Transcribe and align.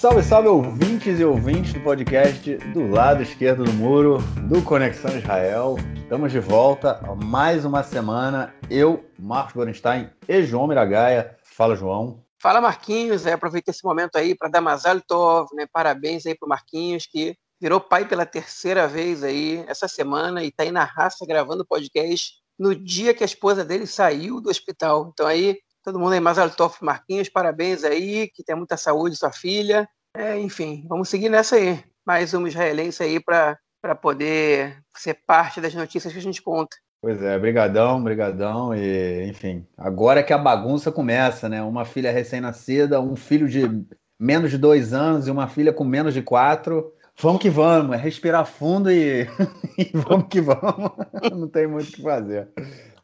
Salve, 0.00 0.22
salve, 0.22 0.48
ouvintes 0.48 1.20
e 1.20 1.24
ouvintes 1.26 1.74
do 1.74 1.80
podcast 1.80 2.56
do 2.72 2.88
lado 2.88 3.22
esquerdo 3.22 3.64
do 3.64 3.72
muro 3.74 4.16
do 4.48 4.62
Conexão 4.62 5.14
Israel. 5.14 5.76
Estamos 5.94 6.32
de 6.32 6.40
volta 6.40 6.92
a 7.06 7.14
mais 7.14 7.66
uma 7.66 7.82
semana. 7.82 8.54
Eu, 8.70 9.04
Marcos 9.18 9.52
Gorenstein 9.52 10.08
e 10.26 10.42
João 10.42 10.66
Miragaia. 10.66 11.36
Fala, 11.42 11.76
João. 11.76 12.24
Fala, 12.40 12.62
Marquinhos. 12.62 13.26
É, 13.26 13.34
aproveita 13.34 13.72
esse 13.72 13.84
momento 13.84 14.16
aí 14.16 14.34
para 14.34 14.48
dar 14.48 14.62
Mazal 14.62 15.02
Tov, 15.02 15.54
né? 15.54 15.66
Parabéns 15.70 16.24
aí 16.24 16.34
pro 16.34 16.48
Marquinhos, 16.48 17.06
que 17.06 17.36
virou 17.60 17.78
pai 17.78 18.08
pela 18.08 18.24
terceira 18.24 18.88
vez 18.88 19.22
aí 19.22 19.62
essa 19.68 19.86
semana 19.86 20.42
e 20.42 20.48
está 20.48 20.62
aí 20.62 20.72
na 20.72 20.84
raça 20.84 21.26
gravando 21.28 21.62
podcast 21.62 22.36
no 22.58 22.74
dia 22.74 23.12
que 23.12 23.22
a 23.22 23.26
esposa 23.26 23.66
dele 23.66 23.86
saiu 23.86 24.40
do 24.40 24.48
hospital. 24.48 25.10
Então 25.12 25.26
aí 25.26 25.58
Todo 25.82 25.98
mundo 25.98 26.12
aí, 26.12 26.50
Tov 26.56 26.76
Marquinhos, 26.82 27.28
parabéns 27.28 27.84
aí, 27.84 28.28
que 28.28 28.44
tenha 28.44 28.56
muita 28.56 28.76
saúde, 28.76 29.16
sua 29.16 29.32
filha. 29.32 29.88
É, 30.14 30.38
enfim, 30.38 30.84
vamos 30.88 31.08
seguir 31.08 31.30
nessa 31.30 31.56
aí. 31.56 31.82
Mais 32.04 32.34
um 32.34 32.46
israelense 32.46 33.02
aí 33.02 33.18
para 33.18 33.58
poder 34.00 34.76
ser 34.94 35.14
parte 35.26 35.60
das 35.60 35.74
notícias 35.74 36.12
que 36.12 36.18
a 36.18 36.22
gente 36.22 36.42
conta. 36.42 36.76
Pois 37.02 37.22
é, 37.22 37.38
brigadão, 37.38 38.02
brigadão, 38.02 38.74
e 38.74 39.26
enfim, 39.26 39.66
agora 39.78 40.20
é 40.20 40.22
que 40.22 40.34
a 40.34 40.38
bagunça 40.38 40.92
começa, 40.92 41.48
né? 41.48 41.62
Uma 41.62 41.86
filha 41.86 42.12
recém-nascida, 42.12 43.00
um 43.00 43.16
filho 43.16 43.48
de 43.48 43.62
menos 44.18 44.50
de 44.50 44.58
dois 44.58 44.92
anos 44.92 45.26
e 45.26 45.30
uma 45.30 45.48
filha 45.48 45.72
com 45.72 45.82
menos 45.82 46.12
de 46.12 46.20
quatro. 46.20 46.92
Vamos 47.18 47.40
que 47.40 47.48
vamos, 47.48 47.96
é 47.96 47.98
respirar 47.98 48.44
fundo 48.44 48.90
e, 48.90 49.26
e 49.78 49.90
vamos 49.94 50.28
que 50.28 50.42
vamos. 50.42 50.92
Não 51.32 51.48
tem 51.48 51.66
muito 51.66 51.88
o 51.88 51.92
que 51.92 52.02
fazer. 52.02 52.50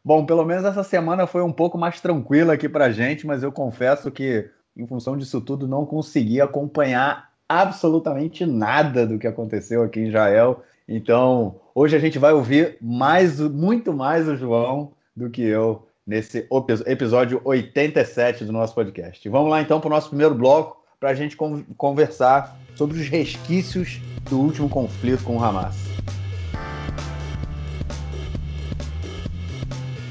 Bom, 0.07 0.25
pelo 0.25 0.45
menos 0.45 0.65
essa 0.65 0.85
semana 0.85 1.27
foi 1.27 1.43
um 1.43 1.51
pouco 1.51 1.77
mais 1.77 2.01
tranquila 2.01 2.53
aqui 2.53 2.69
para 2.69 2.93
gente, 2.93 3.27
mas 3.27 3.43
eu 3.43 3.51
confesso 3.51 4.09
que, 4.09 4.49
em 4.77 4.87
função 4.87 5.17
disso 5.17 5.41
tudo, 5.41 5.67
não 5.67 5.85
consegui 5.85 6.41
acompanhar 6.41 7.33
absolutamente 7.49 8.47
nada 8.47 9.05
do 9.05 9.19
que 9.19 9.27
aconteceu 9.27 9.83
aqui 9.83 9.99
em 9.99 10.07
Israel. 10.07 10.63
Então, 10.89 11.57
hoje 11.75 11.97
a 11.97 11.99
gente 11.99 12.21
vai 12.21 12.33
ouvir 12.33 12.77
mais, 12.81 13.41
muito 13.41 13.93
mais 13.93 14.29
o 14.29 14.37
João 14.37 14.93
do 15.17 15.29
que 15.29 15.43
eu 15.43 15.89
nesse 16.07 16.47
episódio 16.87 17.41
87 17.43 18.45
do 18.45 18.53
nosso 18.53 18.77
podcast. 18.77 19.29
Vamos 19.29 19.51
lá 19.51 19.61
então 19.61 19.81
para 19.81 19.89
o 19.89 19.91
nosso 19.91 20.11
primeiro 20.11 20.37
bloco 20.37 20.85
para 21.01 21.11
a 21.11 21.15
gente 21.15 21.37
conversar 21.77 22.57
sobre 22.77 22.97
os 22.97 23.09
resquícios 23.09 24.01
do 24.31 24.39
último 24.39 24.69
conflito 24.69 25.25
com 25.25 25.37
o 25.37 25.43
Hamas. 25.43 25.86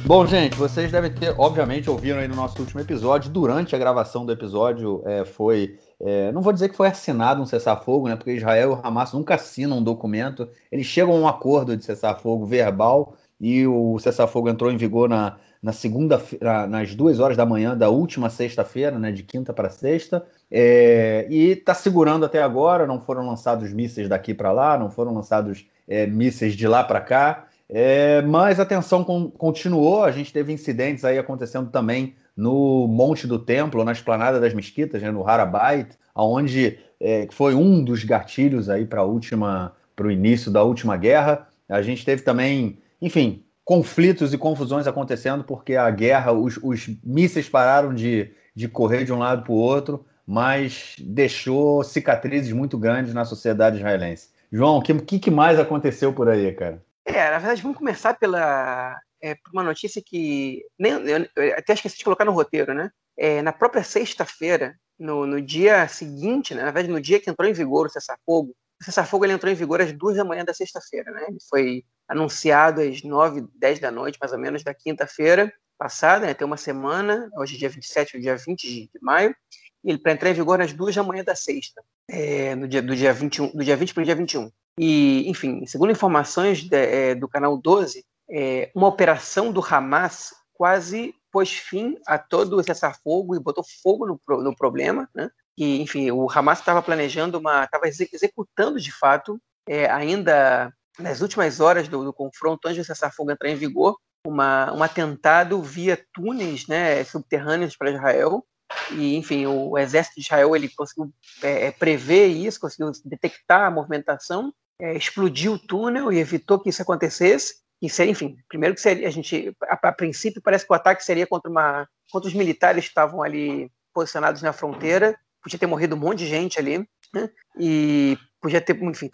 Bom, 0.08 0.24
gente, 0.24 0.56
vocês 0.56 0.92
devem 0.92 1.12
ter, 1.12 1.34
obviamente, 1.36 1.90
ouviram 1.90 2.20
aí 2.20 2.28
no 2.28 2.36
nosso 2.36 2.60
último 2.60 2.80
episódio. 2.80 3.32
Durante 3.32 3.76
a 3.76 3.80
gravação 3.80 4.24
do 4.24 4.32
episódio, 4.32 5.02
é, 5.04 5.26
foi. 5.26 5.80
É, 6.00 6.32
não 6.32 6.44
vou 6.44 6.54
dizer 6.54 6.70
que 6.70 6.76
foi 6.76 6.88
assinado 6.90 7.42
um 7.42 7.46
cessar-fogo, 7.46 8.08
né? 8.08 8.16
Porque 8.16 8.34
Israel 8.34 8.80
e 8.84 8.88
Hamas 8.88 9.14
nunca 9.14 9.34
assinam 9.34 9.80
um 9.80 9.84
documento. 9.84 10.48
Eles 10.72 10.86
chegam 10.86 11.16
a 11.16 11.20
um 11.20 11.28
acordo 11.28 11.76
de 11.76 11.84
cessar-fogo 11.84 12.46
verbal 12.46 13.18
e 13.42 13.66
o 13.66 13.98
cessar-fogo 13.98 14.48
entrou 14.48 14.72
em 14.72 14.78
vigor 14.78 15.10
na, 15.10 15.38
na 15.60 15.74
segunda, 15.74 16.22
na, 16.40 16.68
nas 16.68 16.94
duas 16.94 17.20
horas 17.20 17.36
da 17.36 17.46
manhã 17.46 17.76
da 17.76 17.90
última 17.90 18.30
sexta-feira, 18.30 19.00
né? 19.00 19.12
De 19.12 19.24
quinta 19.24 19.54
para 19.54 19.72
sexta. 19.72 20.24
É, 20.52 21.26
e 21.32 21.50
está 21.50 21.74
segurando 21.74 22.26
até 22.26 22.44
agora. 22.44 22.86
Não 22.86 23.02
foram 23.02 23.26
lançados 23.26 23.74
mísseis 23.74 24.08
daqui 24.08 24.36
para 24.36 24.52
lá, 24.52 24.78
não 24.78 24.92
foram 24.92 25.16
lançados 25.16 25.66
é, 25.88 26.06
mísseis 26.06 26.54
de 26.54 26.68
lá 26.68 26.84
para 26.84 27.02
cá. 27.02 27.48
É, 27.70 28.22
mas 28.22 28.60
a 28.60 28.66
tensão 28.66 29.04
com, 29.04 29.30
continuou, 29.30 30.04
a 30.04 30.12
gente 30.12 30.32
teve 30.32 30.54
incidentes 30.54 31.04
aí 31.04 31.18
acontecendo 31.18 31.70
também 31.72 32.16
no 32.36 32.88
Monte 32.88 33.26
do 33.26 33.40
Templo, 33.40 33.84
na 33.84 33.92
esplanada 33.92 34.40
das 34.40 34.54
mesquitas, 34.54 35.02
né, 35.02 35.10
no 35.10 35.28
Harabait, 35.28 35.98
onde 36.16 36.78
é, 37.00 37.28
foi 37.32 37.56
um 37.56 37.84
dos 37.84 38.04
gatilhos 38.04 38.70
aí 38.70 38.86
para 38.86 39.04
última, 39.04 39.74
para 39.96 40.08
o 40.08 40.12
início 40.12 40.52
da 40.52 40.64
última 40.64 40.98
guerra. 40.98 41.48
A 41.68 41.82
gente 41.82 42.06
teve 42.06 42.22
também, 42.22 42.78
enfim, 43.02 43.44
conflitos 43.64 44.34
e 44.34 44.38
confusões 44.38 44.86
acontecendo 44.86 45.44
porque 45.44 45.76
a 45.76 45.90
guerra, 45.90 46.32
os, 46.32 46.58
os 46.62 46.90
mísseis 47.04 47.50
pararam 47.50 47.94
de, 47.94 48.32
de 48.54 48.68
correr 48.68 49.06
de 49.06 49.12
um 49.12 49.18
lado 49.18 49.44
para 49.44 49.52
o 49.52 49.56
outro, 49.56 50.06
mas 50.28 50.96
deixou 51.00 51.84
cicatrizes 51.84 52.52
muito 52.52 52.78
grandes 52.78 53.14
na 53.14 53.26
sociedade 53.26 53.78
israelense. 53.78 54.30
João, 54.52 54.78
o 54.78 54.82
que, 54.82 55.20
que 55.20 55.32
mais 55.32 55.60
aconteceu 55.60 56.14
por 56.14 56.30
aí, 56.30 56.52
cara? 56.54 56.82
É, 57.06 57.30
na 57.30 57.38
verdade, 57.38 57.62
vamos 57.62 57.78
começar 57.78 58.16
pela 58.16 59.00
é, 59.24 59.36
uma 59.54 59.64
notícia 59.64 60.02
que 60.04 60.64
nem, 60.78 60.92
eu, 60.94 61.28
eu 61.36 61.58
até 61.58 61.74
esqueci 61.74 61.98
de 61.98 62.04
colocar 62.04 62.26
no 62.26 62.32
roteiro, 62.32 62.74
né? 62.74 62.90
É, 63.18 63.42
na 63.42 63.54
própria 63.54 63.84
sexta-feira, 63.84 64.76
no, 65.00 65.26
no, 65.26 65.42
dia 65.42 65.88
seguinte, 65.88 66.54
né, 66.54 66.64
na 66.64 66.72
verdade, 66.72 66.92
no 66.94 67.00
dia 67.00 67.20
que 67.20 67.30
entrou 67.30 67.48
em 67.48 67.54
vigor 67.54 67.88
o 67.88 67.90
cessar-fogo, 67.90 68.56
o 68.82 68.84
cessar-fogo 68.84 69.26
entrou 69.26 69.52
em 69.52 69.56
vigor 69.56 69.82
às 69.82 69.92
duas 69.94 70.18
da 70.18 70.26
manhã 70.26 70.44
da 70.44 70.54
sexta-feira, 70.54 71.12
né? 71.12 71.26
Ele 71.30 71.38
foi 71.50 71.84
anunciado 72.08 72.82
às 72.82 73.04
nove, 73.04 73.46
dez 73.56 73.80
da 73.80 73.92
noite, 73.92 74.18
mais 74.20 74.34
ou 74.34 74.40
menos, 74.40 74.64
da 74.64 74.74
quinta-feira 74.74 75.54
passada, 75.78 76.26
né? 76.26 76.34
Tem 76.34 76.46
uma 76.46 76.58
semana, 76.58 77.30
hoje 77.38 77.56
é 77.56 77.60
dia 77.60 77.70
27, 77.70 78.20
dia 78.20 78.36
20 78.36 78.62
de, 78.68 78.82
de 78.82 79.00
maio, 79.02 79.36
e 79.84 79.90
ele 79.90 80.00
para 80.00 80.12
entrar 80.12 80.30
em 80.32 80.34
vigor 80.34 80.60
às 80.60 80.74
duas 80.74 80.96
da 80.96 81.04
manhã 81.04 81.24
da 81.24 81.36
sexta, 81.36 81.84
é, 82.10 82.56
no 82.56 82.68
dia, 82.68 82.82
do 82.82 82.96
dia 82.96 83.14
21, 83.14 83.52
do 83.52 83.64
dia 83.64 83.76
20 83.76 83.94
para 83.94 84.02
o 84.02 84.06
dia 84.06 84.16
21. 84.16 84.52
E, 84.80 85.30
enfim, 85.30 85.66
segundo 85.66 85.92
informações 85.92 86.60
de, 86.60 86.76
é, 86.76 87.16
do 87.16 87.28
canal 87.28 87.58
12, 87.58 88.06
é, 88.30 88.72
uma 88.76 88.88
operação 88.88 89.52
do 89.52 89.64
Hamas 89.64 90.34
quase 90.54 91.14
pôs 91.32 91.52
fim 91.52 91.98
a 92.08 92.18
todo 92.18 92.58
o 92.58 92.64
cessar-fogo 92.64 93.36
e 93.36 93.40
botou 93.40 93.64
fogo 93.84 94.06
no, 94.06 94.20
no 94.42 94.56
problema, 94.56 95.10
né? 95.14 95.30
E, 95.58 95.82
enfim, 95.82 96.12
o 96.12 96.30
Hamas 96.30 96.60
estava 96.60 96.82
planejando 96.82 97.38
uma, 97.38 97.64
estava 97.64 97.88
executando 97.88 98.80
de 98.80 98.92
fato, 98.92 99.40
é, 99.68 99.90
ainda 99.90 100.74
nas 101.00 101.22
últimas 101.22 101.60
horas 101.60 101.88
do, 101.88 102.04
do 102.04 102.14
confronto, 102.14 102.68
antes 102.68 102.78
do 102.78 102.86
cessar-fogo 102.86 103.32
entrar 103.32 103.50
em 103.50 103.56
vigor, 103.56 103.98
uma, 104.26 104.74
um 104.74 104.84
atentado 104.84 105.62
via 105.62 106.04
túneis 106.14 106.68
né, 106.68 107.04
subterrâneos 107.04 107.76
para 107.78 107.92
Israel. 107.92 108.46
E, 108.92 109.16
enfim, 109.16 109.46
o 109.46 109.78
exército 109.78 110.16
de 110.16 110.26
Israel 110.26 110.56
ele 110.56 110.70
conseguiu 110.70 111.14
é, 111.42 111.72
prever 111.72 112.28
isso, 112.28 112.60
conseguiu 112.60 112.92
detectar 113.06 113.68
a 113.68 113.72
movimentação 113.72 114.54
é, 114.80 114.96
explodiu 114.96 115.54
o 115.54 115.60
túnel 115.60 116.12
e 116.12 116.20
evitou 116.20 116.60
que 116.60 116.70
isso 116.70 116.82
acontecesse. 116.82 117.56
E 117.82 117.90
seria, 117.90 118.12
enfim, 118.12 118.38
primeiro 118.48 118.76
que 118.76 118.82
seria, 118.82 119.08
a 119.08 119.12
gente, 119.12 119.56
a, 119.64 119.90
a, 119.90 119.92
princípio, 119.92 120.42
parece 120.42 120.66
que 120.66 120.72
o 120.72 120.76
ataque 120.76 121.04
seria 121.04 121.28
contra, 121.28 121.50
uma, 121.50 121.88
contra 122.12 122.28
os 122.28 122.34
militares 122.34 122.86
que 122.86 122.90
estavam 122.90 123.22
ali 123.22 123.72
posicionados 123.94 124.42
na 124.42 124.54
fronteira. 124.54 125.18
Podia 125.42 125.60
ter 125.60 125.68
morrido 125.68 125.96
um 125.96 126.00
monte 126.00 126.20
de 126.20 126.28
gente 126.28 126.60
ali, 126.60 126.88
né? 127.14 127.30
E 127.60 128.18
podia 128.42 128.62
ter, 128.62 128.82
enfim, 128.82 129.10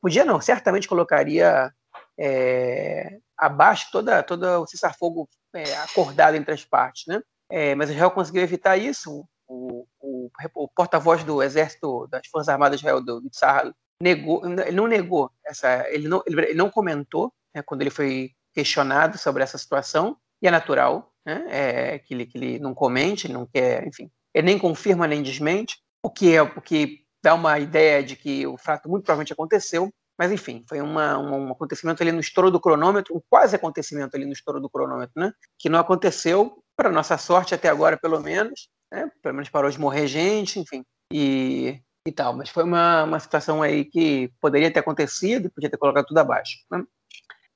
podia 0.00 0.24
não, 0.24 0.40
certamente 0.40 0.88
colocaria 0.88 1.72
é, 2.18 3.18
abaixo 3.36 3.88
toda, 3.90 4.22
toda 4.22 4.60
o 4.60 4.66
cessar-fogo 4.66 5.28
é, 5.54 5.74
acordado 5.76 6.36
entre 6.36 6.54
as 6.54 6.64
partes, 6.64 7.04
né? 7.06 7.20
É, 7.50 7.74
mas 7.74 7.90
Israel 7.90 8.10
conseguiu 8.10 8.42
evitar 8.42 8.76
isso. 8.76 9.26
O, 9.46 9.86
o, 10.00 10.30
o 10.54 10.68
porta-voz 10.68 11.24
do 11.24 11.42
exército 11.42 12.06
das 12.08 12.26
Forças 12.28 12.48
Armadas 12.48 12.80
Israel, 12.80 13.02
do, 13.02 13.20
do 13.20 13.28
negou, 14.00 14.44
ele 14.44 14.72
não 14.72 14.86
negou 14.86 15.30
essa, 15.44 15.88
ele 15.90 16.08
não, 16.08 16.22
ele 16.26 16.54
não 16.54 16.70
comentou 16.70 17.32
né, 17.54 17.62
quando 17.62 17.82
ele 17.82 17.90
foi 17.90 18.30
questionado 18.52 19.18
sobre 19.18 19.42
essa 19.42 19.58
situação 19.58 20.16
e 20.40 20.48
é 20.48 20.50
natural, 20.50 21.12
né, 21.24 21.46
é, 21.48 21.98
que, 21.98 22.14
ele, 22.14 22.26
que 22.26 22.36
ele 22.36 22.58
não 22.58 22.74
comente, 22.74 23.30
não 23.30 23.46
quer, 23.46 23.86
enfim, 23.86 24.10
ele 24.34 24.46
nem 24.46 24.58
confirma 24.58 25.06
nem 25.06 25.22
desmente, 25.22 25.78
o 26.02 26.10
que 26.10 26.34
é 26.34 26.42
o 26.42 26.60
que 26.60 27.02
dá 27.22 27.34
uma 27.34 27.58
ideia 27.58 28.02
de 28.02 28.16
que 28.16 28.46
o 28.46 28.56
fato 28.56 28.88
muito 28.88 29.04
provavelmente 29.04 29.32
aconteceu, 29.32 29.88
mas 30.18 30.32
enfim, 30.32 30.64
foi 30.68 30.80
uma, 30.80 31.16
um, 31.18 31.48
um 31.48 31.52
acontecimento 31.52 32.02
ali 32.02 32.12
no 32.12 32.20
estouro 32.20 32.50
do 32.50 32.60
cronômetro, 32.60 33.16
um 33.16 33.20
quase 33.30 33.54
acontecimento 33.54 34.16
ali 34.16 34.24
no 34.24 34.32
estouro 34.32 34.60
do 34.60 34.68
cronômetro, 34.68 35.14
né, 35.16 35.32
que 35.58 35.68
não 35.68 35.78
aconteceu, 35.78 36.58
para 36.76 36.90
nossa 36.90 37.16
sorte 37.16 37.54
até 37.54 37.68
agora 37.68 37.96
pelo 37.96 38.20
menos, 38.20 38.68
né, 38.90 39.10
pelo 39.22 39.34
menos 39.34 39.48
parou 39.48 39.70
de 39.70 39.78
morrer 39.78 40.06
gente, 40.06 40.58
enfim, 40.58 40.84
e 41.12 41.80
e 42.06 42.12
tal, 42.12 42.34
mas 42.34 42.48
foi 42.48 42.64
uma, 42.64 43.04
uma 43.04 43.20
situação 43.20 43.62
aí 43.62 43.84
que 43.84 44.32
poderia 44.40 44.70
ter 44.70 44.80
acontecido, 44.80 45.50
podia 45.50 45.70
ter 45.70 45.76
colocado 45.76 46.06
tudo 46.06 46.18
abaixo. 46.18 46.58
Né? 46.70 46.84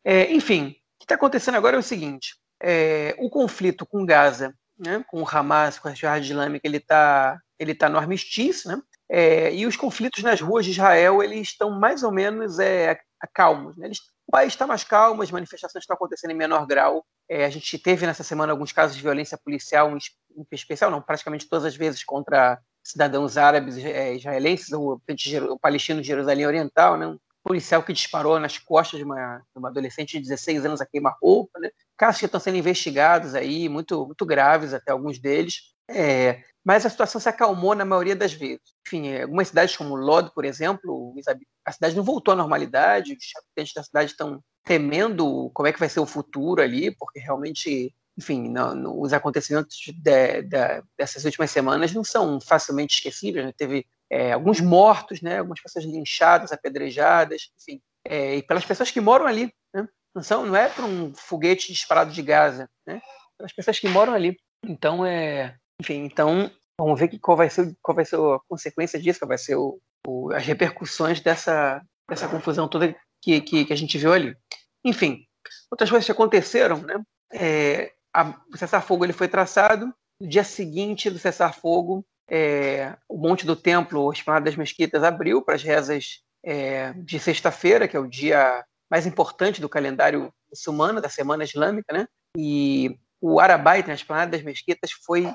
É, 0.04 0.32
enfim, 0.32 0.68
o 0.68 0.98
que 1.00 1.04
está 1.04 1.16
acontecendo 1.16 1.56
agora 1.56 1.76
é 1.76 1.78
o 1.78 1.82
seguinte: 1.82 2.36
é, 2.62 3.14
o 3.18 3.28
conflito 3.28 3.84
com 3.84 4.06
Gaza, 4.06 4.54
né, 4.78 5.04
com 5.08 5.22
o 5.22 5.28
Hamas, 5.28 5.78
com 5.78 5.88
a 5.88 5.94
Jihad 5.94 6.24
Islâmica, 6.24 6.66
ele 6.66 6.76
está 6.76 7.40
ele 7.58 7.74
tá 7.74 7.88
no 7.88 7.98
armistício, 7.98 8.70
né? 8.70 8.80
É, 9.08 9.54
e 9.54 9.66
os 9.66 9.76
conflitos 9.76 10.22
nas 10.22 10.40
ruas 10.40 10.64
de 10.64 10.72
Israel 10.72 11.22
eles 11.22 11.48
estão 11.48 11.70
mais 11.70 12.02
ou 12.02 12.12
menos 12.12 12.58
é, 12.58 12.98
calmos. 13.32 13.76
Né? 13.76 13.86
Eles, 13.86 13.98
o 14.26 14.32
país 14.32 14.52
está 14.52 14.66
mais 14.66 14.82
calmo, 14.84 15.22
as 15.22 15.30
manifestações 15.30 15.82
estão 15.82 15.94
acontecendo 15.94 16.32
em 16.32 16.36
menor 16.36 16.66
grau. 16.66 17.04
É, 17.28 17.44
a 17.44 17.50
gente 17.50 17.78
teve 17.78 18.06
nessa 18.06 18.24
semana 18.24 18.52
alguns 18.52 18.72
casos 18.72 18.96
de 18.96 19.02
violência 19.02 19.38
policial, 19.38 19.90
em 19.90 20.46
especial, 20.52 20.90
não, 20.90 21.00
praticamente 21.00 21.48
todas 21.48 21.64
as 21.64 21.76
vezes 21.76 22.04
contra 22.04 22.60
cidadãos 22.90 23.36
árabes 23.36 23.76
é, 23.78 24.14
israelenses, 24.14 24.72
o, 24.72 25.00
o 25.50 25.58
palestino 25.58 26.00
de 26.00 26.06
Jerusalém 26.06 26.46
Oriental, 26.46 26.96
né? 26.96 27.06
um 27.06 27.18
policial 27.44 27.82
que 27.82 27.92
disparou 27.92 28.38
nas 28.40 28.58
costas 28.58 28.98
de 28.98 29.04
uma, 29.04 29.38
de 29.38 29.58
uma 29.58 29.68
adolescente 29.68 30.12
de 30.12 30.20
16 30.20 30.66
anos 30.66 30.80
a 30.80 30.86
queima-roupa, 30.86 31.58
né? 31.58 31.70
casos 31.96 32.20
que 32.20 32.26
estão 32.26 32.40
sendo 32.40 32.56
investigados 32.56 33.34
aí, 33.34 33.68
muito, 33.68 34.06
muito 34.06 34.24
graves 34.24 34.74
até 34.74 34.92
alguns 34.92 35.18
deles, 35.18 35.74
é, 35.88 36.42
mas 36.64 36.84
a 36.84 36.90
situação 36.90 37.20
se 37.20 37.28
acalmou 37.28 37.74
na 37.74 37.84
maioria 37.84 38.16
das 38.16 38.32
vezes. 38.32 38.74
Enfim, 38.86 39.16
algumas 39.16 39.48
cidades 39.48 39.76
como 39.76 39.94
Lod, 39.94 40.30
por 40.34 40.44
exemplo, 40.44 41.14
a 41.64 41.72
cidade 41.72 41.96
não 41.96 42.02
voltou 42.02 42.32
à 42.32 42.36
normalidade, 42.36 43.12
os 43.12 43.32
habitantes 43.36 43.72
da 43.72 43.82
cidade 43.84 44.10
estão 44.10 44.42
temendo 44.64 45.48
como 45.54 45.68
é 45.68 45.72
que 45.72 45.78
vai 45.78 45.88
ser 45.88 46.00
o 46.00 46.06
futuro 46.06 46.60
ali, 46.60 46.90
porque 46.96 47.20
realmente, 47.20 47.94
enfim, 48.18 48.52
os 48.96 49.12
acontecimentos 49.12 49.76
de, 49.76 49.92
de, 49.92 50.82
dessas 50.96 51.24
últimas 51.24 51.50
semanas 51.50 51.92
não 51.92 52.02
são 52.02 52.40
facilmente 52.40 52.94
esquecíveis. 52.94 53.44
Né? 53.44 53.52
Teve 53.56 53.86
é, 54.10 54.32
alguns 54.32 54.60
mortos, 54.60 55.20
né? 55.20 55.38
algumas 55.38 55.60
pessoas 55.60 55.84
linchadas, 55.84 56.50
apedrejadas, 56.50 57.50
enfim, 57.60 57.80
é, 58.04 58.36
e 58.36 58.42
pelas 58.42 58.64
pessoas 58.64 58.90
que 58.90 59.00
moram 59.00 59.26
ali. 59.26 59.52
Né? 59.74 59.86
Não, 60.14 60.22
são, 60.22 60.46
não 60.46 60.56
é 60.56 60.68
para 60.68 60.84
um 60.84 61.14
foguete 61.14 61.72
disparado 61.72 62.10
de 62.10 62.22
Gaza, 62.22 62.70
né? 62.86 63.02
pelas 63.36 63.52
pessoas 63.52 63.78
que 63.78 63.88
moram 63.88 64.14
ali. 64.14 64.36
Então, 64.64 65.04
é, 65.04 65.56
enfim, 65.80 66.04
então 66.04 66.50
vamos 66.80 66.98
ver 66.98 67.08
que, 67.08 67.18
qual, 67.18 67.36
vai 67.36 67.50
ser, 67.50 67.76
qual 67.82 67.94
vai 67.94 68.04
ser 68.04 68.16
a 68.16 68.38
consequência 68.48 68.98
disso, 68.98 69.18
qual 69.18 69.28
vai 69.28 69.38
ser 69.38 69.56
o, 69.56 69.78
o, 70.06 70.32
as 70.32 70.44
repercussões 70.44 71.20
dessa, 71.20 71.82
dessa 72.08 72.28
confusão 72.28 72.66
toda 72.66 72.96
que, 73.22 73.40
que, 73.40 73.64
que, 73.66 73.72
a 73.72 73.76
gente 73.76 73.98
viu 73.98 74.12
ali. 74.12 74.34
Enfim, 74.84 75.26
outras 75.70 75.90
coisas 75.90 76.06
que 76.06 76.12
aconteceram, 76.12 76.78
né? 76.78 76.94
É, 77.32 77.92
a, 78.16 78.34
o 78.52 78.56
cessar-fogo 78.56 79.04
ele 79.04 79.12
foi 79.12 79.28
traçado. 79.28 79.92
No 80.18 80.26
dia 80.26 80.42
seguinte 80.42 81.10
do 81.10 81.18
cessar-fogo, 81.18 82.04
é, 82.28 82.96
o 83.06 83.18
Monte 83.18 83.44
do 83.44 83.54
Templo, 83.54 84.00
o 84.00 84.12
Esplanada 84.12 84.46
das 84.46 84.56
Mesquitas, 84.56 85.04
abriu 85.04 85.42
para 85.42 85.54
as 85.54 85.62
rezas 85.62 86.22
é, 86.42 86.94
de 86.94 87.18
sexta-feira, 87.18 87.86
que 87.86 87.96
é 87.96 88.00
o 88.00 88.08
dia 88.08 88.64
mais 88.90 89.06
importante 89.06 89.60
do 89.60 89.68
calendário 89.68 90.32
muçulmano, 90.48 91.00
da 91.00 91.10
Semana 91.10 91.44
Islâmica, 91.44 91.92
né? 91.92 92.08
E 92.38 92.98
o 93.20 93.38
Arabaita, 93.38 93.88
nas 93.88 94.00
Esplanada 94.00 94.30
das 94.30 94.42
Mesquitas, 94.42 94.92
foi 94.92 95.30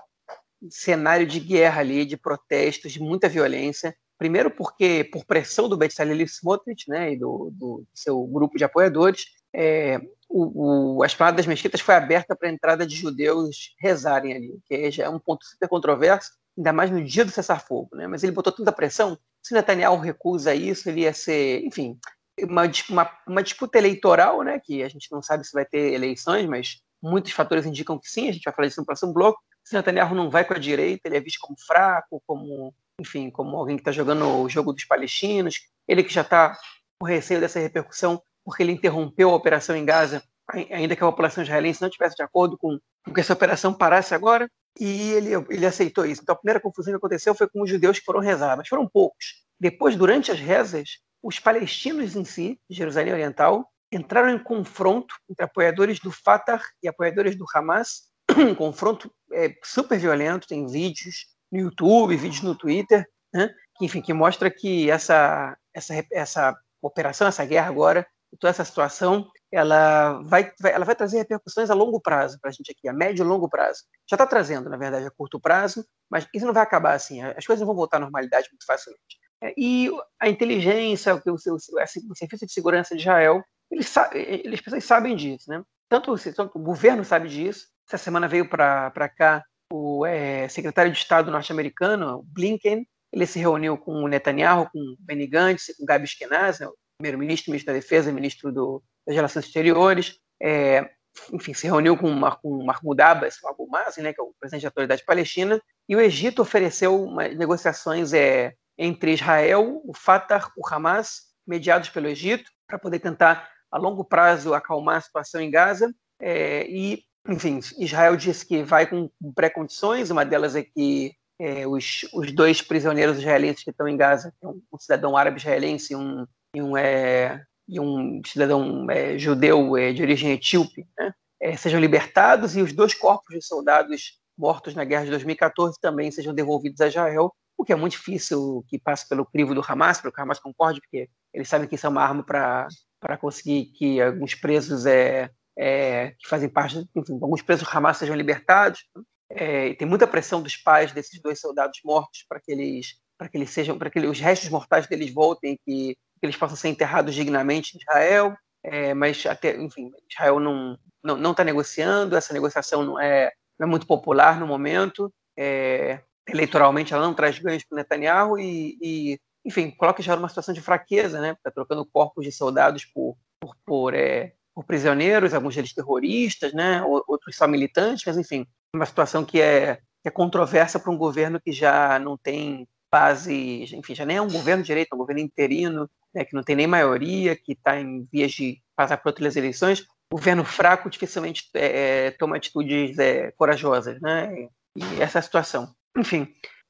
cenário 0.69 1.27
de 1.27 1.39
guerra 1.39 1.81
ali, 1.81 2.05
de 2.05 2.17
protestos, 2.17 2.91
de 2.91 2.99
muita 2.99 3.29
violência. 3.29 3.95
Primeiro 4.17 4.49
porque, 4.49 5.03
por 5.03 5.25
pressão 5.25 5.67
do 5.67 5.77
Bezalel 5.77 6.21
Smotrich 6.21 6.87
né, 6.87 7.13
e 7.13 7.17
do, 7.17 7.51
do, 7.51 7.83
seu 7.93 8.23
grupo 8.27 8.57
de 8.57 8.63
apoiadores, 8.63 9.25
é, 9.53 9.99
o, 10.31 10.97
o, 10.97 11.03
a 11.03 11.05
Esplanada 11.05 11.37
das 11.37 11.45
Mesquitas 11.45 11.81
foi 11.81 11.95
aberta 11.95 12.35
para 12.35 12.47
a 12.47 12.51
entrada 12.51 12.85
de 12.85 12.95
judeus 12.95 13.75
rezarem 13.79 14.33
ali, 14.33 14.59
que 14.65 14.91
já 14.91 15.05
é 15.05 15.09
um 15.09 15.19
ponto 15.19 15.45
super 15.45 15.67
controverso, 15.67 16.31
ainda 16.57 16.71
mais 16.71 16.89
no 16.89 17.03
dia 17.03 17.25
do 17.25 17.31
cessar-fogo. 17.31 17.89
Né? 17.95 18.07
Mas 18.07 18.23
ele 18.23 18.31
botou 18.31 18.53
tanta 18.53 18.71
pressão 18.71 19.17
se 19.41 19.53
Netanyahu 19.53 19.97
recusa 19.97 20.53
isso, 20.53 20.87
ele 20.87 21.01
ia 21.01 21.13
ser, 21.13 21.63
enfim, 21.65 21.99
uma, 22.43 22.63
uma, 22.89 23.11
uma, 23.27 23.43
disputa 23.43 23.77
eleitoral, 23.77 24.43
né, 24.43 24.59
que 24.59 24.83
a 24.83 24.89
gente 24.89 25.11
não 25.11 25.21
sabe 25.21 25.45
se 25.45 25.53
vai 25.53 25.65
ter 25.65 25.93
eleições, 25.93 26.45
mas 26.45 26.81
muitos 27.01 27.31
fatores 27.31 27.65
indicam 27.65 27.97
que 27.97 28.07
sim, 28.07 28.29
a 28.29 28.31
gente 28.31 28.43
vai 28.43 28.53
falar 28.53 28.67
disso 28.67 28.81
no 28.81 28.85
próximo 28.85 29.13
bloco. 29.13 29.41
Se 29.63 29.75
Netanyahu 29.75 30.15
não 30.15 30.29
vai 30.29 30.45
com 30.45 30.53
a 30.53 30.59
direita, 30.59 31.07
ele 31.07 31.17
é 31.17 31.19
visto 31.19 31.39
como 31.39 31.59
fraco, 31.59 32.21
como, 32.25 32.73
enfim, 32.99 33.29
como 33.29 33.57
alguém 33.57 33.75
que 33.75 33.81
está 33.81 33.91
jogando 33.91 34.25
o 34.41 34.49
jogo 34.49 34.73
dos 34.73 34.85
palestinos, 34.85 35.59
ele 35.87 36.03
que 36.03 36.13
já 36.13 36.21
está 36.21 36.57
com 36.99 37.05
receio 37.05 37.39
dessa 37.39 37.59
repercussão 37.59 38.21
porque 38.43 38.63
ele 38.63 38.71
interrompeu 38.71 39.29
a 39.29 39.35
operação 39.35 39.75
em 39.75 39.85
Gaza, 39.85 40.23
ainda 40.71 40.95
que 40.95 41.03
a 41.03 41.07
população 41.07 41.43
israelense 41.43 41.81
não 41.81 41.88
estivesse 41.88 42.15
de 42.15 42.23
acordo 42.23 42.57
com, 42.57 42.77
com 43.05 43.13
que 43.13 43.19
essa 43.19 43.33
operação 43.33 43.73
parasse 43.73 44.13
agora, 44.13 44.49
e 44.79 45.11
ele, 45.11 45.29
ele 45.49 45.65
aceitou 45.65 46.05
isso. 46.05 46.21
Então 46.21 46.33
a 46.33 46.38
primeira 46.38 46.59
confusão 46.59 46.93
que 46.93 46.97
aconteceu 46.97 47.35
foi 47.35 47.47
com 47.47 47.61
os 47.61 47.69
judeus 47.69 47.99
que 47.99 48.05
foram 48.05 48.19
rezar, 48.19 48.55
mas 48.57 48.67
foram 48.67 48.88
poucos. 48.88 49.43
Depois, 49.59 49.95
durante 49.95 50.31
as 50.31 50.39
rezas, 50.39 50.99
os 51.21 51.39
palestinos 51.39 52.15
em 52.15 52.25
si, 52.25 52.59
de 52.69 52.75
Jerusalém 52.77 53.13
Oriental, 53.13 53.69
entraram 53.91 54.29
em 54.29 54.39
confronto 54.39 55.13
entre 55.29 55.43
apoiadores 55.43 55.99
do 55.99 56.11
Fatah 56.11 56.61
e 56.81 56.88
apoiadores 56.88 57.35
do 57.35 57.45
Hamas, 57.53 58.09
um 58.38 58.55
confronto 58.55 59.13
é, 59.33 59.53
super 59.63 59.99
violento, 59.99 60.47
tem 60.47 60.65
vídeos 60.65 61.27
no 61.51 61.59
YouTube, 61.59 62.15
vídeos 62.15 62.41
no 62.41 62.55
Twitter, 62.55 63.05
né? 63.33 63.53
enfim, 63.81 64.01
que 64.01 64.13
mostra 64.13 64.49
que 64.49 64.89
essa, 64.89 65.57
essa, 65.73 66.05
essa 66.11 66.57
operação, 66.81 67.27
essa 67.27 67.45
guerra 67.45 67.67
agora, 67.67 68.07
toda 68.39 68.51
essa 68.51 68.65
situação, 68.65 69.29
ela 69.51 70.21
vai, 70.23 70.51
ela 70.63 70.85
vai 70.85 70.95
trazer 70.95 71.17
repercussões 71.17 71.69
a 71.69 71.73
longo 71.73 71.99
prazo 71.99 72.39
para 72.39 72.49
a 72.49 72.53
gente 72.53 72.71
aqui, 72.71 72.87
a 72.87 72.93
médio 72.93 73.23
e 73.23 73.27
longo 73.27 73.49
prazo. 73.49 73.83
Já 74.09 74.15
está 74.15 74.25
trazendo, 74.25 74.69
na 74.69 74.77
verdade, 74.77 75.05
a 75.05 75.11
curto 75.11 75.39
prazo, 75.39 75.85
mas 76.09 76.27
isso 76.33 76.45
não 76.45 76.53
vai 76.53 76.63
acabar 76.63 76.93
assim. 76.93 77.21
As 77.21 77.45
coisas 77.45 77.59
não 77.59 77.67
vão 77.67 77.75
voltar 77.75 77.97
à 77.97 77.99
normalidade 77.99 78.47
muito 78.51 78.65
facilmente. 78.65 79.19
É, 79.43 79.53
e 79.57 79.91
a 80.19 80.29
inteligência, 80.29 81.15
o, 81.15 81.19
o, 81.25 81.55
o 81.55 82.15
serviço 82.15 82.45
de 82.45 82.53
segurança 82.53 82.95
de 82.95 83.01
Israel, 83.01 83.43
eles, 83.69 83.93
eles, 84.13 84.59
as 84.59 84.61
pessoas 84.61 84.83
sabem 84.83 85.15
disso, 85.15 85.49
né? 85.49 85.61
Tanto, 85.89 86.15
tanto 86.33 86.57
o 86.57 86.61
governo 86.61 87.03
sabe 87.03 87.27
disso. 87.27 87.67
Essa 87.87 87.97
semana 87.97 88.27
veio 88.27 88.47
para 88.47 89.09
cá 89.09 89.43
o 89.71 90.05
é, 90.05 90.47
secretário 90.47 90.91
de 90.91 90.97
Estado 90.97 91.31
norte-americano, 91.31 92.23
Blinken, 92.27 92.85
ele 93.11 93.25
se 93.25 93.39
reuniu 93.39 93.77
com 93.77 94.03
o 94.03 94.07
Netanyahu, 94.07 94.69
com 94.71 94.79
o 94.79 94.95
Benny 94.99 95.27
Gantz, 95.27 95.75
com 95.77 95.83
o 95.83 95.85
Gabi 95.85 96.05
Ashkenazi, 96.05 96.63
né, 96.63 96.69
primeiro-ministro, 97.01 97.51
ministro 97.51 97.74
da 97.74 97.80
Defesa, 97.80 98.12
ministro 98.12 98.51
do, 98.51 98.83
das 99.06 99.15
Relações 99.15 99.45
Exteriores, 99.45 100.19
é, 100.42 100.89
enfim, 101.33 101.53
se 101.53 101.68
reuniu 101.68 101.98
com, 101.98 102.07
o 102.44 102.65
Mahmoud 102.65 103.01
Abbas, 103.01 103.42
o 103.44 103.48
Abu 103.48 103.68
Mazen, 103.68 104.03
né, 104.03 104.13
que 104.13 104.21
é 104.21 104.24
o 104.24 104.33
presidente 104.39 104.62
da 104.62 104.68
Autoridade 104.69 105.03
Palestina, 105.03 105.62
e 105.89 105.95
o 105.95 106.00
Egito 106.00 106.42
ofereceu 106.42 107.03
uma, 107.03 107.27
negociações 107.27 108.13
é, 108.13 108.53
entre 108.77 109.13
Israel, 109.13 109.81
o 109.83 109.94
Fatah, 109.94 110.51
o 110.56 110.68
Hamas, 110.68 111.31
mediados 111.45 111.89
pelo 111.89 112.07
Egito, 112.07 112.50
para 112.68 112.80
poder 112.80 113.00
tentar, 113.00 113.50
a 113.71 113.77
longo 113.77 114.06
prazo, 114.06 114.53
acalmar 114.53 114.98
a 114.98 115.01
situação 115.01 115.42
em 115.42 115.51
Gaza. 115.51 115.94
É, 116.19 116.65
e, 116.69 117.03
enfim, 117.27 117.59
Israel 117.80 118.15
disse 118.15 118.45
que 118.45 118.63
vai 118.63 118.88
com 118.88 119.09
pré-condições, 119.36 120.12
uma 120.12 120.24
delas 120.24 120.56
é 120.56 120.63
que 120.63 121.13
é, 121.39 121.65
os, 121.68 122.06
os, 122.13 122.31
dois 122.31 122.62
prisioneiros 122.62 123.18
israelenses 123.18 123.63
que 123.63 123.71
estão 123.71 123.88
em 123.88 123.98
Gaza, 123.98 124.31
é 124.42 124.48
um, 124.48 124.62
um 124.71 124.77
cidadão 124.77 125.18
árabe 125.18 125.39
israelense 125.39 125.94
e 125.94 125.95
um, 125.95 126.25
e 126.53 126.62
um, 126.62 126.75
é, 126.75 127.44
e 127.68 127.80
um 127.80 128.21
cidadão 128.25 128.89
é, 128.89 129.18
judeu 129.18 129.77
é, 129.77 129.94
de 129.94 130.01
origem 130.01 130.31
etíope, 130.31 130.86
né, 130.98 131.13
é, 131.39 131.56
sejam 131.56 131.80
libertados 131.80 132.56
e 132.56 132.62
os 132.62 132.74
dois 132.74 132.94
corpos 132.94 133.33
de 133.33 133.42
soldados 133.42 134.19
mortos 134.38 134.75
na 134.75 134.83
guerra 134.83 135.06
de 135.06 135.12
2014 135.12 135.80
também 135.80 136.12
sejam 136.12 136.33
devolvidos 136.33 136.81
a 136.81 136.88
Israel, 136.88 137.33
o 137.57 137.63
que 137.63 137.71
é 137.71 137.75
muito 137.75 137.94
difícil 137.94 138.65
que 138.68 138.80
passe 138.80 139.07
pelo 139.07 139.25
crivo 139.25 139.53
do 139.53 139.63
Hamas, 139.65 140.00
para 140.00 140.09
o 140.09 140.13
Hamas 140.15 140.39
concorde, 140.39 140.81
porque 140.81 141.09
eles 141.33 141.48
sabem 141.48 141.68
que 141.68 141.75
isso 141.75 141.86
é 141.86 141.89
uma 141.89 142.01
arma 142.01 142.24
para 142.24 143.18
conseguir 143.19 143.65
que 143.65 144.01
alguns 144.01 144.33
presos 144.33 144.86
é, 144.86 145.29
é, 145.58 146.12
que 146.20 146.27
fazem 146.27 146.50
parte, 146.50 146.84
enfim, 146.96 147.20
alguns 147.22 147.41
presos 147.41 147.67
do 147.67 147.77
Hamas 147.77 147.98
sejam 147.98 148.15
libertados. 148.15 148.84
É, 149.29 149.74
tem 149.75 149.88
muita 149.88 150.08
pressão 150.08 150.41
dos 150.41 150.58
pais 150.58 150.91
desses 150.91 151.22
dois 151.22 151.39
soldados 151.39 151.79
mortos 151.86 152.25
para 152.27 152.39
que 152.39 152.51
eles 152.51 153.00
para 153.17 153.29
que 153.29 153.38
eles 153.38 153.51
sejam 153.51 153.77
para 153.77 153.91
que 153.91 154.00
os 154.00 154.20
restos 154.20 154.50
mortais 154.50 154.88
deles 154.88 155.13
voltem 155.13 155.55
que, 155.63 155.96
que 156.21 156.25
eles 156.27 156.37
possam 156.37 156.55
ser 156.55 156.69
enterrados 156.69 157.13
dignamente 157.13 157.75
em 157.75 157.79
Israel 157.79 158.33
é, 158.63 158.93
mas 158.93 159.25
até 159.25 159.59
enfim 159.59 159.91
Israel 160.09 160.39
não 160.39 160.77
não 161.03 161.31
está 161.31 161.43
negociando 161.43 162.15
essa 162.15 162.33
negociação 162.33 162.83
não 162.83 162.99
é, 162.99 163.31
não 163.59 163.67
é 163.67 163.69
muito 163.69 163.87
popular 163.87 164.39
no 164.39 164.45
momento 164.45 165.11
é, 165.37 165.99
eleitoralmente 166.27 166.93
ela 166.93 167.05
não 167.05 167.13
traz 167.13 167.37
ganhos 167.39 167.63
para 167.63 167.77
Netanyahu 167.77 168.39
e, 168.39 168.77
e, 168.81 169.19
enfim, 169.45 169.71
coloca 169.71 170.01
Israel 170.01 170.19
numa 170.19 170.29
situação 170.29 170.53
de 170.53 170.61
fraqueza, 170.61 171.19
né? 171.19 171.31
Está 171.31 171.51
trocando 171.51 171.85
corpos 171.85 172.23
de 172.23 172.31
soldados 172.31 172.85
por, 172.85 173.17
por, 173.39 173.55
por, 173.65 173.93
é, 173.93 174.33
por, 174.53 174.63
prisioneiros, 174.63 175.33
alguns 175.33 175.55
deles 175.55 175.73
terroristas, 175.73 176.53
né? 176.53 176.83
Outros 176.83 177.35
só 177.35 177.47
militantes, 177.47 178.03
mas 178.05 178.17
enfim, 178.17 178.45
uma 178.75 178.85
situação 178.85 179.25
que 179.25 179.41
é, 179.41 179.75
que 180.01 180.07
é 180.07 180.11
controversa 180.11 180.79
para 180.79 180.91
um 180.91 180.97
governo 180.97 181.41
que 181.41 181.51
já 181.51 181.99
não 181.99 182.17
tem 182.17 182.67
base, 182.91 183.63
enfim, 183.73 183.95
já 183.95 184.05
nem 184.05 184.17
é 184.17 184.21
um 184.21 184.29
governo 184.29 184.63
de 184.63 184.67
direita, 184.67 184.89
é 184.93 184.95
um 184.95 184.99
governo 184.99 185.21
interino, 185.21 185.89
né, 186.13 186.25
que 186.25 186.36
não 186.36 186.44
tem 186.44 186.56
nem 186.56 186.68
maioria, 186.68 187.36
que 187.36 187.53
está 187.53 187.80
em 187.80 188.08
vias 188.12 188.32
de 188.32 188.62
passar 188.75 188.98
por 188.98 189.10
outras 189.10 189.36
eleições. 189.36 189.86
Governo 190.12 190.44
fraco 190.44 190.89
dificilmente 190.89 191.50
é, 191.53 192.08
é 192.08 192.12
toma 192.12 192.36
atitudes 192.36 192.98
é, 193.00 193.32
corajosas, 193.32 194.00
né? 194.01 194.48
E 194.75 195.01
essa 195.01 195.18
é 195.18 195.20
a 195.20 195.24
situação. 195.24 195.74
Enfim, 195.98 196.27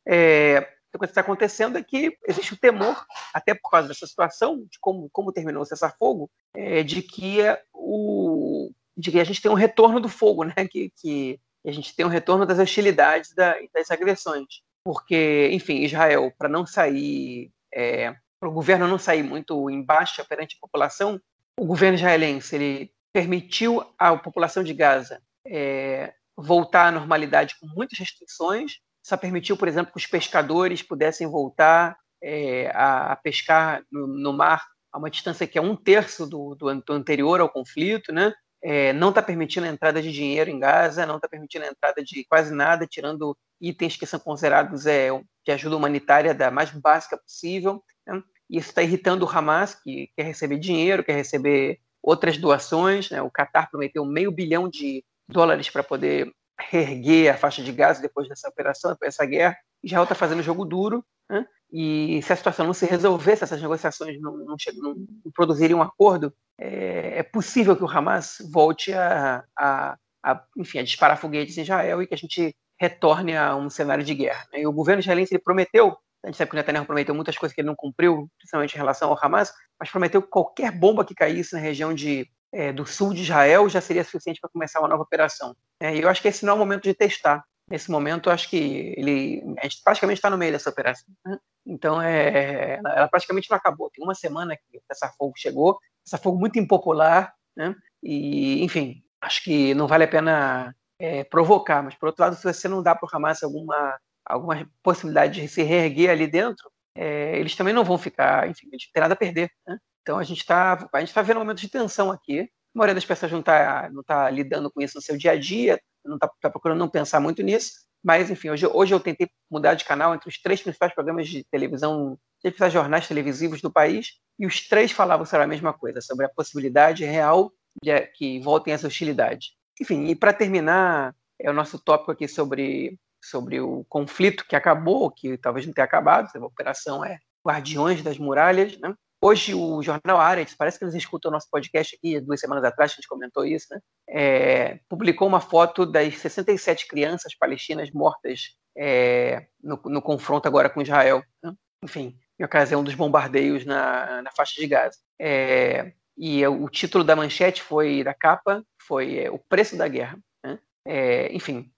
é, 0.08 0.68
o 0.94 1.00
que 1.00 1.06
está 1.06 1.22
acontecendo 1.22 1.78
é 1.78 1.84
que 1.84 2.18
existe 2.28 2.54
o 2.54 2.58
temor, 2.58 3.06
até 3.34 3.54
por 3.54 3.70
causa 3.70 3.88
dessa 3.88 4.06
situação, 4.06 4.58
de 4.70 4.78
como, 4.80 5.10
como 5.12 5.32
terminou 5.32 5.64
o 5.64 5.66
cessar-fogo, 5.66 6.30
é, 6.54 6.84
de, 6.84 7.02
que 7.02 7.38
o, 7.74 8.72
de 8.98 9.12
que 9.12 9.20
a 9.20 9.24
gente 9.24 9.42
tem 9.42 9.50
um 9.50 9.56
retorno 9.56 10.00
do 10.00 10.10
fogo, 10.10 10.44
né? 10.44 10.68
que, 10.70 10.92
que 10.98 11.40
a 11.66 11.72
gente 11.72 11.96
tem 11.96 12.06
um 12.06 12.10
retorno 12.10 12.46
das 12.46 12.60
hostilidades 12.60 13.34
da, 13.34 13.56
das 13.74 13.90
agressões. 13.90 14.62
Porque, 14.84 15.50
enfim, 15.52 15.84
Israel, 15.84 16.34
para 16.38 16.50
não 16.50 16.66
sair, 16.66 17.52
é, 17.74 18.16
para 18.42 18.50
o 18.50 18.52
governo 18.52 18.88
não 18.88 18.98
sair 18.98 19.22
muito 19.22 19.70
em 19.70 19.84
baixa 19.84 20.26
perante 20.26 20.56
a 20.58 20.60
população, 20.60 21.22
o 21.60 21.66
governo 21.66 21.96
israelense 21.96 22.56
ele 22.56 22.92
permitiu 23.14 23.86
à 24.00 24.18
população 24.18 24.64
de 24.64 24.74
Gaza 24.74 25.22
é, 25.46 26.12
voltar 26.36 26.88
à 26.88 26.92
normalidade 26.92 27.56
com 27.60 27.68
muitas 27.68 28.00
restrições, 28.00 28.80
só 29.06 29.16
permitiu, 29.16 29.56
por 29.56 29.68
exemplo, 29.68 29.92
que 29.92 30.00
os 30.00 30.08
pescadores 30.08 30.82
pudessem 30.82 31.28
voltar 31.28 31.96
é, 32.24 32.72
a, 32.74 33.12
a, 33.12 33.16
pescar 33.16 33.84
no, 33.92 34.08
no, 34.08 34.34
mar 34.34 34.66
a 34.92 34.98
uma 34.98 35.10
distância 35.12 35.46
que 35.46 35.60
é 35.60 35.62
um 35.62 35.76
terço 35.76 36.26
do, 36.26 36.56
do, 36.56 36.74
do, 36.82 36.94
anterior 36.94 37.42
ao 37.42 37.50
conflito, 37.50 38.12
né? 38.12 38.34
é, 38.64 38.94
não 38.94 39.10
está 39.10 39.22
permitindo 39.22 39.66
a 39.66 39.70
entrada 39.70 40.02
de 40.02 40.12
dinheiro 40.12 40.50
em 40.50 40.60
Gaza, 40.60 41.06
não 41.06 41.16
está 41.16 41.28
permitindo 41.28 41.66
a 41.66 41.70
entrada 41.70 42.04
de 42.04 42.24
quase 42.26 42.54
nada, 42.54 42.86
tirando 42.88 43.36
itens 43.60 43.98
que 43.98 44.06
são 44.06 44.20
considerados 44.20 44.86
é, 44.86 45.10
de 45.46 45.52
ajuda 45.52 45.78
humanitária 45.78 46.34
da 46.34 46.52
mais 46.52 46.70
básica 46.72 47.18
possível. 47.18 47.84
Né? 48.08 48.22
Isso 48.50 48.70
está 48.70 48.82
irritando 48.82 49.26
o 49.26 49.30
Hamas, 49.30 49.76
que 49.76 50.10
quer 50.16 50.24
receber 50.24 50.58
dinheiro, 50.58 51.04
quer 51.04 51.16
receber 51.16 51.80
outras 52.02 52.38
doações. 52.38 53.10
Né? 53.10 53.22
O 53.22 53.32
Qatar 53.32 53.70
prometeu 53.70 54.06
meio 54.06 54.32
bilhão 54.32 54.70
de 54.70 55.04
dólares 55.28 55.70
para 55.70 55.84
poder 55.84 56.32
reerguer 56.60 57.34
a 57.34 57.38
faixa 57.38 57.64
de 57.64 57.72
Gaza 57.72 58.02
depois 58.02 58.28
dessa 58.28 58.50
operação, 58.50 58.92
depois 58.92 59.14
dessa 59.14 59.26
guerra. 59.26 59.58
Israel 59.84 60.04
está 60.04 60.16
fazendo 60.16 60.44
jogo 60.44 60.66
duro. 60.66 61.04
Né? 61.30 61.46
E 61.72 62.22
se 62.22 62.34
a 62.34 62.36
situação 62.36 62.66
não 62.66 62.74
se 62.74 62.86
resolver, 62.86 63.36
se 63.38 63.46
essas 63.46 63.62
negociações 63.62 64.20
não, 64.20 64.36
não, 64.38 64.56
não, 64.76 64.96
não 65.26 65.32
produzirem 65.34 65.76
um 65.76 65.82
acordo, 65.82 66.34
é, 66.60 67.20
é, 67.20 67.24
possível 67.24 67.76
que 67.76 67.84
o 67.84 67.90
Hamas 67.90 68.38
volte 68.52 68.94
a, 68.94 69.44
a, 69.58 69.98
a, 70.24 70.44
enfim, 70.58 70.80
a 70.80 70.84
disparar 70.84 71.18
foguetes 71.18 71.58
em 71.58 71.62
Israel 71.62 72.02
e 72.02 72.08
que 72.08 72.14
a 72.14 72.18
gente 72.18 72.54
retorne 72.80 73.38
a 73.38 73.56
um 73.56 73.70
cenário 73.70 74.04
de 74.04 74.14
guerra. 74.14 74.46
E 74.54 74.68
o 74.68 74.74
governo 74.74 75.00
israelense 75.00 75.34
ele 75.34 75.42
prometeu, 75.42 75.96
a 76.24 76.28
gente 76.28 76.38
sabe 76.38 76.50
que 76.50 76.56
o 76.56 76.60
Netanyahu 76.60 76.86
prometeu 76.86 77.16
muitas 77.16 77.38
coisas 77.38 77.54
que 77.54 77.62
ele 77.62 77.68
não 77.68 77.76
cumpriu, 77.76 78.30
principalmente 78.38 78.74
em 78.76 78.78
relação 78.78 79.10
ao 79.10 79.18
Hamas, 79.22 79.52
mas 79.80 79.90
prometeu 79.90 80.22
que 80.22 80.30
qualquer 80.30 80.72
bomba 80.72 81.04
que 81.04 81.16
caísse 81.16 81.54
na 81.54 81.60
região 81.60 81.94
de, 81.94 82.30
é, 82.52 82.72
do 82.72 82.86
sul 82.86 83.14
de 83.14 83.24
Israel 83.24 83.68
já 83.68 83.82
seria 83.82 84.04
suficiente 84.04 84.40
para 84.40 84.50
começar 84.50 84.80
uma 84.80 84.88
nova 84.88 85.04
operação. 85.04 85.56
É, 85.80 85.96
e 85.96 86.02
eu 86.02 86.10
acho 86.10 86.22
que 86.22 86.28
esse 86.28 86.46
não 86.46 86.54
é 86.54 86.56
o 86.56 86.60
momento 86.60 86.84
de 86.84 86.94
testar. 86.94 87.44
Nesse 87.68 87.90
momento, 87.90 88.30
acho 88.30 88.50
que 88.50 88.94
ele, 88.98 89.56
a 89.60 89.64
gente 89.64 89.82
praticamente 89.84 90.18
está 90.18 90.30
no 90.30 90.38
meio 90.38 90.52
dessa 90.52 90.70
operação. 90.70 91.08
Né? 91.26 91.38
Então, 91.66 92.02
é, 92.02 92.80
ela 92.84 93.08
praticamente 93.08 93.50
não 93.50 93.58
acabou. 93.58 93.90
Tem 93.90 94.04
uma 94.04 94.14
semana 94.14 94.56
que 94.56 94.82
essa 94.90 95.10
fogo 95.18 95.34
chegou, 95.38 95.80
essa 96.06 96.18
fogo 96.18 96.38
muito 96.38 96.60
impopular, 96.60 97.34
né? 97.56 97.74
E, 98.04 98.64
enfim, 98.64 99.04
acho 99.22 99.44
que 99.44 99.74
não 99.74 99.88
vale 99.88 100.04
a 100.04 100.08
pena 100.08 100.76
é, 101.00 101.24
provocar. 101.24 101.82
Mas, 101.82 101.96
por 101.96 102.08
outro 102.08 102.24
lado, 102.24 102.36
se 102.36 102.44
você 102.44 102.68
não 102.68 102.84
dá 102.84 102.94
para 102.94 103.08
o 103.08 103.10
Hamas 103.16 103.42
alguma, 103.42 103.98
alguma 104.26 104.70
possibilidade 104.84 105.42
de 105.42 105.48
se 105.48 105.64
reerguer 105.64 106.10
ali 106.10 106.28
dentro, 106.28 106.70
é, 106.96 107.38
eles 107.40 107.56
também 107.56 107.74
não 107.74 107.84
vão 107.84 107.98
ficar, 107.98 108.50
enfim, 108.50 108.68
não 108.72 108.78
têm 108.78 109.02
nada 109.02 109.14
a 109.14 109.18
perder. 109.18 109.50
Né? 109.68 109.78
Então, 110.02 110.18
a 110.18 110.24
gente 110.24 110.40
está 110.40 110.76
tá 110.78 111.22
vendo 111.22 111.38
um 111.38 111.42
momento 111.42 111.60
de 111.60 111.70
tensão 111.70 112.12
aqui. 112.12 112.42
A 112.42 112.78
maioria 112.78 112.96
das 112.96 113.06
pessoas 113.06 113.32
não 113.32 113.40
está 113.40 113.90
não 113.92 114.04
tá 114.04 114.30
lidando 114.30 114.72
com 114.72 114.82
isso 114.82 114.98
no 114.98 115.02
seu 115.02 115.18
dia 115.18 115.32
a 115.32 115.40
dia, 115.40 115.80
não 116.06 116.16
está 116.16 116.30
tá 116.42 116.50
procurando 116.50 116.80
não 116.80 116.90
pensar 116.90 117.20
muito 117.20 117.42
nisso. 117.42 117.72
Mas, 118.04 118.32
enfim, 118.32 118.50
hoje, 118.50 118.66
hoje 118.66 118.94
eu 118.94 119.00
tentei 119.00 119.30
mudar 119.50 119.76
de 119.76 119.86
canal 119.86 120.16
entre 120.16 120.28
os 120.28 120.42
três 120.42 120.62
principais 120.62 120.94
programas 120.94 121.28
de 121.28 121.44
televisão, 121.52 122.18
três 122.42 122.54
principais 122.54 122.74
jornais 122.74 123.08
televisivos 123.08 123.62
do 123.62 123.72
país, 123.72 124.14
e 124.40 124.48
os 124.48 124.68
três 124.68 124.92
falavam 124.92 125.26
sobre 125.26 125.44
a 125.44 125.48
mesma 125.48 125.72
coisa, 125.72 126.02
sobre 126.02 126.26
a 126.26 126.30
possibilidade 126.30 127.06
real 127.06 127.52
de 127.84 128.02
que 128.08 128.40
voltem 128.40 128.74
as 128.74 128.84
hostilidades. 128.84 129.52
Enfim, 129.80 130.08
e 130.08 130.16
para 130.16 130.34
terminar, 130.34 131.16
é 131.40 131.50
o 131.50 131.54
nosso 131.54 131.80
tópico 131.80 132.12
aqui 132.12 132.28
sobre, 132.28 132.98
sobre 133.22 133.60
o 133.62 133.86
conflito 133.88 134.46
que 134.48 134.56
acabou, 134.56 135.12
que 135.12 135.38
talvez 135.38 135.66
não 135.66 135.74
tenha 135.74 135.86
acabado, 135.86 136.30
a 136.36 136.46
operação 136.46 137.04
é 137.06 137.20
Guardiões 137.46 138.02
das 138.02 138.18
Muralhas, 138.18 138.78
né? 138.80 138.94
Hoje 139.24 139.54
o 139.54 139.84
jornal 139.84 140.20
Arendt, 140.20 140.56
parece 140.58 140.80
que 140.80 140.84
eles 140.84 140.96
escutam 140.96 141.30
o 141.30 141.32
nosso 141.32 141.48
podcast 141.52 141.96
aqui, 141.96 142.20
duas 142.20 142.40
semanas 142.40 142.64
atrás, 142.64 142.92
a 142.92 142.96
gente 142.96 143.08
comentou 143.08 143.46
isso, 143.46 143.68
né? 143.70 143.80
É, 144.10 144.80
publicou 144.90 145.28
uma 145.28 145.40
foto 145.40 145.86
das 145.86 146.18
67 146.18 146.88
crianças 146.88 147.36
palestinas 147.36 147.92
mortas 147.92 148.56
é, 148.76 149.46
no, 149.62 149.80
no, 149.86 150.02
confronto 150.02 150.48
agora 150.48 150.72
com 150.72 150.82
Israel. 150.82 151.24
Né? 151.44 151.54
Enfim, 151.84 152.18
em 152.40 152.44
ocasião 152.44 152.84
dos 152.84 152.96
bombardeios 152.96 153.64
na, 153.64 154.24
na 154.24 154.32
faixa 154.32 154.60
de 154.60 154.68
Gaza. 154.68 154.98
É, 155.20 155.94
e 156.18 156.46
o 156.48 156.68
título 156.68 157.04
da 157.04 157.16
manchete 157.16 157.62
foi, 157.62 158.04
da 158.04 158.14
capa, 158.14 158.64
foi 158.88 159.20
é, 159.20 159.30
O 159.32 159.38
Preço 159.38 159.78
da 159.78 159.88
Guerra. 159.88 160.18
Né? 160.44 160.60
É, 160.88 161.34
enfim, 161.34 161.72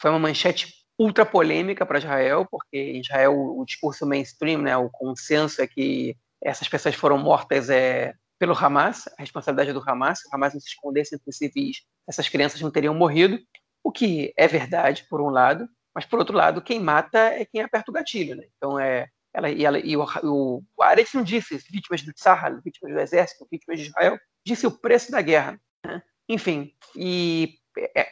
foi 0.00 0.10
uma 0.10 0.18
manchete 0.18 0.77
ultra 0.98 1.24
polêmica 1.24 1.86
para 1.86 1.98
Israel, 1.98 2.46
porque 2.50 2.76
em 2.76 3.00
Israel 3.00 3.34
o 3.34 3.64
discurso 3.64 4.06
mainstream, 4.06 4.62
né, 4.62 4.76
o 4.76 4.90
consenso 4.90 5.62
é 5.62 5.66
que 5.66 6.16
essas 6.42 6.68
pessoas 6.68 6.94
foram 6.94 7.18
mortas 7.18 7.70
é, 7.70 8.14
pelo 8.38 8.56
Hamas, 8.56 9.08
a 9.18 9.22
responsabilidade 9.22 9.70
é 9.70 9.72
do 9.72 9.82
Hamas. 9.88 10.20
Se 10.20 10.28
o 10.28 10.34
Hamas 10.34 10.54
não 10.54 10.60
se 10.60 10.68
escondesse 10.68 11.14
entre 11.14 11.32
civis, 11.32 11.82
essas 12.06 12.28
crianças 12.28 12.60
não 12.60 12.70
teriam 12.70 12.94
morrido, 12.94 13.38
o 13.82 13.92
que 13.92 14.32
é 14.36 14.46
verdade, 14.46 15.06
por 15.08 15.20
um 15.20 15.28
lado, 15.28 15.68
mas 15.94 16.04
por 16.04 16.18
outro 16.18 16.36
lado, 16.36 16.62
quem 16.62 16.80
mata 16.80 17.18
é 17.18 17.44
quem 17.44 17.60
aperta 17.60 17.90
o 17.90 17.94
gatilho. 17.94 18.36
Né? 18.36 18.44
Então, 18.56 18.78
é, 18.78 19.08
ela, 19.32 19.50
e, 19.50 19.64
ela, 19.64 19.78
e 19.78 19.96
o, 19.96 20.04
o, 20.22 20.62
o 20.76 20.82
Aretz 20.82 21.12
não 21.14 21.22
disse 21.22 21.58
vítimas 21.70 22.02
do 22.02 22.12
Tsahal, 22.12 22.60
vítimas 22.62 22.94
do 22.94 23.00
exército, 23.00 23.48
vítimas 23.50 23.80
de 23.80 23.86
Israel, 23.86 24.18
disse 24.44 24.66
o 24.66 24.70
preço 24.70 25.10
da 25.10 25.20
guerra. 25.20 25.60
Né? 25.84 26.02
Enfim, 26.28 26.72
e 26.94 27.54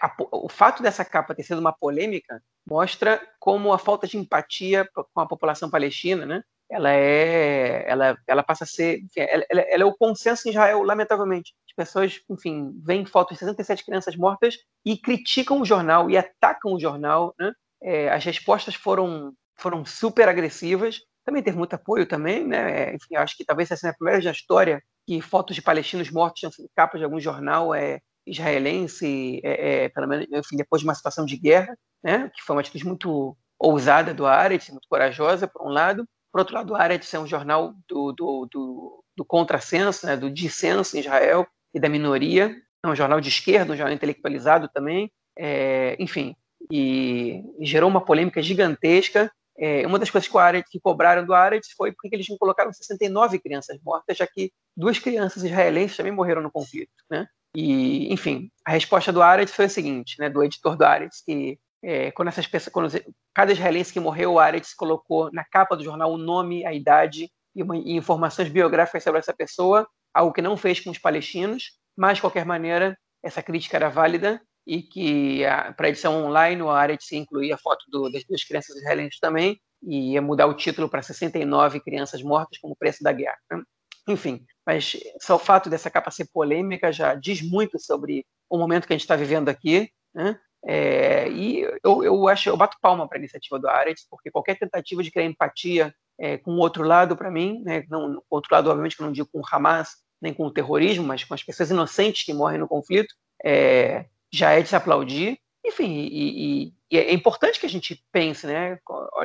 a, 0.01 0.15
o 0.33 0.49
fato 0.49 0.83
dessa 0.83 1.05
capa 1.05 1.35
ter 1.35 1.43
sido 1.43 1.59
uma 1.59 1.73
polêmica 1.73 2.43
mostra 2.69 3.21
como 3.39 3.73
a 3.73 3.79
falta 3.79 4.07
de 4.07 4.17
empatia 4.17 4.89
com 4.93 5.21
a 5.21 5.27
população 5.27 5.71
palestina, 5.71 6.27
né? 6.27 6.43
ela 6.69 6.93
é, 6.93 7.85
ela, 7.89 8.17
ela 8.27 8.43
passa 8.43 8.65
a 8.65 8.67
ser, 8.67 9.01
ela, 9.17 9.45
ela, 9.49 9.61
é 9.63 9.85
o 9.85 9.95
consenso 9.95 10.49
em 10.49 10.51
Israel, 10.51 10.83
lamentavelmente. 10.83 11.55
As 11.69 11.75
pessoas, 11.75 12.21
enfim, 12.29 12.73
veem 12.85 13.05
fotos 13.05 13.35
de 13.35 13.41
67 13.41 13.85
crianças 13.85 14.17
mortas 14.17 14.57
e 14.85 14.97
criticam 14.97 15.61
o 15.61 15.65
jornal 15.65 16.11
e 16.11 16.17
atacam 16.17 16.73
o 16.73 16.81
jornal, 16.81 17.35
né? 17.39 17.53
É, 17.83 18.09
as 18.11 18.25
respostas 18.25 18.75
foram, 18.75 19.33
foram 19.57 19.85
super 19.85 20.29
agressivas. 20.29 21.01
Também 21.25 21.43
teve 21.43 21.57
muito 21.57 21.75
apoio 21.75 22.07
também, 22.07 22.45
né? 22.47 22.91
É, 22.91 22.95
enfim, 22.95 23.17
acho 23.17 23.37
que 23.37 23.45
talvez 23.45 23.71
essa 23.71 23.81
seja 23.81 23.93
a 23.93 23.97
primeira 23.97 24.19
vez 24.19 24.25
na 24.25 24.33
história 24.33 24.83
que 25.07 25.21
fotos 25.21 25.55
de 25.55 25.63
palestinos 25.63 26.11
mortos 26.11 26.41
tinham 26.41 26.53
sido 26.53 26.69
capa 26.75 26.99
de 26.99 27.05
algum 27.05 27.21
jornal 27.21 27.73
é, 27.73 28.01
israelense, 28.27 29.41
é, 29.45 29.85
é, 29.85 29.89
pelo 29.89 30.09
menos, 30.09 30.27
enfim, 30.33 30.57
depois 30.57 30.81
de 30.81 30.89
uma 30.89 30.95
situação 30.95 31.25
de 31.25 31.37
guerra, 31.37 31.77
né? 32.03 32.31
Que 32.35 32.43
foi 32.43 32.57
uma 32.57 32.61
atitude 32.61 32.87
muito 32.87 33.37
ousada 33.59 34.13
do 34.13 34.27
Aretz, 34.27 34.71
muito 34.71 34.89
corajosa, 34.89 35.49
por 35.49 35.67
um 35.67 35.71
lado, 35.71 36.07
por 36.37 36.41
outro 36.41 36.55
lado, 36.55 36.75
a 36.75 36.83
Haaretz 36.83 37.15
é 37.15 37.19
um 37.19 37.27
jornal 37.27 37.73
do, 37.89 38.13
do, 38.13 38.47
do, 38.53 39.05
do 39.17 39.25
contrassenso, 39.25 40.05
né, 40.05 40.19
do 40.19 40.31
dissenso 40.31 40.95
em 40.95 41.01
Israel 41.01 41.47
e 41.73 41.81
da 41.81 41.89
minoria. 41.89 42.55
É 42.85 42.87
um 42.87 42.95
jornal 42.95 43.23
de 43.23 43.31
esquerda, 43.31 43.73
um 43.73 43.77
jornal 43.77 43.95
intelectualizado 43.95 44.69
também. 44.69 45.11
É, 45.39 45.97
enfim, 45.99 46.37
e, 46.71 47.43
e, 47.59 47.65
gerou 47.65 47.89
uma 47.89 48.05
polêmica 48.05 48.43
gigantesca. 48.43 49.33
É, 49.59 49.87
uma 49.87 49.99
das 49.99 50.11
coisas 50.11 50.29
que, 50.29 50.37
o 50.37 50.39
Aretz, 50.39 50.69
que 50.71 50.79
cobraram 50.79 51.25
do 51.25 51.33
Aretz 51.33 51.69
foi 51.75 51.91
porque 51.93 52.15
eles 52.15 52.29
não 52.29 52.37
colocaram 52.37 52.71
69 52.71 53.39
crianças 53.39 53.79
mortas, 53.83 54.19
já 54.19 54.27
que 54.27 54.53
duas 54.77 54.99
crianças 54.99 55.43
israelenses 55.43 55.97
também 55.97 56.13
morreram 56.13 56.43
no 56.43 56.53
conflito. 56.53 56.93
Né? 57.11 57.27
E, 57.55 58.13
enfim, 58.13 58.51
a 58.65 58.73
resposta 58.73 59.13
do 59.13 59.23
Aretz 59.23 59.53
foi 59.53 59.67
a 59.67 59.69
seguinte, 59.69 60.17
né, 60.19 60.29
do 60.29 60.43
editor 60.43 60.77
do 60.77 60.85
Aretz, 60.85 61.23
que 61.25 61.59
é, 61.83 62.11
quando 62.11 62.29
essas 62.29 62.47
pessoas, 62.47 62.73
quando 62.73 63.15
cada 63.35 63.53
israelense 63.53 63.93
que 63.93 64.01
morreu, 64.01 64.33
o 64.33 64.39
Aretz 64.39 64.75
colocou 64.75 65.31
na 65.33 65.45
capa 65.45 65.77
do 65.77 65.85
jornal 65.85 66.13
o 66.13 66.19
nome, 66.19 66.67
a 66.67 66.73
idade 66.73 67.31
e, 67.55 67.63
uma, 67.63 67.77
e, 67.77 67.93
informações 67.93 68.49
biográficas 68.49 69.03
sobre 69.03 69.21
essa 69.21 69.35
pessoa, 69.35 69.87
algo 70.13 70.33
que 70.33 70.43
não 70.43 70.57
fez 70.57 70.81
com 70.81 70.91
os 70.91 70.99
palestinos, 70.99 71.73
mas 71.97 72.17
de 72.17 72.23
qualquer 72.23 72.45
maneira 72.45 72.99
essa 73.23 73.43
crítica 73.43 73.77
era 73.77 73.89
válida 73.89 74.41
e 74.67 74.83
que 74.83 75.43
para 75.77 75.89
edição 75.89 76.27
online 76.27 76.61
o 76.61 76.71
Aretz 76.71 77.13
incluía 77.13 77.55
a 77.55 77.59
foto 77.59 77.85
do, 77.89 78.11
das 78.11 78.25
duas 78.25 78.43
crianças 78.43 78.77
israelenses 78.77 79.21
também 79.21 79.59
e 79.83 80.13
ia 80.13 80.23
mudar 80.23 80.47
o 80.47 80.55
título 80.55 80.89
para 80.89 81.03
69 81.03 81.81
crianças 81.81 82.23
mortas 82.23 82.59
como 82.59 82.77
preço 82.77 83.03
da 83.03 83.13
guerra. 83.13 83.39
Né? 83.51 83.63
Enfim, 84.09 84.45
mas 84.65 84.97
só 85.21 85.37
o 85.37 85.41
fato 85.41 85.69
dessa 85.69 85.91
capa 85.91 86.11
ser 86.11 86.29
polêmica 86.33 86.93
já 86.93 87.15
diz 87.15 87.43
muito 87.43 87.79
sobre 87.79 88.25
o 88.49 88.59
momento 88.59 88.87
que 88.87 88.93
a 88.93 88.97
gente 88.97 89.03
está 89.03 89.17
vivendo 89.17 89.49
aqui, 89.49 89.91
né? 90.15 90.39
É, 90.69 91.29
e 91.31 91.61
eu, 91.85 92.03
eu 92.03 92.29
acho, 92.29 92.49
eu 92.49 92.57
bato 92.57 92.77
palma 92.81 93.09
para 93.09 93.19
a 93.19 93.21
iniciativa 93.21 93.59
do 93.59 93.69
Aretz, 93.69 94.05
porque 94.11 94.31
qualquer 94.31 94.59
tentativa 94.59 95.03
de 95.03 95.13
criar 95.13 95.25
empatia 95.25 95.95
é, 96.19 96.37
com 96.39 96.53
o 96.53 96.59
outro 96.59 96.83
lado, 96.83 97.17
para 97.17 97.31
mim, 97.31 97.63
né, 97.65 97.85
não, 97.89 98.21
outro 98.29 98.53
lado, 98.53 98.69
obviamente, 98.69 98.97
que 98.97 99.03
eu 99.03 99.07
não 99.07 99.13
digo 99.13 99.29
com 99.31 99.41
o 99.41 99.45
Hamas, 99.51 99.91
nem 100.21 100.35
com 100.35 100.45
o 100.45 100.51
terrorismo, 100.51 101.05
mas 101.05 101.23
com 101.23 101.35
as 101.35 101.43
pessoas 101.43 101.71
inocentes 101.71 102.25
que 102.25 102.35
morrem 102.35 102.59
no 102.59 102.67
conflito, 102.67 103.15
é, 103.45 104.07
já 104.33 104.53
é 104.53 104.63
de 104.63 104.69
se 104.69 104.77
aplaudir. 104.77 105.39
Enfim, 105.65 105.93
e, 105.93 106.65
e, 106.65 106.75
e, 106.91 106.99
é 106.99 107.13
importante 107.13 107.61
que 107.61 107.67
a 107.67 107.69
gente 107.69 108.03
pense, 108.13 108.47
né? 108.47 108.79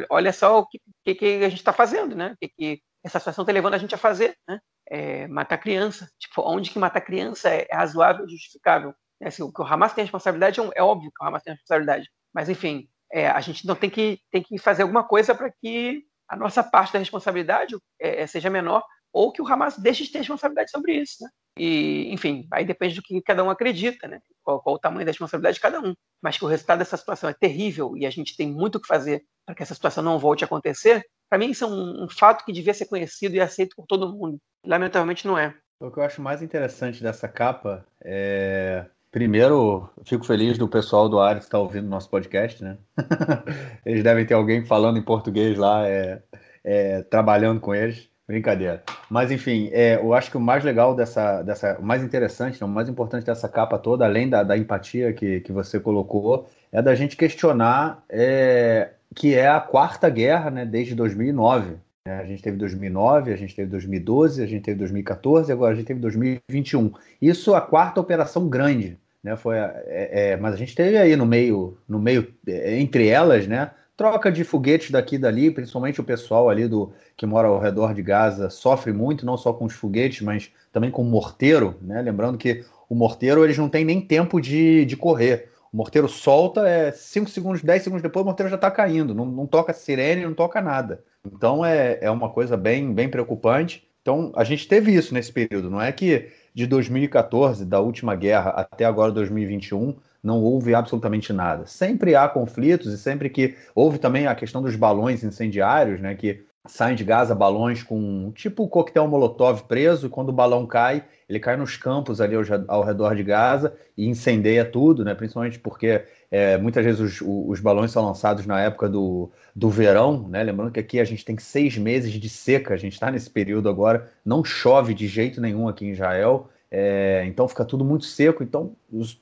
Olha, 0.09 0.33
só 0.33 0.59
o 0.59 0.67
que, 0.67 0.79
que, 1.05 1.15
que, 1.15 1.25
a 1.45 1.49
gente 1.49 1.59
está 1.59 1.71
fazendo, 1.71 2.15
né? 2.15 2.35
Que, 2.39 2.49
que 2.49 2.81
essa 3.03 3.19
situação 3.19 3.43
está 3.43 3.51
levando 3.51 3.73
a 3.73 3.77
gente 3.77 3.95
a 3.95 3.97
fazer, 3.97 4.37
né? 4.47 4.59
É, 4.87 5.27
matar 5.27 5.57
criança. 5.57 6.09
Tipo, 6.19 6.41
onde 6.45 6.69
que 6.69 6.79
matar 6.79 7.01
criança 7.01 7.49
é 7.49 7.67
razoável 7.71 8.25
e 8.25 8.31
justificável? 8.31 8.93
É, 9.21 9.27
assim, 9.27 9.43
o 9.43 9.51
que 9.51 9.61
o 9.61 9.65
Hamas 9.65 9.93
tem 9.93 10.03
responsabilidade 10.03 10.59
é, 10.59 10.69
é, 10.75 10.83
óbvio 10.83 11.11
que 11.15 11.23
o 11.23 11.27
Hamas 11.27 11.43
tem 11.43 11.53
responsabilidade, 11.53 12.09
mas 12.33 12.49
enfim, 12.49 12.87
é, 13.11 13.27
a 13.27 13.39
gente 13.41 13.65
não 13.67 13.75
tem 13.75 13.89
que, 13.89 14.19
tem 14.31 14.41
que 14.41 14.57
fazer 14.57 14.83
alguma 14.83 15.03
coisa 15.03 15.35
para 15.35 15.51
que 15.51 16.03
a 16.27 16.35
nossa 16.35 16.63
parte 16.63 16.93
da 16.93 16.99
responsabilidade 16.99 17.75
é, 17.99 18.21
é, 18.21 18.27
seja 18.27 18.49
menor 18.49 18.83
ou 19.13 19.31
que 19.31 19.41
o 19.41 19.47
Hamas 19.47 19.77
deixe 19.77 20.05
de 20.05 20.11
ter 20.11 20.19
responsabilidade 20.19 20.71
sobre 20.71 20.93
isso, 20.93 21.23
né? 21.23 21.29
E, 21.57 22.11
enfim, 22.13 22.47
aí 22.51 22.65
depende 22.65 22.95
do 22.95 23.01
que 23.01 23.21
cada 23.21 23.43
um 23.43 23.49
acredita, 23.49 24.07
né? 24.07 24.19
Qual, 24.43 24.61
qual, 24.61 24.75
o 24.75 24.79
tamanho 24.79 25.05
da 25.05 25.11
responsabilidade 25.11 25.55
de 25.55 25.61
cada 25.61 25.79
um. 25.79 25.93
Mas 26.21 26.37
que 26.37 26.45
o 26.45 26.47
resultado 26.47 26.79
dessa 26.79 26.97
situação 26.97 27.29
é 27.29 27.33
terrível 27.33 27.95
e 27.97 28.05
a 28.05 28.09
gente 28.09 28.35
tem 28.35 28.51
muito 28.51 28.75
o 28.75 28.81
que 28.81 28.87
fazer 28.87 29.23
para 29.45 29.55
que 29.55 29.63
essa 29.63 29.75
situação 29.75 30.03
não 30.03 30.17
volte 30.17 30.43
a 30.43 30.47
acontecer, 30.47 31.05
para 31.29 31.39
mim 31.39 31.51
isso 31.51 31.63
é 31.63 31.67
um, 31.67 32.03
um 32.03 32.09
fato 32.09 32.45
que 32.45 32.51
devia 32.51 32.73
ser 32.73 32.85
conhecido 32.85 33.35
e 33.35 33.39
aceito 33.39 33.75
por 33.75 33.85
todo 33.85 34.11
mundo. 34.11 34.37
Lamentavelmente 34.65 35.25
não 35.25 35.37
é. 35.37 35.55
O 35.79 35.89
que 35.89 35.97
eu 35.97 36.03
acho 36.03 36.21
mais 36.21 36.41
interessante 36.41 37.01
dessa 37.01 37.27
capa 37.27 37.85
é. 38.03 38.85
Primeiro, 39.09 39.89
fico 40.05 40.25
feliz 40.25 40.57
do 40.57 40.69
pessoal 40.69 41.09
do 41.09 41.19
Ares 41.19 41.43
estar 41.43 41.59
ouvindo 41.59 41.89
nosso 41.89 42.09
podcast, 42.09 42.63
né? 42.63 42.77
eles 43.85 44.03
devem 44.03 44.25
ter 44.25 44.35
alguém 44.35 44.65
falando 44.65 44.97
em 44.97 45.03
português 45.03 45.57
lá, 45.57 45.85
é, 45.85 46.23
é, 46.63 47.01
trabalhando 47.03 47.59
com 47.59 47.75
eles. 47.75 48.09
Brincadeira. 48.27 48.83
Mas, 49.09 49.31
enfim, 49.31 49.69
é, 49.73 49.95
eu 49.95 50.13
acho 50.13 50.31
que 50.31 50.37
o 50.37 50.41
mais 50.41 50.63
legal 50.63 50.95
dessa, 50.95 51.41
dessa 51.41 51.77
o 51.79 51.83
mais 51.83 52.03
interessante, 52.03 52.61
não, 52.61 52.67
o 52.67 52.71
mais 52.71 52.87
importante 52.87 53.25
dessa 53.25 53.49
capa 53.49 53.77
toda, 53.77 54.05
além 54.05 54.29
da, 54.29 54.43
da 54.43 54.57
empatia 54.57 55.11
que, 55.11 55.41
que 55.41 55.51
você 55.51 55.79
colocou, 55.79 56.49
é 56.71 56.81
da 56.81 56.95
gente 56.95 57.17
questionar 57.17 58.03
é, 58.09 58.91
que 59.15 59.35
é 59.35 59.47
a 59.47 59.59
quarta 59.59 60.09
guerra, 60.09 60.49
né, 60.49 60.65
desde 60.65 60.95
2009. 60.95 61.75
É, 62.05 62.17
a 62.17 62.25
gente 62.25 62.41
teve 62.41 62.57
2009, 62.57 63.33
a 63.33 63.35
gente 63.35 63.55
teve 63.55 63.69
2012, 63.69 64.41
a 64.41 64.47
gente 64.47 64.63
teve 64.63 64.79
2014, 64.79 65.51
agora 65.51 65.73
a 65.73 65.75
gente 65.75 65.85
teve 65.85 65.99
2021. 65.99 66.93
Isso 67.21 67.53
a 67.53 67.61
quarta 67.61 68.01
operação 68.01 68.49
grande, 68.49 68.97
né? 69.23 69.35
Foi, 69.35 69.55
é, 69.57 70.31
é, 70.31 70.37
mas 70.37 70.53
a 70.55 70.57
gente 70.57 70.73
teve 70.73 70.97
aí 70.97 71.15
no 71.15 71.25
meio, 71.25 71.77
no 71.87 71.99
meio 71.99 72.33
é, 72.47 72.79
entre 72.79 73.07
elas, 73.07 73.45
né? 73.45 73.71
Troca 73.95 74.31
de 74.31 74.43
foguetes 74.43 74.89
daqui 74.89 75.15
e 75.15 75.19
dali, 75.19 75.51
principalmente 75.51 76.01
o 76.01 76.03
pessoal 76.03 76.49
ali 76.49 76.67
do 76.67 76.91
que 77.15 77.25
mora 77.25 77.47
ao 77.47 77.59
redor 77.59 77.93
de 77.93 78.01
Gaza 78.01 78.49
sofre 78.49 78.91
muito, 78.91 79.25
não 79.25 79.37
só 79.37 79.53
com 79.53 79.65
os 79.65 79.73
foguetes, 79.73 80.21
mas 80.21 80.51
também 80.71 80.89
com 80.89 81.03
o 81.03 81.05
morteiro, 81.05 81.75
né? 81.81 82.01
Lembrando 82.01 82.37
que 82.37 82.63
o 82.89 82.95
morteiro 82.95 83.43
eles 83.43 83.57
não 83.57 83.69
tem 83.69 83.85
nem 83.85 84.01
tempo 84.01 84.41
de, 84.41 84.85
de 84.85 84.97
correr. 84.97 85.49
O 85.71 85.77
morteiro 85.77 86.09
solta, 86.09 86.67
é 86.67 86.91
5 86.91 87.29
segundos, 87.29 87.61
10 87.61 87.83
segundos 87.83 88.03
depois 88.03 88.23
o 88.23 88.25
morteiro 88.25 88.49
já 88.49 88.55
está 88.55 88.69
caindo, 88.69 89.13
não, 89.13 89.25
não 89.25 89.45
toca 89.45 89.71
sirene, 89.71 90.25
não 90.25 90.33
toca 90.33 90.61
nada. 90.61 91.03
Então 91.25 91.63
é, 91.63 91.99
é 92.01 92.09
uma 92.09 92.29
coisa 92.29 92.57
bem, 92.57 92.93
bem 92.93 93.07
preocupante. 93.09 93.87
Então 94.01 94.31
a 94.35 94.43
gente 94.43 94.67
teve 94.67 94.93
isso 94.93 95.13
nesse 95.13 95.31
período, 95.31 95.69
não 95.69 95.81
é 95.81 95.91
que 95.91 96.29
de 96.53 96.67
2014, 96.67 97.65
da 97.65 97.79
última 97.79 98.15
guerra, 98.15 98.49
até 98.49 98.83
agora 98.83 99.11
2021, 99.11 99.95
não 100.23 100.41
houve 100.41 100.75
absolutamente 100.75 101.33
nada. 101.33 101.65
Sempre 101.65 102.15
há 102.15 102.27
conflitos 102.27 102.93
e 102.93 102.97
sempre 102.97 103.29
que 103.29 103.55
houve 103.73 103.97
também 103.97 104.27
a 104.27 104.35
questão 104.35 104.61
dos 104.61 104.75
balões 104.75 105.23
incendiários, 105.23 105.99
né, 105.99 106.15
que 106.15 106.45
saem 106.67 106.95
de 106.95 107.03
Gaza 107.03 107.33
balões 107.33 107.81
com 107.81 108.31
tipo 108.35 108.67
coquetel 108.67 109.07
molotov 109.07 109.63
preso, 109.63 110.05
e 110.05 110.09
quando 110.09 110.29
o 110.29 110.33
balão 110.33 110.65
cai, 110.67 111.03
ele 111.27 111.39
cai 111.39 111.57
nos 111.57 111.75
campos 111.75 112.21
ali 112.21 112.35
ao, 112.35 112.43
ao 112.67 112.83
redor 112.83 113.15
de 113.15 113.23
Gaza 113.23 113.73
e 113.97 114.07
incendeia 114.07 114.63
tudo, 114.63 115.03
né? 115.03 115.15
principalmente 115.15 115.57
porque 115.57 116.03
é, 116.29 116.57
muitas 116.57 116.85
vezes 116.85 116.99
os, 116.99 117.21
os, 117.21 117.59
balões 117.59 117.91
são 117.91 118.05
lançados 118.05 118.45
na 118.45 118.61
época 118.61 118.87
do, 118.87 119.31
do 119.55 119.69
verão, 119.69 120.27
né? 120.29 120.43
lembrando 120.43 120.71
que 120.71 120.79
aqui 120.79 120.99
a 120.99 121.03
gente 121.03 121.25
tem 121.25 121.37
seis 121.37 121.77
meses 121.77 122.13
de 122.13 122.29
seca, 122.29 122.73
a 122.75 122.77
gente 122.77 122.93
está 122.93 123.09
nesse 123.09 123.29
período 123.29 123.67
agora, 123.67 124.11
não 124.23 124.43
chove 124.43 124.93
de 124.93 125.07
jeito 125.07 125.41
nenhum 125.41 125.67
aqui 125.67 125.85
em 125.85 125.91
Israel, 125.91 126.47
é, 126.71 127.25
então 127.27 127.49
fica 127.49 127.65
tudo 127.65 127.83
muito 127.83 128.05
seco, 128.05 128.41
então 128.41 128.73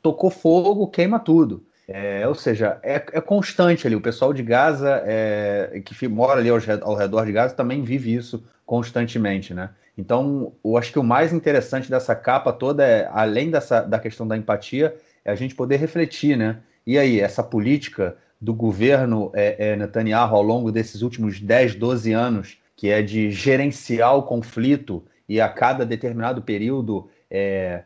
tocou 0.03 0.29
fogo, 0.29 0.87
queima 0.87 1.19
tudo. 1.19 1.65
É, 1.87 2.27
ou 2.27 2.35
seja, 2.35 2.79
é, 2.83 2.97
é, 2.97 3.19
constante 3.19 3.87
ali. 3.87 3.95
O 3.95 4.01
pessoal 4.01 4.31
de 4.31 4.43
Gaza, 4.43 5.01
é, 5.03 5.81
que 5.83 6.07
mora 6.07 6.39
ali 6.39 6.47
ao, 6.47 6.59
ao, 6.83 6.95
redor 6.95 7.25
de 7.25 7.31
Gaza, 7.31 7.55
também 7.55 7.83
vive 7.83 8.13
isso 8.13 8.43
constantemente, 8.63 9.55
né? 9.55 9.71
Então, 9.97 10.53
eu 10.63 10.77
acho 10.77 10.91
que 10.91 10.99
o 10.99 11.03
mais 11.03 11.33
interessante 11.33 11.89
dessa 11.89 12.15
capa 12.15 12.53
toda 12.53 12.85
é, 12.85 13.09
além 13.11 13.49
dessa, 13.49 13.81
da 13.81 13.97
questão 13.97 14.27
da 14.27 14.37
empatia, 14.37 14.95
é 15.25 15.31
a 15.31 15.35
gente 15.35 15.55
poder 15.55 15.77
refletir, 15.77 16.37
né? 16.37 16.59
E 16.85 16.95
aí, 16.95 17.19
essa 17.19 17.41
política 17.41 18.15
do 18.39 18.53
governo 18.53 19.31
é, 19.33 19.71
é 19.71 19.75
Netanyahu 19.75 20.35
ao 20.35 20.43
longo 20.43 20.71
desses 20.71 21.01
últimos 21.01 21.41
10, 21.41 21.73
12 21.73 22.13
anos, 22.13 22.57
que 22.75 22.89
é 22.89 23.01
de 23.01 23.31
gerenciar 23.31 24.15
o 24.15 24.23
conflito 24.23 25.03
e 25.27 25.41
a 25.41 25.49
cada 25.49 25.85
determinado 25.85 26.41
período 26.41 27.09
é, 27.29 27.83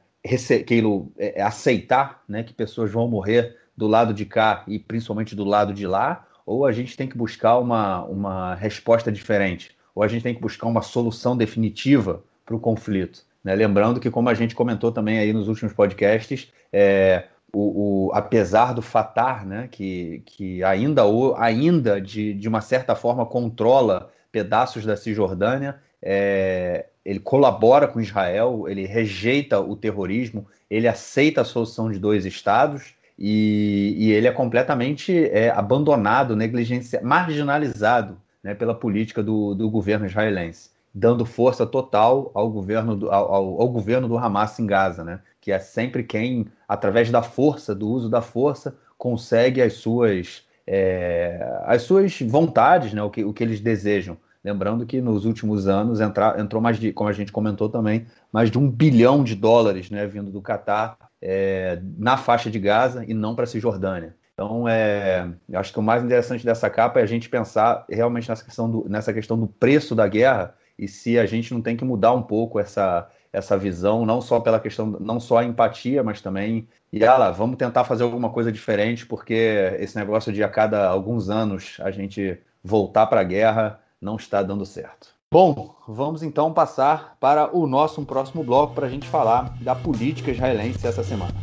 que 0.66 0.74
ele, 0.74 1.06
é, 1.18 1.42
aceitar 1.42 2.24
né, 2.28 2.44
que 2.44 2.54
pessoas 2.54 2.92
vão 2.92 3.08
morrer 3.08 3.58
do 3.76 3.88
lado 3.88 4.14
de 4.14 4.26
cá 4.26 4.64
e 4.68 4.80
principalmente 4.80 5.36
do 5.36 5.44
lado 5.44 5.74
de 5.74 5.86
lá, 5.88 6.26
ou 6.46 6.66
a 6.66 6.72
gente 6.72 6.96
tem 6.96 7.08
que 7.08 7.18
buscar 7.18 7.58
uma, 7.58 8.04
uma 8.04 8.56
resposta 8.56 9.12
diferente, 9.12 9.76
ou 9.96 10.04
a 10.04 10.08
gente 10.08 10.24
tem 10.24 10.36
que 10.36 10.42
buscar 10.42 10.68
uma 10.68 10.82
solução 10.82 11.36
definitiva 11.36 12.24
para 12.46 12.56
o 12.56 12.60
conflito. 12.60 13.26
Né? 13.44 13.56
Lembrando 13.56 14.00
que, 14.00 14.10
como 14.10 14.30
a 14.30 14.34
gente 14.34 14.56
comentou 14.56 14.92
também 14.92 15.20
aí 15.20 15.34
nos 15.34 15.48
últimos 15.48 15.74
podcasts, 15.74 16.52
é, 16.72 17.26
o, 17.52 18.08
o, 18.08 18.12
apesar 18.14 18.74
do 18.74 18.82
Fatah, 18.82 19.44
né, 19.46 19.68
que, 19.72 20.24
que 20.26 20.64
ainda, 20.64 21.04
ainda 21.38 22.02
de, 22.02 22.34
de 22.34 22.48
uma 22.48 22.62
certa 22.62 22.96
forma 22.96 23.26
controla 23.26 24.12
pedaços 24.32 24.86
da 24.86 24.98
Cisjordânia, 24.98 25.80
é, 26.02 26.88
ele 27.06 27.20
colabora 27.20 27.88
com 27.88 28.00
Israel, 28.00 28.66
ele 28.68 28.86
rejeita 28.86 29.60
o 29.60 29.76
terrorismo, 29.76 30.48
ele 30.70 30.88
aceita 30.88 31.42
a 31.42 31.46
solução 31.46 31.92
de 31.92 32.00
dois 32.00 32.26
estados 32.26 32.94
e, 33.18 33.94
e 33.98 34.12
ele 34.12 34.28
é 34.28 34.32
completamente 34.32 35.30
é, 35.30 35.50
abandonado, 35.50 36.36
negligenciado, 36.36 37.06
marginalizado 37.06 38.18
né, 38.44 38.54
pela 38.54 38.74
política 38.74 39.22
do, 39.22 39.54
do, 39.54 39.70
governo 39.70 40.06
israelense, 40.06 40.72
dando 40.94 41.26
força 41.26 41.66
total 41.66 42.32
ao 42.34 42.50
governo 42.50 42.96
do, 42.96 43.12
ao, 43.12 43.62
ao, 43.62 43.70
governo 43.70 44.08
do 44.08 44.18
Hamas 44.18 44.58
em 44.60 44.66
Gaza, 44.66 45.04
né, 45.04 45.20
que 45.40 45.52
é 45.52 45.60
sempre 45.60 46.04
quem, 46.04 46.48
através 46.68 47.12
da 47.12 47.22
força, 47.22 47.76
do 47.76 47.88
uso 47.90 48.10
da 48.10 48.22
força, 48.22 48.76
consegue 48.98 49.62
as 49.62 49.74
suas, 49.74 50.44
é, 50.66 51.46
as 51.66 51.82
suas 51.84 52.20
vontades, 52.22 52.94
né, 52.94 53.04
o, 53.04 53.10
que, 53.10 53.24
o 53.24 53.34
que 53.34 53.44
eles 53.44 53.60
desejam. 53.60 54.18
Lembrando 54.44 54.86
que 54.86 55.00
nos 55.00 55.26
últimos 55.26 55.68
anos 55.68 56.02
entra, 56.02 56.36
entrou 56.38 56.62
mais 56.62 56.78
de, 56.78 56.92
como 56.92 57.10
a 57.10 57.14
gente 57.14 57.32
comentou 57.32 57.70
também, 57.70 58.06
mais 58.32 58.52
de 58.52 58.58
um 58.58 58.70
bilhão 58.70 59.24
de 59.24 59.36
dólares 59.36 59.90
né, 59.90 60.06
vindo 60.06 60.30
do 60.30 60.42
Catar 60.42 60.98
é, 61.22 61.80
na 61.98 62.18
faixa 62.18 62.52
de 62.52 62.60
Gaza 62.60 63.06
e 63.08 63.14
não 63.14 63.36
para 63.36 63.46
a 63.46 63.48
Cisjordânia. 63.48 64.16
Então, 64.34 64.68
é, 64.68 65.30
acho 65.54 65.72
que 65.72 65.80
o 65.80 65.84
mais 65.84 66.04
interessante 66.04 66.44
dessa 66.44 66.70
capa 66.70 67.00
é 67.00 67.04
a 67.04 67.06
gente 67.06 67.30
pensar 67.30 67.86
realmente 67.90 68.28
nessa 68.28 68.44
questão 68.44 68.70
do, 68.70 68.90
nessa 68.90 69.14
questão 69.14 69.40
do 69.40 69.48
preço 69.48 69.96
da 69.96 70.08
guerra 70.08 70.56
e 70.78 70.88
se 70.88 71.18
a 71.20 71.26
gente 71.26 71.54
não 71.54 71.62
tem 71.62 71.78
que 71.78 71.86
mudar 71.86 72.14
um 72.14 72.24
pouco 72.24 72.60
essa, 72.60 73.08
essa 73.32 73.58
visão, 73.58 74.06
não 74.06 74.20
só 74.20 74.40
pela 74.40 74.60
questão, 74.60 74.98
não 75.00 75.20
só 75.20 75.38
a 75.38 75.46
empatia, 75.46 76.04
mas 76.04 76.20
também, 76.20 76.68
e 76.92 77.06
ah 77.06 77.32
vamos 77.32 77.58
tentar 77.58 77.84
fazer 77.84 78.04
alguma 78.04 78.30
coisa 78.32 78.52
diferente, 78.52 79.06
porque 79.06 79.76
esse 79.80 79.96
negócio 79.96 80.34
de 80.34 80.44
a 80.44 80.50
cada 80.50 80.88
alguns 80.88 81.30
anos 81.30 81.78
a 81.80 81.92
gente 81.92 82.38
voltar 82.64 83.06
para 83.06 83.22
a 83.22 83.24
guerra 83.24 83.80
não 84.04 84.18
está 84.18 84.44
dando 84.44 84.66
certo. 84.66 85.08
Bom, 85.32 85.76
vamos 85.88 86.22
então 86.22 86.54
passar 86.54 87.18
para 87.20 87.56
o 87.56 87.66
nosso 87.66 88.06
próximo 88.06 88.44
bloco 88.44 88.76
para 88.76 88.86
a 88.86 88.90
gente 88.90 89.08
falar 89.08 89.58
da 89.62 89.74
política 89.74 90.30
israelense 90.30 90.86
essa 90.86 91.04
semana. 91.04 91.34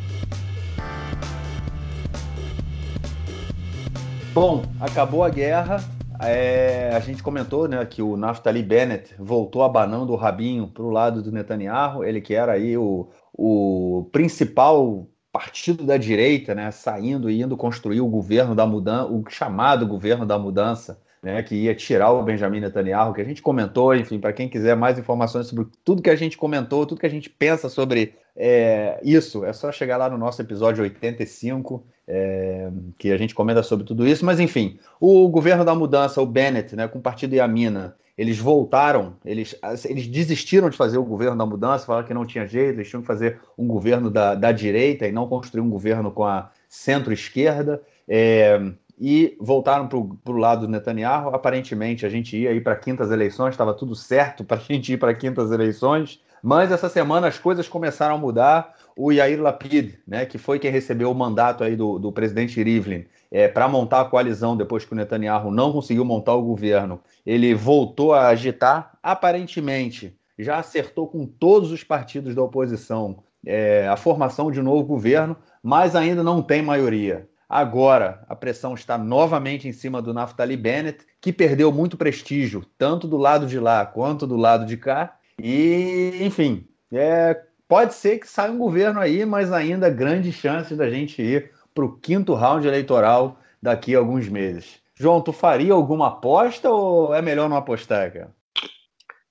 Bom, 4.33 4.63
acabou 4.79 5.25
a 5.25 5.29
guerra. 5.29 5.83
É, 6.23 6.91
a 6.95 7.01
gente 7.01 7.23
comentou 7.23 7.67
né, 7.67 7.85
que 7.85 8.03
o 8.03 8.17
Naftali 8.17 8.63
Bennett 8.63 9.15
voltou 9.19 9.63
abanando 9.63 10.13
o 10.13 10.17
rabinho 10.17 10.69
para 10.69 10.85
o 10.85 10.91
lado 10.91 11.23
do 11.23 11.33
Netanyahu, 11.33 12.05
ele 12.05 12.21
que 12.21 12.35
era 12.35 12.53
aí 12.53 12.77
o, 12.77 13.09
o 13.33 14.09
principal 14.13 15.09
partido 15.33 15.85
da 15.85 15.97
direita, 15.97 16.55
né, 16.55 16.71
saindo 16.71 17.31
e 17.31 17.41
indo 17.41 17.57
construir 17.57 18.03
o 18.03 18.07
governo 18.07 18.55
da 18.55 18.67
mudança, 18.67 19.11
o 19.11 19.25
chamado 19.31 19.87
governo 19.87 20.27
da 20.27 20.39
mudança, 20.39 21.01
né, 21.23 21.43
que 21.43 21.55
ia 21.55 21.75
tirar 21.75 22.13
o 22.13 22.23
Benjamin 22.23 22.61
Netanyahu, 22.61 23.13
que 23.13 23.21
a 23.21 23.25
gente 23.25 23.43
comentou, 23.43 23.95
enfim, 23.95 24.19
para 24.19 24.33
quem 24.33 24.49
quiser 24.49 24.75
mais 24.75 24.99
informações 24.99 25.47
sobre 25.47 25.67
tudo 25.85 26.03
que 26.03 26.11
a 26.11 26.17
gente 26.17 26.37
comentou, 26.37 26.87
tudo 26.87 27.01
que 27.01 27.07
a 27.07 27.11
gente 27.11 27.29
pensa 27.29 27.69
sobre 27.69 28.15
é, 28.35 28.99
isso, 29.03 29.45
é 29.45 29.53
só 29.53 29.71
chegar 29.71 29.97
lá 29.97 30.09
no 30.09 30.17
nosso 30.17 30.41
episódio 30.41 30.83
85, 30.83 31.85
é, 32.09 32.71
que 32.97 33.13
a 33.13 33.19
gente 33.19 33.35
comenta 33.35 33.63
sobre 33.63 33.85
tudo 33.85 34.07
isso. 34.07 34.25
Mas, 34.25 34.41
enfim, 34.41 34.79
o 34.99 35.29
governo 35.29 35.65
da 35.65 35.75
mudança, 35.75 36.23
o 36.23 36.27
Bennett, 36.27 36.75
né, 36.75 36.89
com 36.89 36.99
o 36.99 37.03
partido 37.03 37.35
Yamina, 37.35 37.97
eles 38.17 38.39
voltaram, 38.39 39.17
eles, 39.25 39.55
eles 39.85 40.07
desistiram 40.07 40.69
de 40.69 40.77
fazer 40.77 40.99
o 40.99 41.05
governo 41.05 41.37
da 41.37 41.47
mudança, 41.47 41.87
falaram 41.87 42.07
que 42.07 42.13
não 42.13 42.27
tinha 42.27 42.47
jeito, 42.47 42.77
eles 42.77 42.89
tinham 42.89 43.01
que 43.01 43.07
fazer 43.07 43.41
um 43.57 43.67
governo 43.67 44.11
da, 44.11 44.35
da 44.35 44.53
direita 44.53 45.07
e 45.07 45.13
não 45.13 45.27
construir 45.27 45.63
um 45.63 45.71
governo 45.71 46.11
com 46.11 46.25
a 46.25 46.51
centro-esquerda. 46.69 47.83
É, 48.07 48.61
e 49.01 49.35
voltaram 49.41 49.89
para 49.89 49.99
o 49.99 50.37
lado 50.37 50.67
do 50.67 50.69
Netanyahu. 50.69 51.35
Aparentemente, 51.35 52.05
a 52.05 52.09
gente 52.11 52.37
ia 52.37 52.53
ir 52.53 52.63
para 52.63 52.77
quintas 52.77 53.11
eleições, 53.11 53.53
estava 53.53 53.73
tudo 53.73 53.97
certo 53.97 54.45
para 54.45 54.59
a 54.59 54.61
gente 54.69 54.93
ir 54.93 54.99
para 54.99 55.15
quintas 55.15 55.51
eleições, 55.51 56.21
mas 56.43 56.71
essa 56.71 56.89
semana 56.89 57.27
as 57.27 57.39
coisas 57.39 57.67
começaram 57.67 58.15
a 58.15 58.19
mudar. 58.19 58.75
O 58.95 59.11
Yair 59.11 59.41
Lapid, 59.41 59.95
né, 60.07 60.27
que 60.27 60.37
foi 60.37 60.59
quem 60.59 60.71
recebeu 60.71 61.11
o 61.11 61.15
mandato 61.15 61.65
aí 61.65 61.75
do, 61.75 61.99
do 61.99 62.13
presidente 62.13 62.63
Rivlin 62.63 63.07
é, 63.31 63.49
para 63.49 63.67
montar 63.67 64.03
a 64.03 64.05
coalizão 64.05 64.55
depois 64.57 64.85
que 64.85 64.93
o 64.93 64.97
Netanyahu 64.97 65.51
não 65.51 65.73
conseguiu 65.73 66.05
montar 66.05 66.35
o 66.35 66.43
governo, 66.43 67.01
ele 67.25 67.55
voltou 67.55 68.13
a 68.13 68.27
agitar. 68.29 68.99
Aparentemente, 69.03 70.15
já 70.39 70.59
acertou 70.59 71.07
com 71.07 71.25
todos 71.25 71.71
os 71.73 71.83
partidos 71.83 72.35
da 72.35 72.43
oposição 72.43 73.23
é, 73.47 73.89
a 73.89 73.97
formação 73.97 74.51
de 74.51 74.61
um 74.61 74.65
novo 74.65 74.85
governo, 74.85 75.37
mas 75.63 75.97
ainda 75.97 76.23
não 76.23 76.43
tem 76.43 76.61
maioria. 76.61 77.30
Agora, 77.51 78.25
a 78.29 78.37
pressão 78.37 78.75
está 78.75 78.97
novamente 78.97 79.67
em 79.67 79.73
cima 79.73 80.01
do 80.01 80.15
Naftali 80.15 80.57
Bennett, 80.57 81.05
que 81.21 81.33
perdeu 81.33 81.73
muito 81.73 81.97
prestígio, 81.97 82.65
tanto 82.79 83.09
do 83.09 83.17
lado 83.17 83.45
de 83.45 83.59
lá 83.59 83.85
quanto 83.85 84.25
do 84.25 84.37
lado 84.37 84.65
de 84.65 84.77
cá. 84.77 85.19
E, 85.37 86.19
enfim, 86.21 86.69
É, 86.93 87.41
pode 87.69 87.95
ser 87.95 88.19
que 88.19 88.27
saia 88.27 88.51
um 88.51 88.59
governo 88.59 88.99
aí, 88.99 89.25
mas 89.25 89.53
ainda 89.53 89.89
grande 89.89 90.33
chance 90.33 90.75
da 90.75 90.91
gente 90.91 91.23
ir 91.23 91.53
para 91.73 91.85
o 91.85 91.97
quinto 91.97 92.35
round 92.35 92.67
eleitoral 92.67 93.39
daqui 93.63 93.95
a 93.95 93.99
alguns 94.01 94.29
meses. 94.29 94.81
João, 94.97 95.21
tu 95.21 95.33
faria 95.33 95.73
alguma 95.73 96.09
aposta 96.09 96.69
ou 96.69 97.15
é 97.15 97.23
melhor 97.23 97.49
não 97.49 97.57
apostar, 97.57 98.13
cara? 98.13 98.35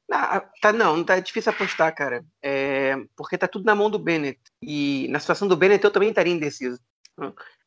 Não, 0.09 0.41
tá, 0.61 0.73
não, 0.73 0.97
não 0.97 1.03
tá 1.03 1.19
difícil 1.19 1.51
apostar, 1.51 1.93
cara. 1.93 2.23
É, 2.41 2.95
porque 3.15 3.37
tá 3.37 3.47
tudo 3.47 3.65
na 3.65 3.75
mão 3.75 3.89
do 3.89 3.99
Bennett. 3.99 4.39
E 4.61 5.07
na 5.09 5.19
situação 5.19 5.47
do 5.47 5.57
Bennett 5.57 5.83
eu 5.83 5.91
também 5.91 6.09
estaria 6.09 6.33
indeciso. 6.33 6.79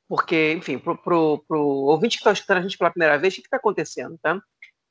Porque, 0.08 0.52
enfim, 0.52 0.78
pro, 0.78 0.96
pro 0.96 1.58
ouvinte 1.58 2.16
que 2.16 2.20
está 2.20 2.32
escutando 2.32 2.58
a 2.58 2.62
gente 2.62 2.76
pela 2.76 2.90
primeira 2.90 3.18
vez, 3.18 3.34
o 3.34 3.36
que 3.36 3.42
está 3.42 3.56
acontecendo, 3.56 4.18
tá? 4.20 4.40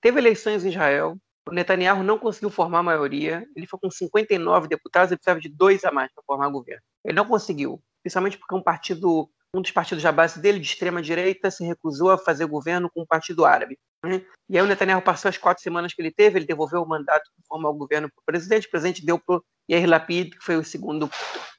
Teve 0.02 0.19
eleições 0.19 0.65
em 0.65 0.69
Israel, 0.69 1.15
o 1.47 1.54
Netanyahu 1.54 2.04
não 2.04 2.17
conseguiu 2.17 2.50
formar 2.50 2.80
a 2.80 2.84
maioria, 2.84 3.45
ele 3.56 3.67
foi 3.67 3.80
com 3.80 3.91
59 3.91 4.67
deputados, 4.67 5.12
ele 5.12 5.17
precisava 5.17 5.39
de 5.39 5.50
dois 5.50 5.84
a 5.84 5.91
mais 5.91 6.12
para 6.13 6.24
formar 6.26 6.50
governo. 6.50 6.82
Ele 7.06 7.15
não 7.15 7.26
conseguiu, 7.26 7.82
principalmente 8.02 8.38
porque 8.38 8.56
um 8.56 8.63
partido 8.63 9.30
um 9.54 9.62
dos 9.62 9.71
partidos 9.71 10.04
da 10.04 10.12
base 10.12 10.39
dele, 10.39 10.60
de 10.60 10.67
extrema 10.67 11.02
direita, 11.02 11.52
se 11.52 11.63
recusou 11.65 12.10
a 12.10 12.17
fazer 12.17 12.45
governo 12.45 12.89
com 12.89 13.02
o 13.02 13.06
Partido 13.06 13.43
Árabe. 13.43 13.78
Né? 14.04 14.26
E 14.50 14.58
aí 14.58 14.63
o 14.63 14.67
Netanyahu 14.67 15.02
passou 15.02 15.28
as 15.28 15.38
quatro 15.38 15.62
semanas 15.62 15.93
que 15.93 16.02
ele 16.02 16.12
teve, 16.12 16.39
ele 16.39 16.45
devolveu 16.45 16.82
o 16.82 16.88
mandato 16.88 17.30
de 17.38 17.45
formar 17.47 17.69
o 17.69 17.74
governo 17.74 18.10
para 18.10 18.21
o 18.21 18.26
presidente, 18.26 18.67
o 18.67 18.71
presidente 18.71 19.06
deu 19.06 19.19
para 19.19 19.36
o 19.36 19.43
Yair 19.71 19.88
Lapid, 19.88 20.31
que 20.31 20.43
foi 20.43 20.57
o 20.57 20.63
segundo, 20.63 21.10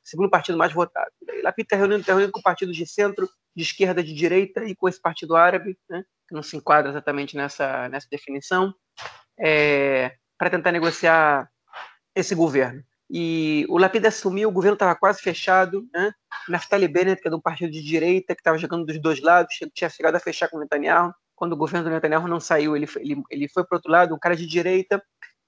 segundo 0.05 0.31
partido 0.31 0.59
mais 0.59 0.73
votado. 0.73 1.11
E 1.23 1.43
Lapid 1.43 1.65
está 1.65 1.77
reunindo, 1.77 2.05
tá 2.05 2.13
reunindo 2.13 2.33
com 2.33 2.43
partidos 2.43 2.77
de 2.77 2.87
centro, 2.87 3.29
de 3.57 3.63
esquerda, 3.63 4.03
de 4.03 4.13
direita 4.13 4.65
e 4.65 4.75
com 4.75 4.89
esse 4.89 5.01
Partido 5.01 5.35
Árabe, 5.35 5.79
né? 5.89 6.05
que 6.29 6.35
não 6.35 6.43
se 6.43 6.57
enquadra 6.57 6.91
exatamente 6.91 7.37
nessa, 7.37 7.89
nessa 7.89 8.07
definição, 8.11 8.75
é, 9.39 10.15
para 10.39 10.51
tentar 10.51 10.73
negociar 10.73 11.49
esse 12.15 12.35
governo. 12.35 12.83
E 13.11 13.67
o 13.69 13.77
Lapid 13.77 14.07
assumiu, 14.07 14.49
o 14.49 14.53
governo 14.53 14.75
estava 14.75 14.97
quase 14.97 15.21
fechado, 15.21 15.87
né? 15.93 16.13
Naftali 16.49 16.89
Bennett, 16.89 17.21
que 17.21 17.29
é 17.29 17.31
de 17.31 17.37
um 17.37 17.41
partido 17.41 17.71
de 17.71 17.83
direita, 17.83 18.35
que 18.35 18.41
estava 18.41 18.57
jogando 18.57 18.87
dos 18.87 18.99
dois 19.03 19.21
lados, 19.21 19.55
tinha 19.75 19.91
chegado 19.91 20.17
a 20.17 20.21
fechar 20.21 20.49
com 20.49 20.57
o 20.57 20.61
Netanyahu. 20.61 21.13
Quando 21.35 21.53
o 21.53 21.57
governo 21.57 21.85
do 21.85 21.93
Netanyahu 21.93 22.27
não 22.27 22.41
saiu, 22.41 22.75
ele, 22.75 22.89
ele, 22.97 23.23
ele 23.31 23.49
foi 23.49 23.65
para 23.65 23.75
o 23.75 23.79
outro 23.79 23.93
lado, 23.93 24.15
um 24.15 24.19
cara 24.19 24.35
de 24.35 24.47
direita. 24.47 25.03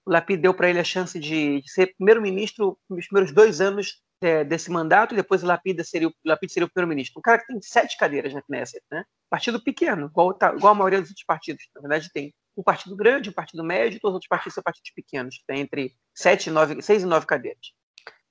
O 0.06 0.10
Lapid 0.10 0.40
deu 0.40 0.52
para 0.52 0.68
ele 0.68 0.78
a 0.78 0.84
chance 0.84 1.18
de, 1.18 1.60
de 1.60 1.70
ser 1.70 1.94
primeiro-ministro 1.96 2.78
nos 2.88 3.06
primeiros 3.06 3.32
dois 3.32 3.60
anos 3.60 4.02
é, 4.20 4.44
desse 4.44 4.70
mandato, 4.70 5.14
e 5.14 5.16
depois 5.16 5.42
o 5.42 5.46
Lapid 5.46 5.82
seria, 5.84 6.08
o 6.08 6.14
seria 6.48 6.66
o 6.66 6.70
primeiro-ministro. 6.70 7.18
Um 7.18 7.22
cara 7.22 7.38
que 7.38 7.46
tem 7.46 7.60
sete 7.62 7.96
cadeiras 7.96 8.32
na 8.32 8.42
Knesset, 8.42 8.82
né? 8.90 9.04
Partido 9.30 9.62
pequeno, 9.62 10.06
igual, 10.06 10.34
tá, 10.34 10.54
igual 10.54 10.72
a 10.72 10.76
maioria 10.76 11.00
dos 11.00 11.10
outros 11.10 11.26
partidos. 11.26 11.64
Na 11.74 11.80
verdade, 11.80 12.10
tem 12.12 12.34
um 12.56 12.62
partido 12.62 12.94
grande, 12.94 13.30
um 13.30 13.32
partido 13.32 13.64
médio, 13.64 14.00
todos 14.00 14.12
os 14.12 14.14
outros 14.14 14.28
partidos 14.28 14.54
são 14.54 14.62
partidos 14.62 14.90
pequenos, 14.92 15.42
tem 15.46 15.60
entre 15.60 15.94
7 16.14 16.46
e 16.48 16.50
9, 16.52 16.82
6 16.82 17.02
e 17.02 17.06
9 17.06 17.26
cadeiras. 17.26 17.72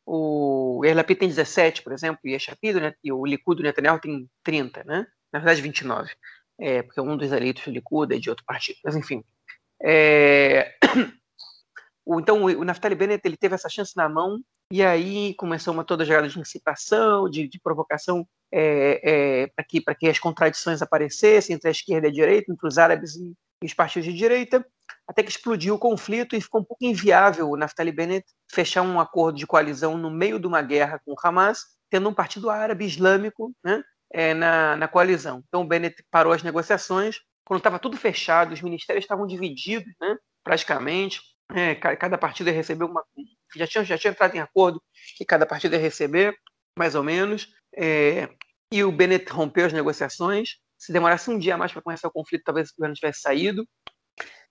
O 0.06 0.82
Erlapid 0.84 1.20
tem 1.20 1.30
17, 1.30 1.82
por 1.82 1.94
exemplo, 1.94 2.20
e, 2.26 2.38
Chapido, 2.40 2.80
né, 2.80 2.94
e 3.04 3.12
o 3.12 3.26
Likud 3.26 3.58
do 3.58 3.64
Netanyahu 3.64 4.00
tem 4.00 4.30
30, 4.44 4.84
né? 4.84 5.08
na 5.34 5.40
verdade 5.40 5.62
29, 5.62 6.12
é, 6.60 6.84
porque 6.84 7.02
um 7.02 7.18
dos 7.18 7.32
eleitos 7.32 7.64
do 7.66 7.72
Likud 7.72 8.14
é 8.16 8.20
de 8.20 8.30
outro 8.30 8.46
partido, 8.46 8.78
mas 8.86 8.96
enfim. 8.96 9.24
É... 9.84 10.78
Então 12.08 12.44
o 12.44 12.64
Naftali 12.64 12.96
Bennett 12.96 13.22
ele 13.26 13.38
teve 13.38 13.56
essa 13.56 13.70
chance 13.70 13.96
na 13.96 14.10
mão 14.10 14.40
e 14.72 14.84
aí 14.84 15.34
começou 15.36 15.74
uma 15.74 15.84
toda 15.84 16.06
jogada 16.06 16.28
de 16.28 16.40
incitação, 16.40 17.30
de, 17.30 17.48
de 17.48 17.60
provocação 17.60 18.28
é, 18.52 19.00
é, 19.04 19.48
para 19.48 19.64
que, 19.64 19.82
que 19.82 20.08
as 20.08 20.20
contradições 20.20 20.82
aparecessem 20.82 21.56
entre 21.56 21.68
a 21.68 21.72
esquerda 21.72 22.08
e 22.08 22.10
a 22.10 22.14
direita, 22.14 22.52
entre 22.52 22.68
os 22.68 22.78
árabes 22.78 23.16
e, 23.16 23.34
e 23.62 23.66
os 23.66 23.74
partidos 23.74 24.06
de 24.06 24.14
direita, 24.14 24.66
até 25.08 25.24
que 25.24 25.30
explodiu 25.30 25.76
o 25.76 25.80
conflito 25.80 26.36
e 26.36 26.42
ficou 26.42 26.62
um 26.62 26.64
pouco 26.64 26.84
inviável 26.86 27.50
o 27.50 27.58
Naftali 27.58 27.92
Bennett 27.92 28.26
fechar 28.52 28.82
um 28.82 29.00
acordo 29.00 29.38
de 29.38 29.48
coalizão 29.48 29.98
no 29.98 30.10
meio 30.10 30.40
de 30.40 30.48
uma 30.48 30.62
guerra 30.62 31.00
com 31.06 31.14
o 31.14 31.16
Hamas, 31.24 31.66
tendo 31.90 32.10
um 32.10 32.14
partido 32.14 32.50
árabe 32.50 32.86
islâmico 32.86 33.54
né, 33.64 33.84
é, 34.12 34.34
na, 34.34 34.76
na 34.76 34.88
coalizão. 34.88 35.44
Então 35.48 35.62
o 35.62 35.68
Bennett 35.68 36.04
parou 36.10 36.34
as 36.34 36.44
negociações, 36.44 37.18
quando 37.46 37.60
estava 37.60 37.80
tudo 37.80 37.98
fechado, 37.98 38.54
os 38.54 38.62
ministérios 38.62 39.04
estavam 39.04 39.28
divididos, 39.28 39.94
né, 40.00 40.16
praticamente, 40.44 41.22
é, 41.54 41.76
cada 41.76 42.18
partido 42.18 42.48
ia 42.50 42.56
receber 42.56 42.86
uma. 42.86 43.04
Já 43.56 43.68
tinha, 43.68 43.84
já 43.84 43.98
tinha 43.98 44.12
entrado 44.12 44.36
em 44.36 44.40
acordo 44.40 44.82
que 45.18 45.26
cada 45.26 45.46
partido 45.46 45.74
ia 45.76 45.80
receber, 45.80 46.36
mais 46.78 46.96
ou 46.96 47.04
menos, 47.04 47.48
é, 47.76 48.30
e 48.72 48.84
o 48.84 48.92
Bennett 48.92 49.32
rompeu 49.32 49.66
as 49.66 49.74
negociações 49.74 50.58
se 50.84 50.92
demorasse 50.92 51.30
um 51.30 51.40
dia 51.40 51.56
mais 51.56 51.72
para 51.72 51.82
começar 51.82 52.10
o 52.10 52.12
conflito, 52.12 52.44
talvez 52.44 52.70
o 52.70 52.76
governo 52.76 52.96
tivesse 52.96 53.22
saído. 53.22 53.66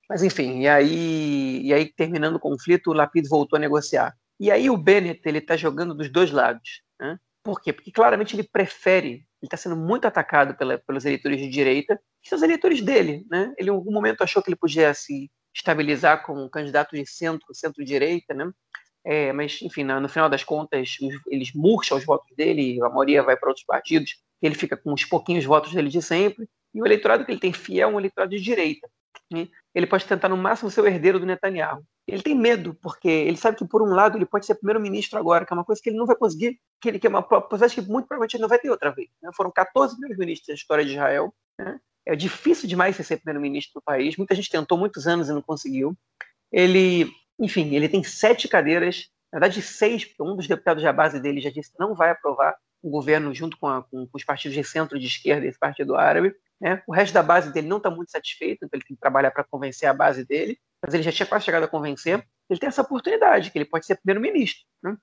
Mas 0.08 0.22
enfim, 0.22 0.60
e 0.60 0.68
aí, 0.68 1.60
e 1.62 1.74
aí 1.74 1.92
terminando 1.92 2.36
o 2.36 2.40
conflito, 2.40 2.90
o 2.90 2.94
Lapid 2.94 3.28
voltou 3.28 3.58
a 3.58 3.60
negociar. 3.60 4.16
E 4.40 4.50
aí 4.50 4.70
o 4.70 4.76
Bennett 4.76 5.20
ele 5.26 5.38
está 5.38 5.58
jogando 5.58 5.94
dos 5.94 6.08
dois 6.10 6.30
lados. 6.30 6.82
Né? 6.98 7.18
Por 7.44 7.60
quê? 7.60 7.70
Porque 7.70 7.92
claramente 7.92 8.34
ele 8.34 8.48
prefere, 8.50 9.10
ele 9.10 9.24
está 9.42 9.58
sendo 9.58 9.76
muito 9.76 10.06
atacado 10.06 10.56
pela, 10.56 10.78
pelos 10.78 11.04
eleitores 11.04 11.38
de 11.38 11.50
direita, 11.50 12.00
que 12.22 12.30
são 12.30 12.36
os 12.36 12.42
eleitores 12.42 12.80
dele. 12.80 13.26
Né? 13.30 13.52
Ele 13.58 13.68
em 13.68 13.72
algum 13.72 13.92
momento 13.92 14.22
achou 14.22 14.42
que 14.42 14.48
ele 14.48 14.56
podia 14.56 14.94
se 14.94 15.30
estabilizar 15.54 16.24
como 16.24 16.42
um 16.42 16.48
candidato 16.48 16.96
de 16.96 17.06
centro, 17.06 17.54
centro-direita, 17.54 18.34
né? 18.34 18.50
É, 19.04 19.32
mas, 19.32 19.60
enfim, 19.62 19.82
no, 19.82 20.08
final 20.08 20.30
das 20.30 20.44
contas, 20.44 20.96
eles 21.26 21.52
murcham 21.54 21.98
os 21.98 22.04
votos 22.04 22.34
dele, 22.36 22.80
a 22.82 22.88
maioria 22.88 23.22
vai 23.22 23.36
para 23.36 23.48
outros 23.48 23.66
partidos 23.66 24.22
ele 24.42 24.56
fica 24.56 24.76
com 24.76 24.92
os 24.92 25.04
pouquinhos 25.04 25.44
votos 25.44 25.72
dele 25.72 25.88
de 25.88 26.02
sempre, 26.02 26.48
e 26.74 26.82
o 26.82 26.86
eleitorado 26.86 27.24
que 27.24 27.30
ele 27.30 27.40
tem 27.40 27.52
fiel 27.52 27.88
é 27.88 27.92
um 27.92 27.98
eleitorado 27.98 28.30
de 28.30 28.40
direita. 28.40 28.88
Né? 29.30 29.48
Ele 29.74 29.86
pode 29.86 30.04
tentar 30.04 30.28
no 30.28 30.36
máximo 30.36 30.70
ser 30.70 30.80
o 30.80 30.86
herdeiro 30.86 31.20
do 31.20 31.26
Netanyahu. 31.26 31.82
Ele 32.06 32.22
tem 32.22 32.34
medo, 32.34 32.74
porque 32.82 33.08
ele 33.08 33.36
sabe 33.36 33.56
que, 33.56 33.64
por 33.64 33.80
um 33.80 33.94
lado, 33.94 34.18
ele 34.18 34.26
pode 34.26 34.44
ser 34.44 34.56
primeiro-ministro 34.56 35.18
agora, 35.18 35.46
que 35.46 35.52
é 35.52 35.56
uma 35.56 35.64
coisa 35.64 35.80
que 35.80 35.88
ele 35.88 35.96
não 35.96 36.06
vai 36.06 36.16
conseguir, 36.16 36.58
que, 36.80 36.88
ele, 36.88 36.98
que 36.98 37.06
é 37.06 37.10
uma 37.10 37.22
possibilidade 37.22 37.74
que 37.74 37.80
muito 37.82 38.08
provavelmente 38.08 38.34
ele 38.34 38.42
não 38.42 38.48
vai 38.48 38.58
ter 38.58 38.70
outra 38.70 38.90
vez. 38.90 39.08
Né? 39.22 39.30
Foram 39.36 39.52
14 39.52 39.94
primeiros-ministros 39.94 40.48
na 40.48 40.54
história 40.54 40.84
de 40.84 40.92
Israel. 40.92 41.32
Né? 41.58 41.78
É 42.06 42.16
difícil 42.16 42.68
demais 42.68 42.96
ser 42.96 43.16
primeiro-ministro 43.16 43.74
do 43.74 43.82
país. 43.82 44.16
Muita 44.16 44.34
gente 44.34 44.50
tentou 44.50 44.76
muitos 44.76 45.06
anos 45.06 45.28
e 45.28 45.32
não 45.32 45.42
conseguiu. 45.42 45.96
Ele, 46.50 47.10
enfim, 47.38 47.74
ele 47.74 47.88
tem 47.88 48.02
sete 48.02 48.48
cadeiras, 48.48 49.08
na 49.32 49.38
verdade 49.38 49.62
seis, 49.62 50.04
porque 50.04 50.22
um 50.22 50.36
dos 50.36 50.46
deputados 50.46 50.82
da 50.82 50.92
base 50.92 51.20
dele 51.20 51.40
já 51.40 51.50
disse 51.50 51.72
que 51.72 51.78
não 51.78 51.94
vai 51.94 52.10
aprovar 52.10 52.56
o 52.82 52.90
governo 52.90 53.32
junto 53.32 53.56
com, 53.56 53.68
a, 53.68 53.82
com, 53.82 54.06
com, 54.06 54.16
os 54.16 54.24
partidos 54.24 54.54
de 54.54 54.64
centro 54.64 54.98
de 54.98 55.06
esquerda 55.06 55.46
e 55.46 55.48
esse 55.48 55.58
partido 55.58 55.94
árabe. 55.94 56.34
Né? 56.60 56.82
O 56.86 56.92
resto 56.92 57.14
da 57.14 57.22
base 57.22 57.52
dele 57.52 57.68
não 57.68 57.76
está 57.76 57.90
muito 57.90 58.10
satisfeito, 58.10 58.64
então 58.64 58.70
ele 58.72 58.84
tem 58.84 58.96
que 58.96 59.00
trabalhar 59.00 59.30
para 59.30 59.44
convencer 59.44 59.88
a 59.88 59.94
base 59.94 60.24
dele, 60.24 60.58
mas 60.82 60.92
ele 60.92 61.02
já 61.02 61.12
tinha 61.12 61.26
quase 61.26 61.44
chegado 61.44 61.64
a 61.64 61.68
convencer. 61.68 62.26
Ele 62.50 62.58
tem 62.58 62.68
essa 62.68 62.82
oportunidade, 62.82 63.50
que 63.50 63.58
ele 63.58 63.64
pode 63.64 63.86
ser 63.86 63.96
primeiro-ministro. 63.96 64.64
Né? 64.82 64.96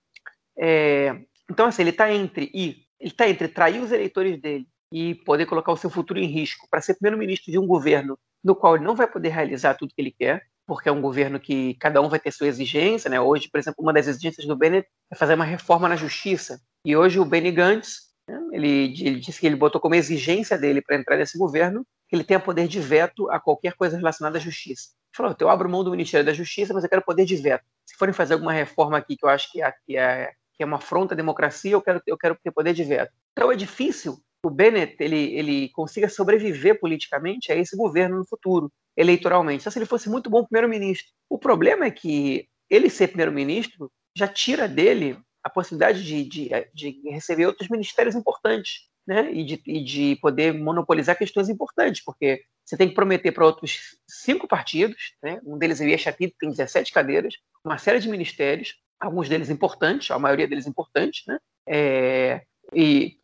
É, 0.59 1.21
então, 1.49 1.65
assim, 1.65 1.81
ele 1.81 1.91
está 1.91 2.11
entre 2.11 2.51
e 2.53 2.85
ele 2.99 3.11
está 3.11 3.29
entre 3.29 3.47
trair 3.47 3.81
os 3.81 3.93
eleitores 3.93 4.39
dele 4.41 4.67
e 4.91 5.15
poder 5.15 5.45
colocar 5.45 5.71
o 5.71 5.77
seu 5.77 5.89
futuro 5.89 6.19
em 6.19 6.27
risco 6.27 6.67
para 6.69 6.81
ser 6.81 6.95
primeiro-ministro 6.95 7.51
de 7.51 7.59
um 7.59 7.67
governo 7.67 8.17
no 8.43 8.55
qual 8.55 8.75
ele 8.75 8.85
não 8.85 8.95
vai 8.95 9.07
poder 9.07 9.29
realizar 9.29 9.75
tudo 9.75 9.93
que 9.93 10.01
ele 10.01 10.11
quer, 10.11 10.45
porque 10.65 10.87
é 10.87 10.91
um 10.91 11.01
governo 11.01 11.39
que 11.39 11.73
cada 11.75 12.01
um 12.01 12.09
vai 12.09 12.19
ter 12.19 12.31
sua 12.31 12.47
exigência, 12.47 13.09
né? 13.09 13.19
Hoje, 13.19 13.49
por 13.51 13.59
exemplo, 13.59 13.83
uma 13.83 13.91
das 13.91 14.07
exigências 14.07 14.45
do 14.45 14.55
Bennett 14.55 14.87
é 15.11 15.15
fazer 15.15 15.33
uma 15.33 15.43
reforma 15.45 15.89
na 15.89 15.95
justiça, 15.95 16.61
e 16.85 16.95
hoje 16.95 17.19
o 17.19 17.25
Benny 17.25 17.51
Gantz, 17.51 18.09
né, 18.27 18.39
ele, 18.51 18.93
ele 19.01 19.19
disse 19.19 19.39
que 19.39 19.47
ele 19.47 19.55
botou 19.55 19.81
como 19.81 19.95
exigência 19.95 20.57
dele 20.57 20.81
para 20.81 20.95
entrar 20.95 21.17
nesse 21.17 21.37
governo 21.37 21.85
que 22.07 22.15
ele 22.15 22.23
tenha 22.23 22.39
poder 22.39 22.67
de 22.67 22.79
veto 22.79 23.29
a 23.29 23.39
qualquer 23.39 23.73
coisa 23.73 23.97
relacionada 23.97 24.37
à 24.37 24.41
justiça. 24.41 24.89
Ele 25.09 25.17
falou, 25.17 25.35
eu 25.39 25.49
abro 25.49 25.69
mão 25.69 25.83
do 25.83 25.91
Ministério 25.91 26.25
da 26.25 26.33
Justiça, 26.33 26.73
mas 26.73 26.83
eu 26.83 26.89
quero 26.89 27.03
poder 27.03 27.25
de 27.25 27.35
veto. 27.35 27.63
Se 27.85 27.95
forem 27.95 28.13
fazer 28.13 28.33
alguma 28.35 28.53
reforma 28.53 28.97
aqui 28.97 29.17
que 29.17 29.25
eu 29.25 29.29
acho 29.29 29.51
que 29.51 29.61
é, 29.61 29.73
que 29.85 29.97
é, 29.97 30.31
que 30.53 30.63
é 30.63 30.65
uma 30.65 30.77
afronta 30.77 31.13
à 31.13 31.17
democracia, 31.17 31.71
eu 31.71 31.81
quero, 31.81 32.01
eu 32.05 32.17
quero 32.17 32.37
ter 32.43 32.51
poder 32.51 32.73
de 32.73 32.83
veto. 32.83 33.11
Então 33.31 33.51
é 33.51 33.55
difícil 33.55 34.19
o 34.43 34.49
Bennett 34.49 34.95
ele, 34.99 35.37
ele 35.37 35.69
consiga 35.69 36.07
sobreviver 36.07 36.79
politicamente 36.79 37.51
a 37.51 37.55
esse 37.55 37.75
governo 37.75 38.17
no 38.17 38.27
futuro, 38.27 38.71
eleitoralmente. 38.95 39.63
Só 39.63 39.69
se 39.69 39.79
ele 39.79 39.85
fosse 39.85 40.09
muito 40.09 40.29
bom 40.29 40.45
primeiro-ministro. 40.45 41.11
O 41.29 41.37
problema 41.37 41.85
é 41.85 41.91
que 41.91 42.47
ele 42.69 42.89
ser 42.89 43.07
primeiro-ministro 43.09 43.91
já 44.15 44.27
tira 44.27 44.67
dele 44.67 45.17
a 45.43 45.49
possibilidade 45.49 46.03
de, 46.03 46.23
de, 46.23 46.49
de 46.73 47.01
receber 47.09 47.45
outros 47.45 47.69
ministérios 47.69 48.15
importantes, 48.15 48.87
né? 49.07 49.31
E 49.31 49.43
de, 49.43 49.61
e 49.65 49.83
de 49.83 50.15
poder 50.17 50.53
monopolizar 50.53 51.17
questões 51.17 51.49
importantes, 51.49 52.03
porque 52.03 52.43
você 52.65 52.77
tem 52.77 52.89
que 52.89 52.95
prometer 52.95 53.31
para 53.31 53.45
outros 53.45 53.97
cinco 54.07 54.47
partidos, 54.47 55.15
né? 55.23 55.39
Um 55.45 55.57
deles 55.57 55.81
é 55.81 55.85
o 55.85 55.87
Yeshapid, 55.87 56.33
tem 56.39 56.49
17 56.49 56.91
cadeiras, 56.91 57.35
uma 57.63 57.77
série 57.77 57.99
de 57.99 58.09
ministérios, 58.09 58.75
alguns 58.99 59.29
deles 59.29 59.49
importantes, 59.49 60.11
a 60.11 60.19
maioria 60.19 60.47
deles 60.47 60.67
importantes, 60.67 61.23
né? 61.25 61.39
É, 61.67 62.41
e 62.73 63.17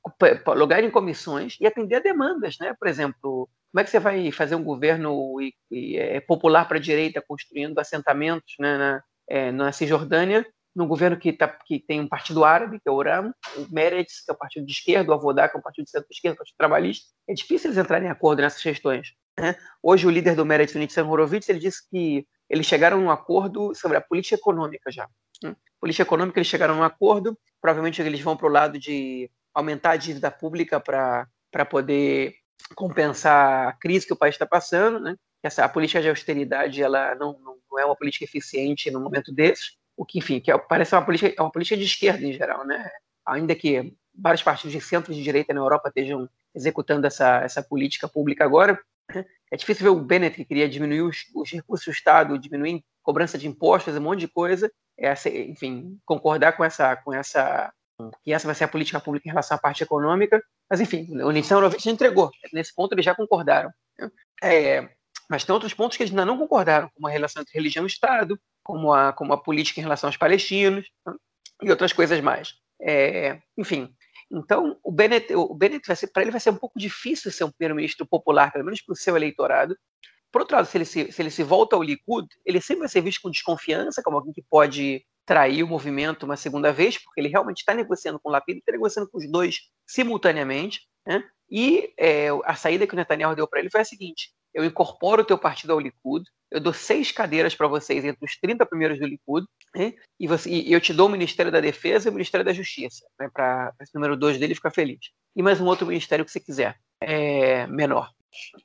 lugar 0.55 0.83
em 0.83 0.89
comissões 0.89 1.57
e 1.59 1.67
atender 1.67 1.95
a 1.95 1.99
demandas, 1.99 2.57
né? 2.59 2.73
Por 2.77 2.87
exemplo, 2.87 3.49
como 3.71 3.81
é 3.81 3.83
que 3.83 3.89
você 3.89 3.99
vai 3.99 4.31
fazer 4.31 4.55
um 4.55 4.63
governo 4.63 5.41
e, 5.41 5.53
e, 5.69 5.97
é, 5.97 6.19
popular 6.19 6.67
para 6.67 6.77
a 6.77 6.81
direita 6.81 7.23
construindo 7.25 7.77
assentamentos 7.77 8.55
né, 8.59 8.77
na, 8.77 9.03
é, 9.27 9.51
na 9.51 9.71
Cisjordânia 9.71 10.45
num 10.75 10.87
governo 10.87 11.17
que, 11.17 11.31
tá, 11.31 11.47
que 11.47 11.79
tem 11.79 12.01
um 12.01 12.07
partido 12.07 12.43
árabe, 12.43 12.79
que 12.79 12.89
é 12.89 12.91
o 12.91 12.95
Oram, 12.95 13.33
o 13.55 13.73
Meretz, 13.73 14.25
que 14.25 14.31
é 14.31 14.33
o 14.33 14.37
partido 14.37 14.65
de 14.65 14.73
esquerda, 14.73 15.09
o 15.09 15.13
Avodá, 15.13 15.47
que 15.47 15.55
é 15.55 15.59
o 15.59 15.63
partido 15.63 15.85
de 15.85 15.91
centro-esquerda, 15.91 16.35
o 16.35 16.37
partido 16.39 16.57
trabalhista. 16.57 17.05
É 17.29 17.33
difícil 17.33 17.69
eles 17.69 17.77
entrarem 17.77 18.09
em 18.09 18.11
acordo 18.11 18.41
nessas 18.41 18.61
questões. 18.61 19.13
Né? 19.39 19.55
Hoje, 19.81 20.05
o 20.05 20.09
líder 20.09 20.35
do 20.35 20.45
Meretz, 20.45 20.75
o 20.75 20.79
Nitzan 20.79 21.05
Horowitz, 21.05 21.47
ele 21.47 21.59
disse 21.59 21.89
que 21.89 22.27
eles 22.49 22.65
chegaram 22.65 22.97
a 22.97 23.01
um 23.01 23.09
acordo 23.09 23.73
sobre 23.73 23.95
a 23.95 24.01
política 24.01 24.35
econômica 24.35 24.91
já. 24.91 25.07
Política 25.85 26.01
econômica, 26.01 26.39
eles 26.39 26.47
chegaram 26.47 26.73
a 26.73 26.77
um 26.77 26.83
acordo, 26.83 27.37
provavelmente 27.61 28.01
eles 28.01 28.19
vão 28.19 28.35
para 28.35 28.47
o 28.47 28.51
lado 28.51 28.79
de 28.79 29.29
aumentar 29.53 29.91
a 29.91 29.95
dívida 29.95 30.31
pública 30.31 30.79
para 30.79 31.65
poder 31.69 32.33
compensar 32.73 33.67
a 33.67 33.73
crise 33.73 34.07
que 34.07 34.11
o 34.11 34.15
país 34.15 34.33
está 34.33 34.47
passando, 34.47 34.99
né? 34.99 35.15
Essa, 35.43 35.63
a 35.63 35.69
política 35.69 36.01
de 36.01 36.09
austeridade 36.09 36.81
ela 36.81 37.13
não, 37.13 37.37
não, 37.39 37.57
não, 37.69 37.77
é 37.77 37.85
uma 37.85 37.95
política 37.95 38.25
eficiente 38.25 38.89
no 38.89 38.99
momento 38.99 39.31
desses, 39.31 39.77
o 39.95 40.03
que, 40.03 40.17
enfim, 40.17 40.39
que 40.39 40.51
é, 40.51 40.57
parece 40.57 40.95
uma 40.95 41.05
política, 41.05 41.31
é 41.37 41.39
uma 41.39 41.51
política 41.51 41.77
de 41.77 41.83
esquerda 41.83 42.25
em 42.25 42.33
geral, 42.33 42.65
né? 42.65 42.89
Ainda 43.23 43.53
que 43.53 43.93
vários 44.11 44.41
partidos 44.41 44.71
de 44.71 44.81
centro 44.81 45.13
de 45.13 45.21
direita 45.21 45.53
na 45.53 45.59
Europa 45.59 45.89
estejam 45.89 46.27
executando 46.55 47.05
essa, 47.05 47.41
essa 47.41 47.61
política 47.61 48.07
pública 48.07 48.43
agora, 48.43 48.81
né? 49.13 49.23
é 49.51 49.55
difícil 49.55 49.83
ver 49.83 49.89
o 49.89 50.01
Bennett 50.03 50.35
que 50.35 50.45
queria 50.45 50.67
diminuir 50.67 51.03
os, 51.03 51.29
os 51.35 51.51
recursos 51.51 51.85
do 51.85 51.91
Estado, 51.91 52.39
diminuir 52.39 52.83
cobrança 53.03 53.37
de 53.37 53.47
impostos, 53.47 53.95
um 53.95 54.01
monte 54.01 54.21
de 54.21 54.27
coisa, 54.27 54.71
é, 54.97 55.13
enfim, 55.47 55.97
concordar 56.05 56.53
com 56.53 56.63
essa, 56.63 56.95
com 56.97 57.13
essa 57.13 57.71
que 58.23 58.33
essa 58.33 58.45
vai 58.45 58.55
ser 58.55 58.65
a 58.65 58.67
política 58.67 58.99
pública 58.99 59.27
em 59.27 59.31
relação 59.31 59.55
à 59.55 59.59
parte 59.59 59.83
econômica, 59.83 60.43
mas 60.69 60.81
enfim, 60.81 61.07
o 61.21 61.31
Nixon 61.31 61.61
já 61.79 61.91
entregou, 61.91 62.29
nesse 62.51 62.73
ponto 62.75 62.93
eles 62.93 63.05
já 63.05 63.15
concordaram. 63.15 63.71
É, 64.43 64.89
mas 65.29 65.43
tem 65.43 65.53
outros 65.53 65.73
pontos 65.73 65.95
que 65.95 66.03
eles 66.03 66.11
ainda 66.11 66.25
não 66.25 66.37
concordaram, 66.37 66.89
como 66.93 67.07
a 67.07 67.09
relação 67.09 67.41
entre 67.41 67.53
religião 67.53 67.85
e 67.85 67.87
Estado, 67.87 68.39
como 68.63 68.93
a, 68.93 69.13
como 69.13 69.33
a 69.33 69.41
política 69.41 69.79
em 69.79 69.83
relação 69.83 70.09
aos 70.09 70.17
palestinos 70.17 70.89
e 71.61 71.69
outras 71.69 71.93
coisas 71.93 72.19
mais. 72.19 72.55
É, 72.81 73.39
enfim, 73.57 73.89
então 74.31 74.77
o 74.83 74.91
Bennett, 74.91 75.33
o 75.33 75.53
Bennett 75.53 75.87
para 76.11 76.21
ele 76.21 76.31
vai 76.31 76.41
ser 76.41 76.49
um 76.49 76.57
pouco 76.57 76.77
difícil 76.77 77.31
ser 77.31 77.45
um 77.45 77.51
primeiro-ministro 77.51 78.05
popular, 78.05 78.51
pelo 78.51 78.65
menos 78.65 78.81
para 78.81 78.93
o 78.93 78.97
seu 78.97 79.15
eleitorado. 79.15 79.77
Por 80.35 80.41
outro 80.41 80.57
lado, 80.57 80.67
se 80.67 80.77
ele 80.77 80.83
se, 80.83 81.13
se 81.13 81.21
ele 81.21 81.31
se 81.31 81.43
volta 81.43 81.77
ao 81.77 81.81
Likud, 81.81 82.27
ele 82.45 82.59
sempre 82.59 82.81
vai 82.81 82.89
ser 82.89 82.99
visto 82.99 83.21
com 83.21 83.31
desconfiança, 83.31 84.01
como 84.03 84.17
alguém 84.17 84.33
que 84.33 84.41
pode 84.41 85.01
trair 85.25 85.63
o 85.63 85.67
movimento 85.67 86.23
uma 86.23 86.35
segunda 86.35 86.73
vez, 86.73 86.97
porque 86.97 87.21
ele 87.21 87.29
realmente 87.29 87.59
está 87.59 87.73
negociando 87.73 88.19
com 88.19 88.27
o 88.27 88.31
Lapid, 88.33 88.57
está 88.57 88.73
negociando 88.73 89.09
com 89.09 89.17
os 89.17 89.31
dois 89.31 89.61
simultaneamente. 89.87 90.81
Né? 91.07 91.23
E 91.49 91.93
é, 91.97 92.27
a 92.43 92.53
saída 92.53 92.85
que 92.85 92.93
o 92.93 92.97
Netanyahu 92.97 93.33
deu 93.33 93.47
para 93.47 93.61
ele 93.61 93.69
foi 93.69 93.79
a 93.79 93.85
seguinte: 93.85 94.33
eu 94.53 94.65
incorporo 94.65 95.21
o 95.21 95.25
teu 95.25 95.37
partido 95.37 95.71
ao 95.71 95.79
Likud, 95.79 96.25
eu 96.51 96.59
dou 96.59 96.73
seis 96.73 97.13
cadeiras 97.13 97.55
para 97.55 97.69
vocês 97.69 98.03
entre 98.03 98.25
os 98.25 98.37
30 98.37 98.65
primeiros 98.65 98.99
do 98.99 99.07
Likud, 99.07 99.47
né? 99.73 99.93
e, 100.19 100.27
você, 100.27 100.49
e, 100.49 100.69
eu 100.69 100.81
te 100.81 100.91
dou 100.91 101.07
o 101.07 101.11
Ministério 101.11 101.49
da 101.49 101.61
Defesa 101.61 102.09
e 102.09 102.11
o 102.11 102.13
Ministério 102.13 102.43
da 102.43 102.51
Justiça, 102.51 103.05
né? 103.17 103.29
para 103.33 103.73
esse 103.81 103.95
número 103.95 104.17
dois 104.17 104.37
dele 104.37 104.53
ficar 104.53 104.71
feliz. 104.71 104.99
E 105.33 105.41
mais 105.41 105.61
um 105.61 105.65
outro 105.65 105.87
ministério 105.87 106.25
que 106.25 106.31
você 106.31 106.41
quiser, 106.41 106.77
é, 106.99 107.65
menor. 107.67 108.11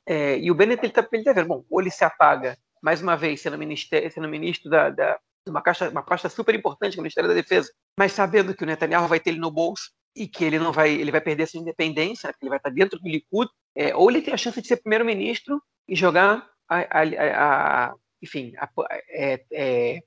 É, 0.05 0.37
e 0.37 0.51
o 0.51 0.55
Bennett 0.55 0.85
está 0.85 1.03
tá 1.03 1.09
vendo, 1.33 1.47
bom, 1.47 1.65
ou 1.69 1.81
ele 1.81 1.91
se 1.91 2.03
apaga 2.03 2.57
mais 2.81 3.01
uma 3.01 3.15
vez 3.15 3.41
sendo, 3.41 3.57
ministério, 3.57 4.11
sendo 4.11 4.27
ministro 4.27 4.69
da, 4.69 4.89
da 4.89 5.19
uma, 5.47 5.61
caixa, 5.61 5.89
uma 5.89 6.03
pasta 6.03 6.29
super 6.29 6.53
importante 6.55 6.97
no 6.97 7.03
Ministério 7.03 7.29
da 7.29 7.35
Defesa, 7.35 7.71
mas 7.97 8.11
sabendo 8.11 8.53
que 8.53 8.63
o 8.63 8.67
Netanyahu 8.67 9.07
vai 9.07 9.19
ter 9.19 9.31
ele 9.31 9.39
no 9.39 9.51
bolso 9.51 9.91
e 10.15 10.27
que 10.27 10.43
ele 10.43 10.59
não 10.59 10.71
vai, 10.71 10.91
ele 10.91 11.11
vai 11.11 11.21
perder 11.21 11.47
sua 11.47 11.59
independência, 11.59 12.27
né, 12.27 12.33
que 12.33 12.43
ele 12.43 12.49
vai 12.49 12.57
estar 12.57 12.69
dentro 12.69 12.99
do 12.99 13.07
Likud, 13.07 13.49
é, 13.75 13.95
ou 13.95 14.09
ele 14.09 14.21
tem 14.21 14.33
a 14.33 14.37
chance 14.37 14.61
de 14.61 14.67
ser 14.67 14.77
primeiro-ministro 14.77 15.61
e 15.87 15.95
jogar 15.95 16.47
a, 16.67 16.99
a, 16.99 17.85
a 17.85 17.95
enfim, 18.21 18.53
a, 18.57 18.69
é, 19.09 19.43
é, 19.51 19.99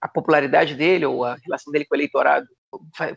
a, 0.00 0.08
popularidade 0.08 0.74
dele 0.74 1.04
ou 1.04 1.24
a 1.24 1.34
relação 1.34 1.72
dele 1.72 1.84
com 1.84 1.94
o 1.94 1.96
eleitorado, 1.96 2.46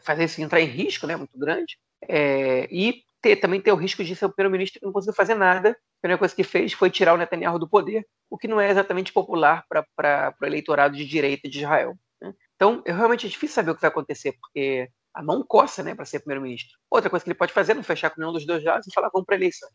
fazer 0.01 0.25
isso 0.25 0.41
entrar 0.41 0.59
em 0.59 0.65
risco, 0.65 1.05
né, 1.07 1.15
muito 1.15 1.37
grande, 1.37 1.77
é, 2.07 2.67
e 2.71 3.03
ter, 3.23 3.37
também 3.37 3.61
ter 3.61 3.71
o 3.71 3.77
risco 3.77 4.03
de 4.03 4.15
ser 4.17 4.25
o 4.25 4.29
primeiro-ministro 4.29 4.81
que 4.81 4.85
não 4.85 4.91
conseguiu 4.91 5.15
fazer 5.15 5.33
nada. 5.33 5.69
A 5.69 6.01
primeira 6.01 6.19
coisa 6.19 6.35
que 6.35 6.43
fez 6.43 6.73
foi 6.73 6.89
tirar 6.89 7.13
o 7.13 7.17
Netanyahu 7.17 7.57
do 7.57 7.69
poder, 7.69 8.05
o 8.29 8.37
que 8.37 8.49
não 8.49 8.59
é 8.59 8.69
exatamente 8.69 9.13
popular 9.13 9.65
para 9.69 10.35
o 10.41 10.45
eleitorado 10.45 10.97
de 10.97 11.05
direita 11.05 11.49
de 11.49 11.59
Israel. 11.59 11.97
Né? 12.21 12.33
Então, 12.55 12.83
é 12.85 12.91
realmente 12.91 13.29
difícil 13.29 13.55
saber 13.55 13.71
o 13.71 13.75
que 13.75 13.81
vai 13.81 13.89
acontecer, 13.89 14.33
porque 14.33 14.89
a 15.13 15.23
mão 15.23 15.41
coça 15.47 15.81
né, 15.81 15.95
para 15.95 16.03
ser 16.03 16.19
primeiro-ministro. 16.19 16.77
Outra 16.91 17.09
coisa 17.09 17.23
que 17.23 17.29
ele 17.29 17.37
pode 17.37 17.53
fazer 17.53 17.71
é 17.71 17.75
não 17.75 17.83
fechar 17.83 18.09
com 18.09 18.19
nenhum 18.19 18.33
dos 18.33 18.45
dois 18.45 18.61
lados 18.61 18.85
e 18.87 18.93
falar 18.93 19.09
vamos 19.13 19.25
para 19.25 19.37
eleições. 19.37 19.71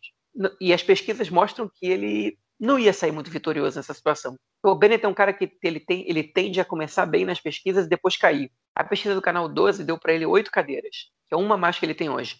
E 0.61 0.75
as 0.75 0.83
pesquisas 0.83 1.31
mostram 1.31 1.71
que 1.75 1.87
ele 1.87 2.39
não 2.61 2.79
ia 2.79 2.93
sair 2.93 3.13
muito 3.13 3.31
vitorioso 3.31 3.79
nessa 3.79 3.95
situação. 3.95 4.37
O 4.63 4.75
Bennett 4.75 5.07
é 5.07 5.09
um 5.09 5.15
cara 5.15 5.33
que 5.33 5.51
ele, 5.63 5.81
tem, 5.81 6.07
ele 6.07 6.23
tende 6.23 6.61
a 6.61 6.65
começar 6.67 7.07
bem 7.07 7.25
nas 7.25 7.41
pesquisas 7.41 7.87
e 7.87 7.89
depois 7.89 8.17
cair. 8.17 8.51
A 8.75 8.85
pesquisa 8.85 9.15
do 9.15 9.23
canal 9.23 9.49
12 9.49 9.85
deu 9.85 9.99
para 9.99 10.13
ele 10.13 10.27
oito 10.27 10.51
cadeiras, 10.51 11.11
que 11.29 11.35
é 11.35 11.37
uma 11.37 11.57
mais 11.57 11.79
que 11.79 11.87
ele 11.87 11.95
tem 11.95 12.11
hoje. 12.11 12.37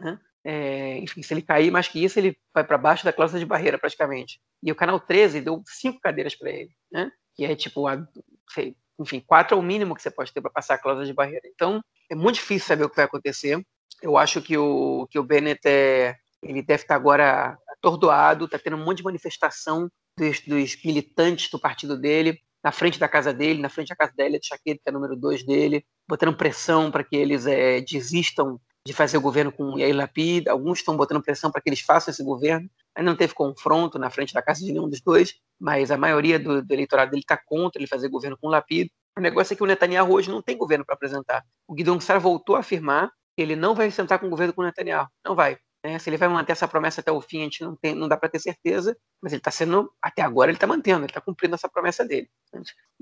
Né? 0.00 0.18
É, 0.44 0.98
enfim, 0.98 1.22
se 1.22 1.34
ele 1.34 1.42
cair 1.42 1.70
mais 1.70 1.88
que 1.88 2.02
isso, 2.02 2.18
ele 2.18 2.36
vai 2.54 2.64
para 2.64 2.78
baixo 2.78 3.04
da 3.04 3.12
cláusula 3.12 3.38
de 3.38 3.46
barreira, 3.46 3.78
praticamente. 3.78 4.40
E 4.62 4.72
o 4.72 4.74
canal 4.74 4.98
13 4.98 5.40
deu 5.40 5.62
cinco 5.66 6.00
cadeiras 6.00 6.34
para 6.34 6.50
ele, 6.50 6.70
né? 6.90 7.10
Que 7.34 7.44
é 7.44 7.54
tipo, 7.54 7.86
a, 7.86 8.02
sei, 8.48 8.74
enfim, 8.98 9.20
quatro 9.20 9.56
é 9.56 9.60
o 9.60 9.62
mínimo 9.62 9.94
que 9.94 10.02
você 10.02 10.10
pode 10.10 10.32
ter 10.32 10.40
para 10.40 10.50
passar 10.50 10.74
a 10.74 10.78
cláusula 10.78 11.06
de 11.06 11.12
barreira. 11.12 11.46
Então, 11.54 11.82
é 12.10 12.14
muito 12.14 12.36
difícil 12.36 12.66
saber 12.66 12.84
o 12.84 12.90
que 12.90 12.96
vai 12.96 13.04
acontecer. 13.04 13.62
Eu 14.02 14.16
acho 14.16 14.40
que 14.40 14.56
o, 14.56 15.06
que 15.10 15.18
o 15.18 15.24
Bennett 15.24 15.60
é, 15.66 16.16
ele 16.42 16.62
deve 16.62 16.82
estar 16.82 16.94
agora 16.94 17.56
atordoado, 17.68 18.44
está 18.46 18.58
tendo 18.58 18.76
um 18.76 18.84
monte 18.84 18.98
de 18.98 19.04
manifestação 19.04 19.90
dos, 20.16 20.40
dos, 20.40 20.82
militantes 20.84 21.50
do 21.50 21.58
partido 21.58 21.98
dele, 21.98 22.38
na 22.62 22.72
frente 22.72 22.98
da 22.98 23.08
casa 23.08 23.32
dele, 23.32 23.60
na 23.60 23.68
frente 23.68 23.88
da 23.88 23.96
casa 23.96 24.12
da 24.16 24.24
Elia 24.24 24.38
de 24.38 24.46
Chaqueta, 24.46 24.80
que 24.82 24.88
é 24.88 24.92
número 24.92 25.16
dois 25.16 25.44
dele, 25.44 25.84
botando 26.06 26.36
pressão 26.36 26.90
para 26.90 27.04
que 27.04 27.16
eles 27.16 27.46
é, 27.46 27.80
desistam 27.80 28.60
de 28.86 28.92
fazer 28.92 29.18
o 29.18 29.20
governo 29.20 29.52
com 29.52 29.78
Yair 29.78 29.94
Lapid, 29.94 30.48
alguns 30.48 30.78
estão 30.78 30.96
botando 30.96 31.22
pressão 31.22 31.50
para 31.50 31.60
que 31.60 31.68
eles 31.68 31.80
façam 31.80 32.12
esse 32.12 32.24
governo. 32.24 32.68
Ainda 32.94 33.10
não 33.10 33.16
teve 33.16 33.34
confronto 33.34 33.98
na 33.98 34.10
frente 34.10 34.32
da 34.32 34.42
casa 34.42 34.64
de 34.64 34.72
nenhum 34.72 34.88
dos 34.88 35.00
dois, 35.00 35.34
mas 35.58 35.90
a 35.90 35.96
maioria 35.96 36.38
do, 36.38 36.62
do 36.62 36.72
eleitorado 36.72 37.10
dele 37.10 37.22
está 37.22 37.36
contra 37.36 37.80
ele 37.80 37.86
fazer 37.86 38.08
governo 38.08 38.38
com 38.40 38.48
Lapid. 38.48 38.88
O 39.16 39.20
negócio 39.20 39.52
é 39.52 39.56
que 39.56 39.62
o 39.62 39.66
Netanyahu 39.66 40.12
hoje 40.12 40.30
não 40.30 40.40
tem 40.40 40.56
governo 40.56 40.84
para 40.84 40.94
apresentar. 40.94 41.44
O 41.68 41.74
Guidon 41.74 42.00
Sar 42.00 42.18
voltou 42.18 42.56
a 42.56 42.60
afirmar 42.60 43.10
que 43.36 43.42
ele 43.42 43.54
não 43.54 43.74
vai 43.74 43.90
sentar 43.90 44.18
com 44.18 44.26
o 44.26 44.30
governo 44.30 44.54
com 44.54 44.62
o 44.62 44.64
Netanyahu. 44.64 45.08
Não 45.24 45.34
vai. 45.34 45.58
É, 45.82 45.98
se 45.98 46.10
ele 46.10 46.16
vai 46.16 46.28
manter 46.28 46.52
essa 46.52 46.68
promessa 46.68 47.00
até 47.00 47.10
o 47.10 47.20
fim, 47.20 47.40
a 47.40 47.44
gente 47.44 47.62
não, 47.62 47.74
tem, 47.74 47.94
não 47.94 48.06
dá 48.06 48.16
para 48.16 48.28
ter 48.28 48.38
certeza, 48.38 48.96
mas 49.20 49.32
ele 49.32 49.40
está 49.40 49.50
sendo, 49.50 49.90
até 50.00 50.20
agora, 50.20 50.50
ele 50.50 50.56
está 50.56 50.66
mantendo, 50.66 51.00
ele 51.00 51.06
está 51.06 51.20
cumprindo 51.20 51.54
essa 51.54 51.70
promessa 51.70 52.04
dele. 52.04 52.28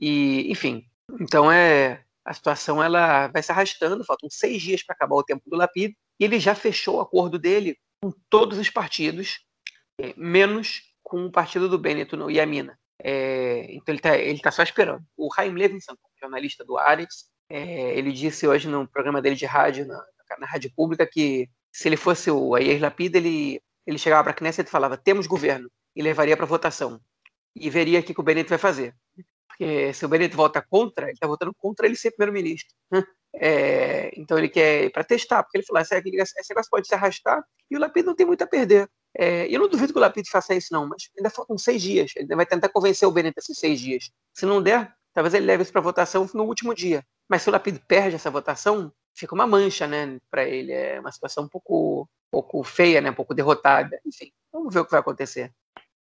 E, 0.01 0.51
enfim, 0.51 0.85
então 1.21 1.51
é, 1.51 2.05
a 2.29 2.35
situação 2.35 2.83
ela 2.83 3.29
vai 3.29 3.43
se 3.43 3.51
arrastando, 3.51 4.05
faltam 4.05 4.29
seis 4.29 4.61
dias 4.61 4.83
para 4.83 4.95
acabar 4.95 5.17
o 5.17 5.25
tempo 5.25 5.49
do 5.49 5.57
Lapid, 5.57 5.95
e 6.21 6.25
ele 6.25 6.39
já 6.39 6.55
fechou 6.55 6.97
o 6.97 7.01
acordo 7.01 7.39
dele 7.39 7.79
com 8.03 8.13
todos 8.29 8.59
os 8.59 8.69
partidos, 8.69 9.41
é, 9.99 10.13
menos 10.15 10.83
com 11.03 11.25
o 11.25 11.33
partido 11.33 11.71
do 11.71 11.79
Bennett 11.79 12.15
no 12.15 12.31
Yamina. 12.31 12.79
É, 13.03 13.67
então 13.71 13.95
ele 13.95 14.33
está 14.33 14.51
tá 14.51 14.51
só 14.51 14.63
esperando. 14.63 15.03
O 15.17 15.33
Chaim 15.35 15.55
Levinson, 15.55 15.95
jornalista 16.21 16.63
do 16.67 16.77
Aretz, 16.77 17.31
é, 17.49 17.97
ele 17.97 18.13
disse 18.13 18.47
hoje 18.47 18.69
no 18.69 18.87
programa 18.87 19.23
dele 19.23 19.35
de 19.35 19.47
rádio, 19.47 19.87
na, 19.87 19.99
na 20.39 20.47
rádio 20.47 20.71
pública, 20.77 21.09
que 21.11 21.49
se 21.73 21.89
ele 21.89 21.97
fosse 21.97 22.31
o 22.31 22.59
Yair 22.59 22.79
Lapid, 22.79 23.15
ele, 23.15 23.59
ele 23.87 23.97
chegava 23.97 24.23
para 24.25 24.33
a 24.33 24.35
Knesset 24.35 24.69
e 24.69 24.71
falava, 24.71 24.99
temos 24.99 25.27
governo, 25.27 25.71
e 25.97 26.03
levaria 26.03 26.37
para 26.37 26.45
votação. 26.45 27.01
E 27.57 27.71
veria 27.71 28.01
o 28.01 28.03
que 28.03 28.21
o 28.21 28.23
Bennett 28.23 28.51
vai 28.51 28.59
fazer. 28.59 28.95
Porque 29.59 29.93
se 29.93 30.07
o 30.07 30.09
Benedito 30.09 30.37
vota 30.37 30.63
contra, 30.63 31.07
ele 31.07 31.15
está 31.15 31.27
votando 31.27 31.53
contra 31.53 31.87
ele 31.87 31.97
ser 31.97 32.13
primeiro-ministro. 32.13 32.75
É, 33.41 34.11
então 34.19 34.39
ele 34.39 34.49
quer 34.49 34.91
para 34.91 35.05
testar, 35.05 35.43
porque 35.43 35.59
ele 35.59 35.67
falou: 35.67 35.83
esse, 35.83 35.95
negócio 35.95 36.71
pode 36.71 36.89
se 36.89 36.95
arrastar 36.95 37.45
e 37.71 37.77
o 37.77 37.79
Lapid 37.79 38.07
não 38.07 38.15
tem 38.15 38.27
muito 38.27 38.43
a 38.43 38.47
perder. 38.47 38.89
É, 39.15 39.47
eu 39.55 39.61
não 39.61 39.69
duvido 39.69 39.93
que 39.93 39.99
o 39.99 40.01
Lapid 40.01 40.27
faça 40.31 40.55
isso, 40.55 40.69
não, 40.73 40.89
mas 40.89 41.11
ainda 41.17 41.29
faltam 41.29 41.59
seis 41.59 41.83
dias. 41.83 42.11
Ele 42.17 42.35
vai 42.35 42.47
tentar 42.47 42.71
convencer 42.71 43.07
o 43.07 43.13
Benedito 43.13 43.39
esses 43.39 43.59
seis 43.59 43.79
dias. 43.79 44.11
Se 44.33 44.47
não 44.47 44.63
der, 44.63 44.95
talvez 45.13 45.35
ele 45.35 45.45
leve 45.45 45.63
isso 45.63 45.71
para 45.71 45.83
votação 45.83 46.29
no 46.33 46.45
último 46.45 46.75
dia. 46.75 47.05
Mas 47.29 47.43
se 47.43 47.51
o 47.51 47.53
Lapid 47.53 47.79
perde 47.87 48.17
essa 48.17 48.31
votação, 48.31 48.91
fica 49.15 49.35
uma 49.35 49.47
mancha, 49.47 49.87
né, 49.87 50.19
para 50.31 50.45
ele. 50.45 50.73
É 50.73 50.99
uma 50.99 51.13
situação 51.13 51.45
um 51.45 51.49
pouco, 51.49 52.05
um 52.05 52.31
pouco 52.31 52.65
feia, 52.65 53.03
né, 53.03 53.11
um 53.11 53.15
pouco 53.15 53.35
derrotada. 53.35 54.01
Enfim, 54.07 54.33
vamos 54.51 54.73
ver 54.73 54.81
o 54.81 54.85
que 54.87 54.91
vai 54.91 55.01
acontecer. 55.01 55.53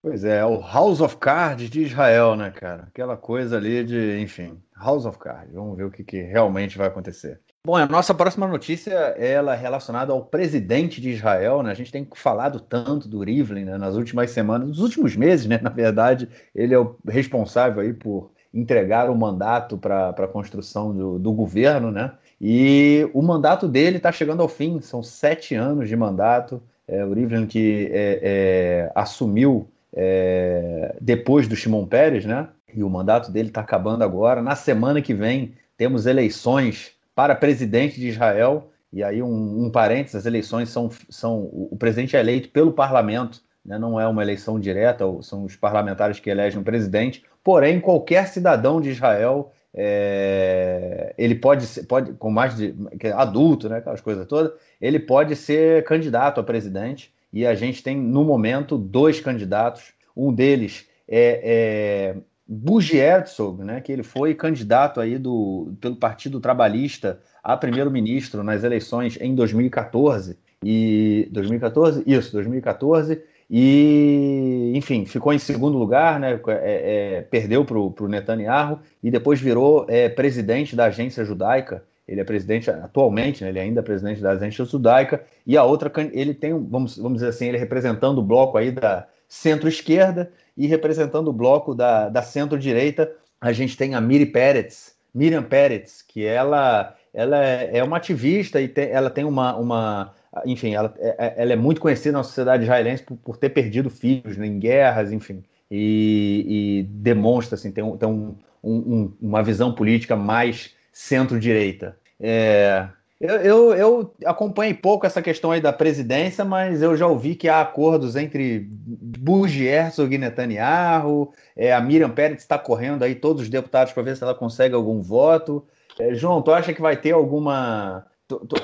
Pois 0.05 0.23
é, 0.23 0.45
o 0.45 0.61
House 0.61 1.01
of 1.01 1.17
Cards 1.17 1.67
de 1.67 1.81
Israel, 1.81 2.35
né, 2.35 2.51
cara? 2.51 2.83
Aquela 2.83 3.17
coisa 3.17 3.57
ali 3.57 3.83
de, 3.83 4.21
enfim, 4.21 4.55
House 4.79 5.03
of 5.03 5.17
Cards. 5.17 5.51
Vamos 5.51 5.75
ver 5.75 5.85
o 5.85 5.89
que, 5.89 6.03
que 6.03 6.21
realmente 6.21 6.77
vai 6.77 6.85
acontecer. 6.85 7.39
Bom, 7.65 7.75
a 7.75 7.87
nossa 7.87 8.13
próxima 8.13 8.47
notícia 8.47 8.93
ela 8.93 9.55
é 9.55 9.57
relacionada 9.57 10.13
ao 10.13 10.23
presidente 10.23 11.01
de 11.01 11.09
Israel, 11.09 11.63
né? 11.63 11.71
A 11.71 11.73
gente 11.73 11.91
tem 11.91 12.07
falado 12.13 12.59
tanto 12.59 13.09
do 13.09 13.23
Rivlin 13.23 13.65
né, 13.65 13.79
nas 13.79 13.95
últimas 13.95 14.29
semanas, 14.29 14.67
nos 14.67 14.79
últimos 14.79 15.15
meses, 15.15 15.47
né? 15.47 15.57
Na 15.63 15.71
verdade, 15.71 16.29
ele 16.53 16.75
é 16.75 16.77
o 16.77 16.95
responsável 17.07 17.81
aí 17.81 17.91
por 17.91 18.29
entregar 18.53 19.09
o 19.09 19.17
mandato 19.17 19.75
para 19.75 20.09
a 20.09 20.27
construção 20.27 20.95
do, 20.95 21.17
do 21.17 21.33
governo, 21.33 21.89
né? 21.89 22.11
E 22.39 23.09
o 23.11 23.23
mandato 23.23 23.67
dele 23.67 23.97
está 23.97 24.11
chegando 24.11 24.43
ao 24.43 24.47
fim, 24.47 24.79
são 24.81 25.01
sete 25.01 25.55
anos 25.55 25.89
de 25.89 25.95
mandato. 25.95 26.61
É, 26.87 27.03
o 27.03 27.11
Rivlin 27.11 27.47
que 27.47 27.89
é, 27.91 28.19
é, 28.21 28.91
assumiu 28.93 29.67
é, 29.95 30.95
depois 30.99 31.47
do 31.47 31.55
Shimon 31.55 31.86
Peres, 31.86 32.25
né? 32.25 32.49
E 32.73 32.84
o 32.84 32.89
mandato 32.89 33.31
dele 33.31 33.47
está 33.47 33.62
acabando 33.62 34.03
agora. 34.03 34.41
Na 34.41 34.55
semana 34.55 35.01
que 35.01 35.13
vem 35.13 35.53
temos 35.77 36.05
eleições 36.05 36.91
para 37.15 37.34
presidente 37.34 37.99
de 37.99 38.10
Israel. 38.10 38.69
E 38.91 39.03
aí, 39.03 39.21
um, 39.21 39.65
um 39.65 39.69
parênteses, 39.69 40.15
as 40.15 40.25
eleições 40.25 40.69
são, 40.69 40.89
são. 41.10 41.49
O 41.51 41.75
presidente 41.77 42.15
é 42.15 42.19
eleito 42.19 42.49
pelo 42.49 42.73
parlamento, 42.73 43.41
né? 43.65 43.77
não 43.77 43.99
é 43.99 44.08
uma 44.08 44.21
eleição 44.21 44.60
direta, 44.60 45.05
são 45.21 45.45
os 45.45 45.55
parlamentares 45.55 46.19
que 46.19 46.29
elegem 46.29 46.60
o 46.60 46.63
presidente. 46.63 47.23
Porém, 47.43 47.79
qualquer 47.79 48.27
cidadão 48.27 48.81
de 48.81 48.89
Israel 48.89 49.51
é, 49.77 51.13
ele 51.17 51.36
pode 51.36 51.65
ser, 51.65 51.84
pode, 51.84 52.13
com 52.13 52.31
mais 52.31 52.55
de 52.55 52.73
adulto, 53.13 53.67
né, 53.67 53.77
aquelas 53.77 53.99
coisas 53.99 54.25
todas, 54.25 54.53
ele 54.79 54.99
pode 54.99 55.36
ser 55.36 55.84
candidato 55.84 56.39
a 56.39 56.43
presidente. 56.43 57.13
E 57.35 57.45
a 57.45 57.53
gente 57.53 57.83
tem, 57.83 57.97
no 57.97 58.23
momento, 58.23 58.77
dois 58.77 59.19
candidatos. 59.19 59.93
Um 60.15 60.33
deles 60.33 60.87
é, 61.05 62.15
é 62.15 62.17
Bugi 62.47 62.95
Herzog, 62.95 63.61
né, 63.61 63.81
que 63.81 63.91
ele 63.91 64.03
foi 64.03 64.33
candidato 64.33 65.01
aí 65.01 65.17
do, 65.17 65.73
pelo 65.81 65.97
Partido 65.97 66.39
Trabalhista 66.39 67.19
a 67.43 67.57
primeiro-ministro 67.57 68.41
nas 68.41 68.63
eleições 68.63 69.17
em 69.19 69.35
2014. 69.35 70.37
E 70.63 71.27
2014? 71.29 72.03
Isso, 72.07 72.31
2014. 72.31 73.21
E, 73.51 74.71
enfim, 74.73 75.05
ficou 75.05 75.33
em 75.33 75.37
segundo 75.37 75.77
lugar, 75.77 76.17
né? 76.19 76.39
É, 76.47 77.17
é, 77.17 77.21
perdeu 77.21 77.65
para 77.65 77.77
o 77.77 78.07
Netanyahu 78.07 78.79
e 79.03 79.11
depois 79.11 79.41
virou 79.41 79.85
é, 79.89 80.07
presidente 80.07 80.73
da 80.73 80.85
agência 80.85 81.25
judaica. 81.25 81.83
Ele 82.07 82.21
é 82.21 82.23
presidente 82.23 82.69
atualmente, 82.69 83.43
né, 83.43 83.49
ele 83.49 83.59
é 83.59 83.63
ainda 83.63 83.81
presidente 83.81 84.21
da 84.21 84.31
agência 84.31 84.63
judaica. 84.65 85.23
E 85.45 85.57
a 85.57 85.63
outra, 85.63 85.91
ele 86.13 86.33
tem, 86.33 86.51
vamos, 86.53 86.97
vamos 86.97 87.15
dizer 87.15 87.29
assim, 87.29 87.47
ele 87.47 87.57
representando 87.57 88.19
o 88.19 88.23
bloco 88.23 88.57
aí 88.57 88.71
da 88.71 89.07
centro-esquerda 89.27 90.31
e 90.55 90.67
representando 90.67 91.29
o 91.29 91.33
bloco 91.33 91.73
da, 91.73 92.09
da 92.09 92.21
centro-direita. 92.21 93.11
A 93.41 93.51
gente 93.51 93.75
tem 93.75 93.95
a 93.95 94.01
Miri 94.01 94.27
Peretz, 94.27 94.95
Miriam 95.13 95.43
Peretz, 95.43 96.01
que 96.01 96.25
ela, 96.25 96.95
ela 97.13 97.43
é, 97.43 97.77
é 97.77 97.83
uma 97.83 97.97
ativista 97.97 98.61
e 98.61 98.67
tem, 98.67 98.89
ela 98.89 99.09
tem 99.09 99.25
uma, 99.25 99.55
uma 99.55 100.13
enfim, 100.45 100.73
ela, 100.73 100.93
é, 100.97 101.15
é, 101.17 101.33
ela 101.37 101.53
é 101.53 101.55
muito 101.55 101.79
conhecida 101.79 102.17
na 102.17 102.23
sociedade 102.23 102.63
israelense 102.63 103.03
por, 103.03 103.17
por 103.17 103.37
ter 103.37 103.49
perdido 103.49 103.89
filhos 103.89 104.37
né, 104.37 104.45
em 104.45 104.59
guerras, 104.59 105.11
enfim, 105.11 105.43
e, 105.69 106.45
e 106.47 106.83
demonstra, 106.83 107.55
assim, 107.55 107.71
tem, 107.71 107.97
tem 107.97 108.09
um, 108.09 108.35
um, 108.63 109.13
uma 109.21 109.43
visão 109.43 109.73
política 109.73 110.15
mais 110.15 110.73
centro-direita. 110.95 111.97
É, 112.17 112.88
eu, 113.19 113.36
eu, 113.41 113.73
eu, 113.75 114.15
acompanhei 114.25 114.73
pouco 114.73 115.05
essa 115.05 115.21
questão 115.21 115.51
aí 115.51 115.60
da 115.60 115.73
presidência, 115.73 116.45
mas 116.45 116.81
eu 116.81 116.95
já 116.95 117.05
ouvi 117.05 117.36
que 117.36 117.49
há 117.49 117.60
acordos 117.60 118.15
entre 118.15 118.65
Bush 118.69 119.58
Herzog 119.58 120.15
e 120.15 120.17
Netanyahu, 120.17 121.34
é, 121.55 121.73
a 121.73 121.81
Miriam 121.81 122.10
Pérez 122.10 122.39
está 122.39 122.58
correndo 122.58 123.03
aí 123.03 123.13
todos 123.13 123.41
os 123.43 123.49
deputados 123.49 123.91
para 123.91 124.03
ver 124.03 124.15
se 124.15 124.23
ela 124.23 124.34
consegue 124.34 124.73
algum 124.73 125.01
voto. 125.01 125.67
É, 125.99 126.13
João, 126.13 126.41
tu 126.41 126.51
acha 126.51 126.73
que 126.73 126.81
vai 126.81 126.95
ter 126.95 127.12
alguma 127.12 128.05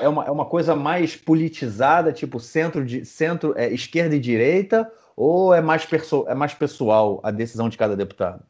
é 0.00 0.08
uma, 0.08 0.24
é 0.24 0.30
uma 0.30 0.46
coisa 0.46 0.74
mais 0.74 1.14
politizada, 1.14 2.12
tipo 2.12 2.40
centro, 2.40 2.84
de, 2.84 3.04
centro 3.04 3.54
é, 3.56 3.72
esquerda 3.72 4.16
e 4.16 4.20
direita, 4.20 4.90
ou 5.14 5.54
é 5.54 5.60
mais, 5.60 5.84
perso, 5.84 6.24
é 6.26 6.34
mais 6.34 6.52
pessoal 6.52 7.20
a 7.22 7.30
decisão 7.30 7.68
de 7.68 7.78
cada 7.78 7.94
deputado? 7.94 8.42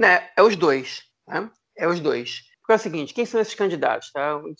É, 0.00 0.22
é 0.36 0.42
os 0.42 0.54
dois. 0.54 1.02
Né? 1.26 1.50
É 1.76 1.88
os 1.88 1.98
dois. 1.98 2.48
Porque 2.68 2.72
é 2.72 2.76
o 2.76 2.78
seguinte, 2.78 3.14
quem 3.14 3.24
são 3.24 3.40
esses 3.40 3.54
candidatos? 3.54 4.12
Tá? 4.12 4.36
O 4.36 4.52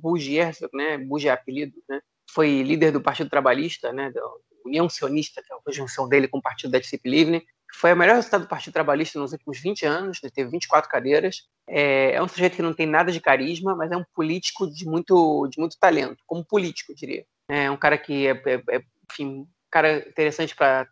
Buji 0.00 0.36
Herzog, 0.36 0.70
né? 0.72 0.96
Buji 0.98 1.26
é 1.26 1.32
apelido, 1.32 1.74
né? 1.88 2.00
foi 2.30 2.62
líder 2.62 2.92
do 2.92 3.00
Partido 3.00 3.28
Trabalhista, 3.28 3.92
né? 3.92 4.08
da 4.12 4.20
União 4.64 4.88
Sionista, 4.88 5.42
que 5.42 5.52
é 5.52 5.56
a 5.56 5.60
conjunção 5.60 6.08
dele 6.08 6.28
com 6.28 6.38
o 6.38 6.42
Partido 6.42 6.70
da 6.70 6.78
Disciplina 6.78 7.16
Livre, 7.16 7.46
foi 7.74 7.92
o 7.92 7.96
melhor 7.96 8.14
resultado 8.14 8.42
do 8.42 8.48
Partido 8.48 8.72
Trabalhista 8.72 9.18
nos 9.18 9.32
últimos 9.32 9.58
20 9.58 9.84
anos, 9.84 10.20
ele 10.22 10.30
teve 10.30 10.48
24 10.48 10.88
cadeiras. 10.88 11.42
É, 11.68 12.12
é, 12.12 12.22
um 12.22 12.28
sujeito 12.28 12.54
que 12.54 12.62
não 12.62 12.72
tem 12.72 12.86
nada 12.86 13.10
de 13.10 13.20
carisma, 13.20 13.74
mas 13.74 13.90
é 13.90 13.96
um 13.96 14.04
político 14.14 14.70
de 14.70 14.86
muito, 14.86 15.48
de 15.48 15.58
muito 15.58 15.76
talento, 15.76 16.22
como 16.24 16.46
político, 16.46 16.92
eu 16.92 16.96
diria. 16.96 17.26
É 17.48 17.68
um 17.68 17.76
cara 17.76 17.98
que 17.98 18.28
é, 18.28 18.30
é, 18.30 18.76
é 18.76 18.82
enfim, 19.10 19.44
cara 19.72 20.08
interessante 20.08 20.54
para 20.54 20.86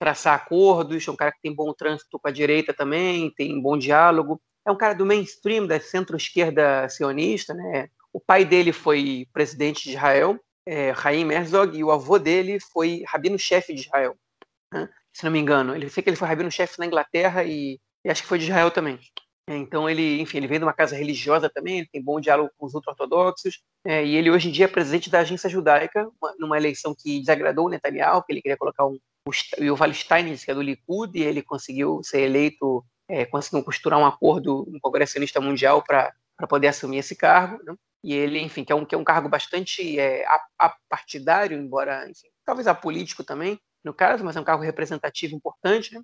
traçar 0.00 0.34
acordos, 0.34 1.06
é 1.06 1.10
um 1.10 1.16
cara 1.16 1.30
que 1.30 1.42
tem 1.42 1.54
bom 1.54 1.74
trânsito 1.74 2.18
com 2.18 2.28
a 2.28 2.32
direita 2.32 2.72
também, 2.72 3.30
tem 3.34 3.60
bom 3.60 3.76
diálogo. 3.76 4.40
É 4.68 4.72
um 4.72 4.76
cara 4.76 4.94
do 4.94 5.06
mainstream, 5.06 5.66
da 5.66 5.80
centro-esquerda 5.80 6.88
sionista, 6.88 7.54
né? 7.54 7.88
O 8.12 8.20
pai 8.20 8.44
dele 8.44 8.72
foi 8.72 9.26
presidente 9.32 9.84
de 9.84 9.90
Israel, 9.90 10.38
é, 10.66 10.92
Haim 11.02 11.30
Herzog, 11.30 11.76
e 11.76 11.82
o 11.82 11.90
avô 11.90 12.18
dele 12.18 12.58
foi 12.72 13.02
rabino-chefe 13.06 13.72
de 13.74 13.80
Israel. 13.82 14.16
Né? 14.72 14.88
se 15.18 15.24
não 15.24 15.32
me 15.32 15.38
engano. 15.40 15.74
Ele 15.74 15.90
sei 15.90 16.02
que 16.02 16.08
ele 16.10 16.16
foi 16.16 16.28
rabino-chefe 16.28 16.78
na 16.78 16.86
Inglaterra 16.86 17.42
e, 17.42 17.80
e, 18.04 18.10
acho 18.10 18.22
que 18.22 18.28
foi 18.28 18.38
de 18.38 18.44
Israel 18.44 18.70
também. 18.70 18.98
É, 19.48 19.56
então 19.56 19.90
ele, 19.90 20.20
enfim, 20.20 20.36
ele 20.36 20.46
vem 20.46 20.58
de 20.58 20.64
uma 20.64 20.72
casa 20.72 20.94
religiosa 20.94 21.50
também, 21.50 21.78
ele 21.78 21.88
tem 21.90 22.02
bom 22.02 22.20
diálogo 22.20 22.50
com 22.56 22.66
os 22.66 22.74
ultra-ortodoxos, 22.74 23.60
é, 23.84 24.04
e 24.04 24.14
ele 24.14 24.30
hoje 24.30 24.48
em 24.48 24.52
dia 24.52 24.66
é 24.66 24.68
presidente 24.68 25.10
da 25.10 25.20
agência 25.20 25.48
judaica, 25.48 26.08
uma, 26.20 26.34
numa 26.38 26.56
eleição 26.56 26.94
que 26.96 27.18
desagradou 27.18 27.66
o 27.66 27.68
Netanyahu, 27.68 28.22
que 28.22 28.32
ele 28.32 28.42
queria 28.42 28.58
colocar 28.58 28.86
um, 28.86 28.98
o 29.26 29.64
Yuval 29.64 29.92
Steinitz, 29.92 30.44
que 30.44 30.50
é 30.50 30.54
do 30.54 30.62
Likud, 30.62 31.18
e 31.18 31.22
ele 31.22 31.42
conseguiu 31.42 32.00
ser 32.04 32.20
eleito, 32.20 32.84
é, 33.08 33.24
costurar 33.64 33.98
um 33.98 34.06
acordo 34.06 34.66
no 34.70 34.80
Congresso 34.80 35.12
Sionista 35.12 35.40
Mundial 35.40 35.82
para 35.82 36.12
poder 36.48 36.68
assumir 36.68 36.98
esse 36.98 37.16
cargo, 37.16 37.62
né? 37.64 37.74
e 38.04 38.14
ele, 38.14 38.38
enfim, 38.40 38.64
que 38.64 38.72
é 38.72 38.74
um, 38.74 38.84
que 38.84 38.94
é 38.94 38.98
um 38.98 39.04
cargo 39.04 39.28
bastante 39.28 39.98
é, 39.98 40.24
apartidário, 40.58 41.58
embora, 41.58 42.08
enfim, 42.08 42.28
talvez 42.44 42.66
apolítico 42.66 43.24
também, 43.24 43.58
no 43.84 43.92
caso, 43.92 44.24
mas 44.24 44.36
é 44.36 44.40
um 44.40 44.44
cargo 44.44 44.62
representativo 44.62 45.34
importante, 45.34 45.94
né? 45.94 46.02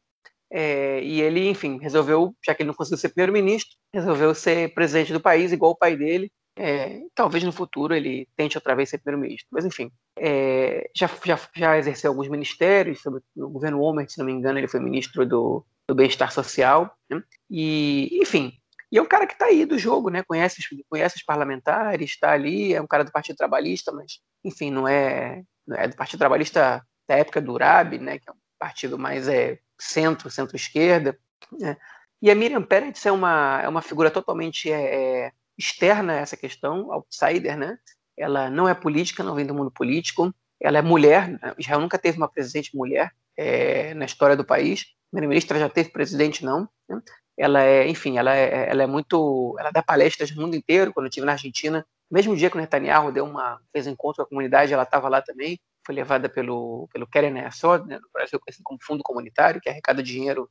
É, 0.50 1.02
e 1.02 1.20
ele, 1.20 1.48
enfim, 1.48 1.78
resolveu, 1.78 2.34
já 2.44 2.54
que 2.54 2.62
ele 2.62 2.68
não 2.68 2.74
conseguiu 2.74 2.98
ser 2.98 3.08
primeiro-ministro, 3.08 3.76
resolveu 3.92 4.34
ser 4.34 4.72
presidente 4.72 5.12
do 5.12 5.20
país, 5.20 5.52
igual 5.52 5.72
o 5.72 5.76
pai 5.76 5.96
dele. 5.96 6.30
É, 6.56 7.00
talvez 7.14 7.42
no 7.42 7.50
futuro 7.50 7.92
ele 7.92 8.28
tente 8.36 8.56
outra 8.56 8.76
vez 8.76 8.88
ser 8.88 8.98
primeiro-ministro. 8.98 9.48
Mas, 9.50 9.64
enfim, 9.64 9.90
é, 10.16 10.88
já, 10.94 11.10
já, 11.24 11.40
já 11.56 11.78
exerceu 11.78 12.10
alguns 12.10 12.28
ministérios, 12.28 13.02
sobre 13.02 13.20
o 13.36 13.48
governo 13.48 13.80
Homer, 13.80 14.08
se 14.08 14.18
não 14.18 14.26
me 14.26 14.32
engano, 14.32 14.58
ele 14.58 14.68
foi 14.68 14.78
ministro 14.78 15.26
do, 15.26 15.66
do 15.88 15.94
Bem-Estar 15.94 16.32
Social. 16.32 16.96
Né? 17.10 17.22
E, 17.50 18.18
enfim, 18.20 18.52
e 18.90 18.98
é 18.98 19.02
um 19.02 19.06
cara 19.06 19.26
que 19.26 19.32
está 19.32 19.46
aí 19.46 19.64
do 19.64 19.78
jogo, 19.78 20.08
né? 20.08 20.22
Conhece, 20.22 20.62
conhece 20.88 21.16
os 21.16 21.22
parlamentares, 21.22 22.10
está 22.10 22.32
ali, 22.32 22.74
é 22.74 22.80
um 22.80 22.86
cara 22.86 23.04
do 23.04 23.12
Partido 23.12 23.36
Trabalhista, 23.36 23.92
mas, 23.92 24.20
enfim, 24.44 24.70
não 24.70 24.86
é, 24.86 25.42
não 25.66 25.76
é 25.76 25.88
do 25.88 25.96
Partido 25.96 26.20
Trabalhista 26.20 26.80
da 27.08 27.16
época 27.16 27.40
do 27.40 27.52
Urabi, 27.52 27.98
né, 27.98 28.18
que 28.18 28.28
é 28.28 28.32
um 28.32 28.36
partido 28.58 28.98
mais 28.98 29.28
é, 29.28 29.58
centro, 29.78 30.30
centro-esquerda. 30.30 31.18
Né? 31.52 31.76
E 32.22 32.30
a 32.30 32.34
Miriam 32.34 32.62
Peretz 32.62 33.04
é 33.04 33.12
uma, 33.12 33.60
é 33.62 33.68
uma 33.68 33.82
figura 33.82 34.10
totalmente 34.10 34.70
é, 34.70 35.24
é, 35.26 35.32
externa 35.58 36.14
a 36.14 36.16
essa 36.16 36.36
questão, 36.36 36.90
outsider, 36.92 37.56
né? 37.56 37.78
Ela 38.16 38.48
não 38.48 38.68
é 38.68 38.74
política, 38.74 39.22
não 39.22 39.34
vem 39.34 39.44
do 39.44 39.54
mundo 39.54 39.70
político. 39.70 40.32
Ela 40.60 40.78
é 40.78 40.82
mulher. 40.82 41.28
Né? 41.28 41.54
Israel 41.58 41.80
nunca 41.80 41.98
teve 41.98 42.16
uma 42.16 42.30
presidente 42.30 42.74
mulher 42.74 43.10
é, 43.36 43.92
na 43.94 44.04
história 44.04 44.36
do 44.36 44.44
país. 44.44 44.86
Primeira-ministra 45.14 45.58
já 45.58 45.68
teve 45.68 45.90
presidente, 45.90 46.44
não. 46.44 46.68
Né? 46.88 47.00
Ela 47.38 47.62
é, 47.62 47.88
enfim, 47.88 48.18
ela 48.18 48.34
é, 48.34 48.68
ela 48.68 48.82
é 48.82 48.86
muito. 48.86 49.56
Ela 49.58 49.70
dá 49.70 49.82
palestras 49.82 50.34
no 50.34 50.42
mundo 50.42 50.56
inteiro. 50.56 50.92
Quando 50.92 51.06
eu 51.06 51.08
estive 51.08 51.26
na 51.26 51.32
Argentina, 51.32 51.86
mesmo 52.10 52.36
dia 52.36 52.50
que 52.50 52.56
o 52.56 52.60
Netanyahu 52.60 53.12
deu 53.12 53.24
uma, 53.24 53.60
fez 53.72 53.86
um 53.86 53.90
encontro 53.90 54.16
com 54.16 54.22
a 54.22 54.28
comunidade, 54.28 54.72
ela 54.72 54.82
estava 54.82 55.08
lá 55.08 55.22
também 55.22 55.58
foi 55.86 55.94
levada 55.94 56.28
pelo, 56.28 56.88
pelo 56.92 57.06
Keren 57.06 57.40
Assod, 57.40 57.86
né, 57.86 57.98
no 57.98 58.08
Brasil 58.12 58.40
conhecido 58.40 58.64
como 58.64 58.78
Fundo 58.82 59.02
Comunitário, 59.02 59.60
que 59.60 59.68
arrecada 59.68 60.02
dinheiro 60.02 60.50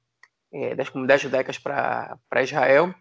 é, 0.54 0.76
das 0.76 0.90
comunidades 0.90 1.24
judaicas 1.24 1.58
para 1.58 2.44
Israel. 2.44 2.94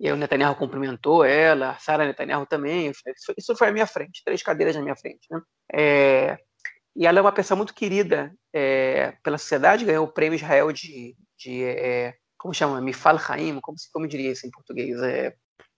E 0.00 0.06
aí 0.06 0.12
o 0.12 0.16
Netanyahu 0.16 0.56
cumprimentou 0.56 1.24
ela, 1.24 1.76
Sara 1.78 2.06
Netanyahu 2.06 2.46
também. 2.46 2.90
Isso, 2.90 3.32
isso 3.36 3.56
foi 3.56 3.68
à 3.68 3.72
minha 3.72 3.86
frente, 3.86 4.22
três 4.24 4.42
cadeiras 4.42 4.76
na 4.76 4.82
minha 4.82 4.96
frente. 4.96 5.26
Né? 5.30 5.40
É, 5.72 6.38
e 6.98 7.06
ela 7.06 7.20
é 7.20 7.22
uma 7.22 7.30
pessoa 7.30 7.56
muito 7.56 7.72
querida 7.72 8.34
é, 8.52 9.12
pela 9.22 9.38
sociedade, 9.38 9.84
ganhou 9.84 10.04
o 10.04 10.12
prêmio 10.12 10.34
Israel 10.34 10.72
de, 10.72 11.16
de 11.38 11.62
é, 11.62 12.16
como 12.36 12.52
chama? 12.52 12.80
Mifal 12.80 13.16
Haim, 13.28 13.60
como, 13.60 13.76
como 13.92 14.08
diria 14.08 14.32
isso 14.32 14.44
em 14.44 14.50
português? 14.50 15.00
É, 15.00 15.32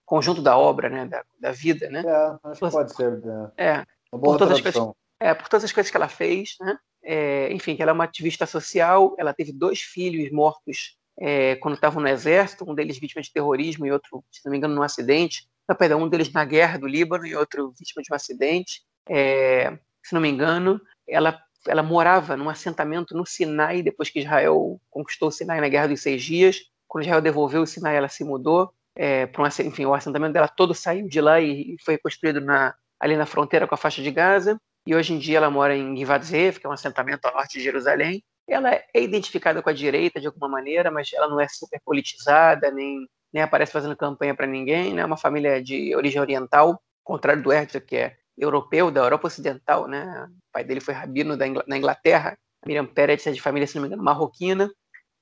conjunto 0.06 0.40
da 0.40 0.56
obra, 0.56 0.88
né? 0.88 1.04
Da, 1.04 1.22
da 1.38 1.52
vida, 1.52 1.90
né? 1.90 2.02
É, 2.06 2.48
acho 2.48 2.61
que 2.61 2.70
pode 2.70 2.96
ser. 2.96 3.20
Né? 3.20 3.50
É. 3.59 3.74
Uma 4.11 4.20
boa 4.20 4.33
por 4.35 4.38
todas 4.38 4.62
tradução. 4.62 4.96
as 5.20 5.28
é, 5.28 5.35
por 5.35 5.46
todas 5.46 5.64
as 5.64 5.72
coisas 5.72 5.90
que 5.90 5.96
ela 5.96 6.09
fez, 6.09 6.56
né? 6.59 6.78
É, 7.02 7.52
enfim, 7.52 7.76
ela 7.78 7.90
é 7.90 7.94
uma 7.94 8.04
ativista 8.04 8.46
social, 8.46 9.14
ela 9.18 9.35
teve 9.35 9.52
dois 9.52 9.80
filhos 9.80 10.33
mortos 10.33 10.98
é, 11.18 11.57
quando 11.57 11.74
estavam 11.74 12.03
no 12.03 12.09
exército, 12.09 12.64
um 12.66 12.74
deles 12.74 12.99
vítima 12.99 13.20
de 13.20 13.30
terrorismo 13.30 13.84
e 13.84 13.92
outro, 13.92 14.24
se 14.30 14.40
não 14.42 14.53
me 14.53 14.57
engano, 14.57 14.74
num 14.74 14.82
acidente. 14.82 15.47
Não, 15.68 15.76
perdão, 15.76 16.03
um 16.03 16.09
deles 16.09 16.32
na 16.32 16.47
guerra 16.47 16.78
do 16.78 16.86
Líbano 16.86 17.26
e 17.26 17.36
outro 17.36 17.74
vítima 17.78 18.03
de 18.03 18.11
um 18.11 18.16
acidente. 18.16 18.82
É, 19.07 19.78
se 20.03 20.14
não 20.14 20.20
me 20.20 20.30
engano, 20.30 20.80
ela, 21.11 21.38
ela 21.66 21.82
morava 21.82 22.36
num 22.36 22.48
assentamento 22.48 23.16
no 23.16 23.26
Sinai 23.26 23.82
depois 23.82 24.08
que 24.11 24.20
Israel 24.20 24.80
conquistou 24.88 25.28
o 25.28 25.32
Sinai 25.32 25.61
na 25.61 25.68
Guerra 25.68 25.88
dos 25.88 26.02
Seis 26.02 26.22
Dias. 26.22 26.58
Quando 26.88 27.04
Israel 27.04 27.20
devolveu 27.20 27.62
o 27.62 27.66
Sinai, 27.66 27.96
ela 27.96 28.08
se 28.08 28.24
mudou. 28.24 28.72
É, 28.96 29.26
para 29.26 29.42
um, 29.42 29.46
enfim, 29.46 29.86
o 29.86 29.94
assentamento 29.94 30.32
dela 30.32 30.48
todo 30.48 30.74
saiu 30.74 31.08
de 31.08 31.20
lá 31.20 31.40
e, 31.40 31.74
e 31.74 31.76
foi 31.84 31.96
construído 31.98 32.40
na, 32.40 32.74
ali 32.98 33.16
na 33.16 33.26
fronteira 33.26 33.66
com 33.66 33.74
a 33.74 33.78
faixa 33.78 34.02
de 34.02 34.11
Gaza 34.11 34.61
e 34.86 34.94
hoje 34.94 35.12
em 35.12 35.18
dia 35.18 35.36
ela 35.38 35.50
mora 35.50 35.76
em 35.76 35.96
Givatzev, 35.96 36.58
que 36.58 36.66
é 36.66 36.68
um 36.68 36.72
assentamento 36.72 37.24
ao 37.26 37.34
norte 37.34 37.58
de 37.58 37.64
Jerusalém. 37.64 38.22
Ela 38.48 38.74
é 38.74 39.00
identificada 39.02 39.62
com 39.62 39.70
a 39.70 39.72
direita 39.72 40.20
de 40.20 40.26
alguma 40.26 40.48
maneira, 40.48 40.90
mas 40.90 41.12
ela 41.12 41.28
não 41.28 41.40
é 41.40 41.46
super 41.48 41.80
politizada, 41.84 42.70
nem, 42.70 43.06
nem 43.32 43.42
aparece 43.42 43.72
fazendo 43.72 43.96
campanha 43.96 44.34
para 44.34 44.46
ninguém. 44.46 44.92
É 44.92 44.94
né? 44.94 45.04
uma 45.04 45.16
família 45.16 45.62
de 45.62 45.94
origem 45.94 46.20
oriental, 46.20 46.82
contrário 47.04 47.42
do 47.42 47.52
Herzog, 47.52 47.86
que 47.86 47.96
é 47.96 48.16
europeu, 48.37 48.91
da 48.91 49.01
Europa 49.01 49.28
Ocidental. 49.28 49.87
Né? 49.87 50.26
O 50.28 50.53
pai 50.53 50.64
dele 50.64 50.81
foi 50.81 50.95
rabino 50.95 51.37
da 51.37 51.47
Ingl 51.47 51.62
na 51.66 51.76
Inglaterra. 51.76 52.39
Miriam 52.66 52.87
Peretz 52.87 53.26
é 53.26 53.33
de 53.33 53.41
família, 53.41 53.66
se 53.66 53.74
não 53.74 53.83
me 53.83 53.89
engano, 53.89 54.03
marroquina. 54.03 54.70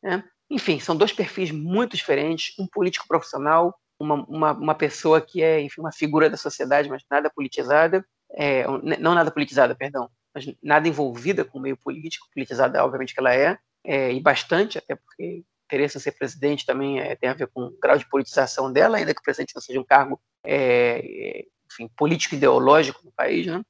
Né? 0.03 0.23
Enfim, 0.51 0.81
são 0.81 0.97
dois 0.97 1.13
perfis 1.13 1.51
muito 1.51 1.97
diferentes, 1.97 2.55
um 2.59 2.67
político 2.67 3.07
profissional, 3.07 3.75
uma, 4.01 4.15
uma, 4.27 4.53
uma 4.53 4.75
pessoa 4.75 5.21
que 5.21 5.43
é, 5.43 5.61
enfim, 5.61 5.81
uma 5.81 5.93
figura 5.93 6.31
da 6.31 6.37
sociedade, 6.37 6.89
mas 6.89 7.03
nada 7.11 7.31
politizada, 7.31 8.05
é, 8.33 8.65
não 8.99 9.15
nada 9.15 9.31
politizada, 9.31 9.75
perdão, 9.75 10.09
mas 10.35 10.47
nada 10.63 10.89
envolvida 10.89 11.45
com 11.45 11.59
o 11.59 11.63
meio 11.63 11.77
político, 11.77 12.29
politizada 12.33 12.85
obviamente 12.85 13.13
que 13.13 13.21
ela 13.21 13.35
é, 13.35 13.59
é 13.85 14.13
e 14.13 14.21
bastante, 14.21 14.79
até 14.79 14.95
porque 14.95 15.45
interesse 15.67 15.99
em 15.99 16.01
ser 16.01 16.13
presidente 16.13 16.65
também 16.65 16.99
é, 16.99 17.15
tem 17.15 17.29
a 17.29 17.35
ver 17.35 17.49
com 17.49 17.65
o 17.65 17.79
grau 17.79 17.99
de 17.99 18.09
politização 18.09 18.73
dela, 18.73 18.97
ainda 18.97 19.13
que 19.13 19.21
o 19.21 19.23
presidente 19.23 19.55
não 19.55 19.61
seja 19.61 19.81
um 19.81 19.85
cargo 19.85 20.19
é, 20.45 21.45
enfim, 21.71 21.89
político-ideológico 21.97 23.05
no 23.05 23.13
país, 23.13 23.47
né? 23.47 23.63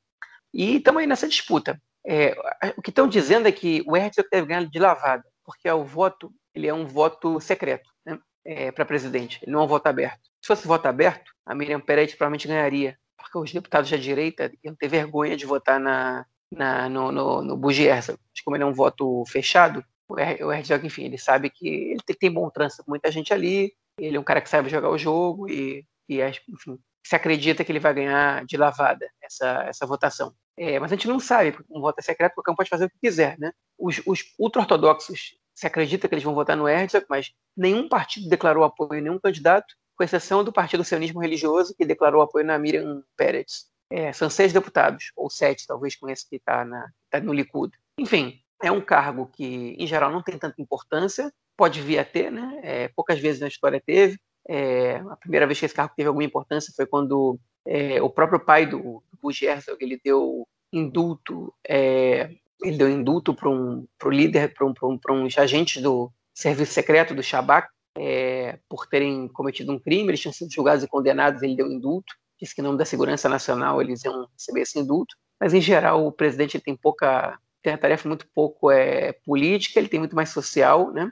E 0.52 0.76
estamos 0.76 1.00
aí 1.00 1.06
nessa 1.06 1.28
disputa. 1.28 1.80
É, 2.06 2.34
o 2.76 2.82
que 2.82 2.90
estão 2.90 3.06
dizendo 3.06 3.48
é 3.48 3.52
que 3.52 3.82
o 3.86 3.96
Herzog 3.96 4.28
deve 4.30 4.46
ganhar 4.46 4.64
de 4.64 4.78
lavada, 4.78 5.24
porque 5.44 5.68
é 5.68 5.74
o 5.74 5.84
voto 5.84 6.32
ele 6.58 6.66
é 6.66 6.74
um 6.74 6.86
voto 6.86 7.40
secreto 7.40 7.88
né? 8.04 8.18
é, 8.44 8.72
para 8.72 8.84
presidente, 8.84 9.38
ele 9.42 9.52
não 9.52 9.60
é 9.60 9.64
um 9.64 9.68
voto 9.68 9.86
aberto. 9.86 10.20
Se 10.42 10.48
fosse 10.48 10.66
voto 10.66 10.86
aberto, 10.86 11.30
a 11.46 11.54
Miriam 11.54 11.80
Peretti 11.80 12.16
provavelmente 12.16 12.48
ganharia, 12.48 12.98
porque 13.16 13.38
os 13.38 13.52
deputados 13.52 13.90
da 13.90 13.96
direita 13.96 14.50
iam 14.64 14.74
ter 14.74 14.88
vergonha 14.88 15.36
de 15.36 15.46
votar 15.46 15.78
na, 15.78 16.26
na, 16.50 16.88
no, 16.88 17.12
no, 17.12 17.42
no 17.42 17.70
Herzog. 17.70 18.18
Mas 18.30 18.40
como 18.42 18.56
ele 18.56 18.64
é 18.64 18.66
um 18.66 18.72
voto 18.72 19.24
fechado, 19.26 19.84
o 20.08 20.18
Herzog, 20.18 20.86
enfim, 20.86 21.04
ele 21.04 21.18
sabe 21.18 21.50
que 21.50 21.68
ele 21.68 22.00
tem 22.18 22.32
bom 22.32 22.48
trânsito 22.50 22.82
com 22.84 22.90
muita 22.90 23.10
gente 23.10 23.32
ali, 23.32 23.72
ele 23.98 24.16
é 24.16 24.20
um 24.20 24.24
cara 24.24 24.40
que 24.40 24.48
sabe 24.48 24.68
jogar 24.68 24.90
o 24.90 24.98
jogo 24.98 25.48
e, 25.48 25.84
e 26.08 26.20
enfim, 26.22 26.78
se 27.06 27.16
acredita 27.16 27.64
que 27.64 27.72
ele 27.72 27.80
vai 27.80 27.94
ganhar 27.94 28.44
de 28.44 28.56
lavada 28.56 29.08
essa, 29.22 29.64
essa 29.64 29.86
votação. 29.86 30.34
É, 30.56 30.78
mas 30.78 30.92
a 30.92 30.94
gente 30.96 31.08
não 31.08 31.20
sabe, 31.20 31.52
porque 31.52 31.72
um 31.72 31.80
voto 31.80 31.98
é 31.98 32.02
secreto, 32.02 32.34
qualquer 32.34 32.50
um 32.50 32.56
pode 32.56 32.68
fazer 32.68 32.86
o 32.86 32.90
que 32.90 32.98
quiser. 33.00 33.38
Né? 33.38 33.52
Os, 33.78 34.00
os 34.06 34.34
ultra-ortodoxos 34.38 35.36
se 35.54 35.66
acredita 35.66 36.08
que 36.08 36.14
eles 36.14 36.24
vão 36.24 36.34
votar 36.34 36.56
no 36.56 36.68
Herzog, 36.68 37.06
mas 37.08 37.32
nenhum 37.56 37.88
partido 37.88 38.28
declarou 38.28 38.64
apoio 38.64 39.00
a 39.00 39.02
nenhum 39.02 39.18
candidato, 39.18 39.74
com 39.96 40.04
exceção 40.04 40.44
do 40.44 40.52
Partido 40.52 40.84
Sionismo 40.84 41.20
Religioso, 41.20 41.74
que 41.76 41.84
declarou 41.84 42.22
apoio 42.22 42.46
na 42.46 42.58
Miriam 42.58 43.02
Peretz. 43.16 43.66
É, 43.90 44.12
são 44.12 44.30
seis 44.30 44.52
deputados, 44.52 45.10
ou 45.16 45.28
sete, 45.28 45.66
talvez, 45.66 45.96
com 45.96 46.08
esse 46.08 46.28
que 46.28 46.36
está 46.36 46.64
tá 47.10 47.20
no 47.20 47.32
Likud. 47.32 47.72
Enfim, 47.98 48.40
é 48.62 48.70
um 48.70 48.80
cargo 48.80 49.26
que, 49.26 49.74
em 49.78 49.86
geral, 49.86 50.12
não 50.12 50.22
tem 50.22 50.38
tanta 50.38 50.60
importância, 50.60 51.32
pode 51.56 51.80
vir 51.80 51.98
a 51.98 52.04
ter, 52.04 52.30
né? 52.30 52.60
É, 52.62 52.88
poucas 52.88 53.18
vezes 53.18 53.40
na 53.40 53.48
história 53.48 53.82
teve. 53.84 54.18
É, 54.48 54.96
a 55.10 55.16
primeira 55.16 55.46
vez 55.46 55.60
que 55.60 55.66
esse 55.66 55.74
cargo 55.74 55.92
teve 55.94 56.08
alguma 56.08 56.24
importância 56.24 56.72
foi 56.74 56.86
quando 56.86 57.38
é, 57.66 58.00
o 58.00 58.08
próprio 58.08 58.40
pai 58.40 58.64
do, 58.64 59.02
do 59.10 59.18
Bush 59.20 59.42
Herzog, 59.42 59.76
ele 59.80 60.00
deu 60.02 60.48
indulto, 60.72 61.52
é, 61.66 62.30
ele 62.62 62.76
deu 62.76 62.88
indulto 62.88 63.34
para 63.34 63.48
um 63.48 63.86
pro 63.98 64.10
líder, 64.10 64.54
para 64.54 64.66
um, 64.66 64.72
um, 64.82 64.98
uns 65.24 65.34
do 65.82 66.10
serviço 66.34 66.72
secreto 66.72 67.14
do 67.14 67.22
Shabak, 67.22 67.68
é, 67.96 68.58
por 68.68 68.86
terem 68.86 69.28
cometido 69.28 69.72
um 69.72 69.78
crime, 69.78 70.08
eles 70.08 70.20
tinham 70.20 70.32
sido 70.32 70.52
julgados 70.52 70.84
e 70.84 70.88
condenados, 70.88 71.42
ele 71.42 71.56
deu 71.56 71.66
indulto, 71.66 72.14
disse 72.40 72.54
que 72.54 72.60
em 72.60 72.64
nome 72.64 72.78
da 72.78 72.84
segurança 72.84 73.28
nacional 73.28 73.82
eles 73.82 74.04
iam 74.04 74.26
receber 74.32 74.60
esse 74.60 74.78
indulto, 74.78 75.14
mas 75.40 75.52
em 75.52 75.60
geral 75.60 76.06
o 76.06 76.12
presidente 76.12 76.58
tem 76.60 76.76
pouca 76.76 77.38
tem 77.60 77.72
a 77.72 77.78
tarefa 77.78 78.08
muito 78.08 78.26
pouco 78.34 78.70
é, 78.70 79.12
política, 79.24 79.78
ele 79.78 79.88
tem 79.88 79.98
muito 79.98 80.14
mais 80.14 80.30
social, 80.30 80.92
né? 80.92 81.10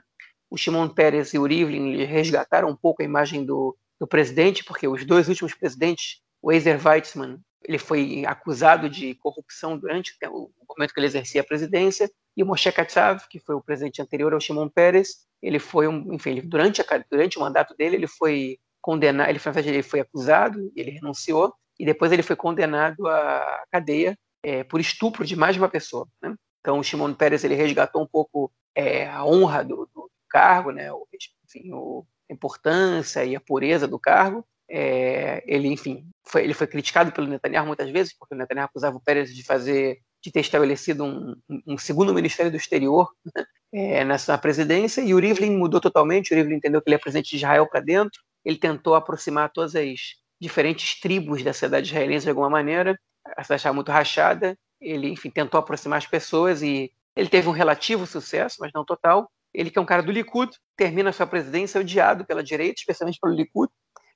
O 0.49 0.57
Shimon 0.57 0.87
Peres 0.89 1.33
e 1.33 1.39
o 1.39 1.45
Rivlin 1.45 2.03
resgataram 2.05 2.69
um 2.69 2.75
pouco 2.75 3.01
a 3.01 3.05
imagem 3.05 3.45
do, 3.45 3.77
do 3.99 4.07
presidente, 4.07 4.63
porque 4.63 4.87
os 4.87 5.05
dois 5.05 5.27
últimos 5.27 5.53
presidentes, 5.53 6.21
o 6.41 6.51
Ezer 6.51 6.79
Weizmann, 6.85 7.39
ele 7.63 7.77
foi 7.77 8.23
acusado 8.25 8.89
de 8.89 9.15
corrupção 9.15 9.77
durante 9.77 10.13
o 10.29 10.49
momento 10.69 10.93
que 10.93 10.99
ele 10.99 11.07
exercia 11.07 11.41
a 11.41 11.45
presidência, 11.45 12.09
e 12.35 12.43
o 12.43 12.45
Moshe 12.45 12.71
Katsav, 12.71 13.27
que 13.29 13.39
foi 13.39 13.55
o 13.55 13.61
presidente 13.61 14.01
anterior 14.01 14.33
ao 14.33 14.39
Shimon 14.39 14.69
Peres, 14.69 15.25
ele 15.41 15.59
foi 15.59 15.87
um, 15.87 16.13
enfim, 16.13 16.31
ele, 16.31 16.41
durante, 16.41 16.81
a, 16.81 16.85
durante 17.09 17.37
o 17.37 17.41
mandato 17.41 17.75
dele, 17.75 17.95
ele 17.95 18.07
foi 18.07 18.57
condenado, 18.79 19.29
ele 19.29 19.39
ele 19.69 19.83
foi 19.83 19.99
acusado, 19.99 20.71
ele 20.75 20.91
renunciou, 20.91 21.53
e 21.79 21.85
depois 21.85 22.11
ele 22.11 22.23
foi 22.23 22.35
condenado 22.35 23.07
à 23.07 23.63
cadeia 23.71 24.17
é, 24.43 24.63
por 24.63 24.79
estupro 24.79 25.25
de 25.25 25.35
mais 25.35 25.55
de 25.55 25.61
uma 25.61 25.69
pessoa. 25.69 26.07
Né? 26.21 26.33
Então, 26.61 26.79
o 26.79 26.83
Shimon 26.83 27.13
Peres 27.13 27.43
ele 27.43 27.55
resgatou 27.55 28.01
um 28.01 28.07
pouco 28.07 28.51
é, 28.75 29.07
a 29.07 29.25
honra 29.25 29.63
do 29.63 29.89
cargo, 30.27 30.71
né? 30.71 30.89
enfim, 31.45 31.71
o, 31.73 32.05
a 32.29 32.33
importância 32.33 33.23
e 33.25 33.35
a 33.35 33.41
pureza 33.41 33.87
do 33.87 33.99
cargo. 33.99 34.45
É, 34.69 35.43
ele, 35.47 35.69
enfim, 35.69 36.09
foi, 36.25 36.43
ele 36.43 36.53
foi 36.53 36.67
criticado 36.67 37.11
pelo 37.11 37.27
Netanyahu 37.27 37.67
muitas 37.67 37.89
vezes, 37.89 38.13
porque 38.13 38.35
o 38.35 38.37
Netanyahu 38.37 38.65
acusava 38.65 38.97
o 38.97 39.01
Peres 39.01 39.33
de 39.33 39.43
fazer, 39.43 39.99
de 40.21 40.31
ter 40.31 40.41
estabelecido 40.41 41.05
um, 41.05 41.35
um 41.65 41.77
segundo 41.77 42.13
Ministério 42.13 42.51
do 42.51 42.57
Exterior 42.57 43.09
né? 43.35 43.45
é, 43.73 44.03
nessa 44.03 44.37
presidência, 44.37 45.01
e 45.01 45.13
o 45.13 45.19
Rivlin 45.19 45.55
mudou 45.55 45.79
totalmente. 45.79 46.33
O 46.33 46.35
Rivlin 46.35 46.55
entendeu 46.55 46.81
que 46.81 46.89
ele 46.89 46.95
é 46.95 46.99
presidente 46.99 47.29
de 47.29 47.37
Israel 47.37 47.67
para 47.67 47.79
dentro. 47.79 48.21
Ele 48.43 48.57
tentou 48.57 48.95
aproximar 48.95 49.51
todas 49.51 49.75
as 49.75 50.15
diferentes 50.39 50.99
tribos 50.99 51.43
da 51.43 51.53
sociedade 51.53 51.87
israelense 51.87 52.25
de 52.25 52.29
alguma 52.29 52.49
maneira 52.49 52.99
a 53.35 53.43
cidade 53.43 53.59
estava 53.59 53.75
muito 53.75 53.91
rachada. 53.91 54.57
Ele, 54.79 55.09
enfim, 55.09 55.29
tentou 55.29 55.59
aproximar 55.59 55.97
as 55.97 56.07
pessoas 56.07 56.61
e 56.61 56.91
ele 57.15 57.29
teve 57.29 57.47
um 57.47 57.51
relativo 57.51 58.05
sucesso, 58.05 58.57
mas 58.59 58.71
não 58.73 58.85
total. 58.85 59.29
Ele, 59.53 59.69
que 59.69 59.77
é 59.77 59.81
um 59.81 59.85
cara 59.85 60.03
do 60.03 60.11
Likud, 60.11 60.51
termina 60.75 61.11
sua 61.11 61.27
presidência 61.27 61.79
odiado 61.79 62.25
pela 62.25 62.43
direita, 62.43 62.79
especialmente 62.79 63.19
pelo 63.19 63.33
Likud, 63.33 63.71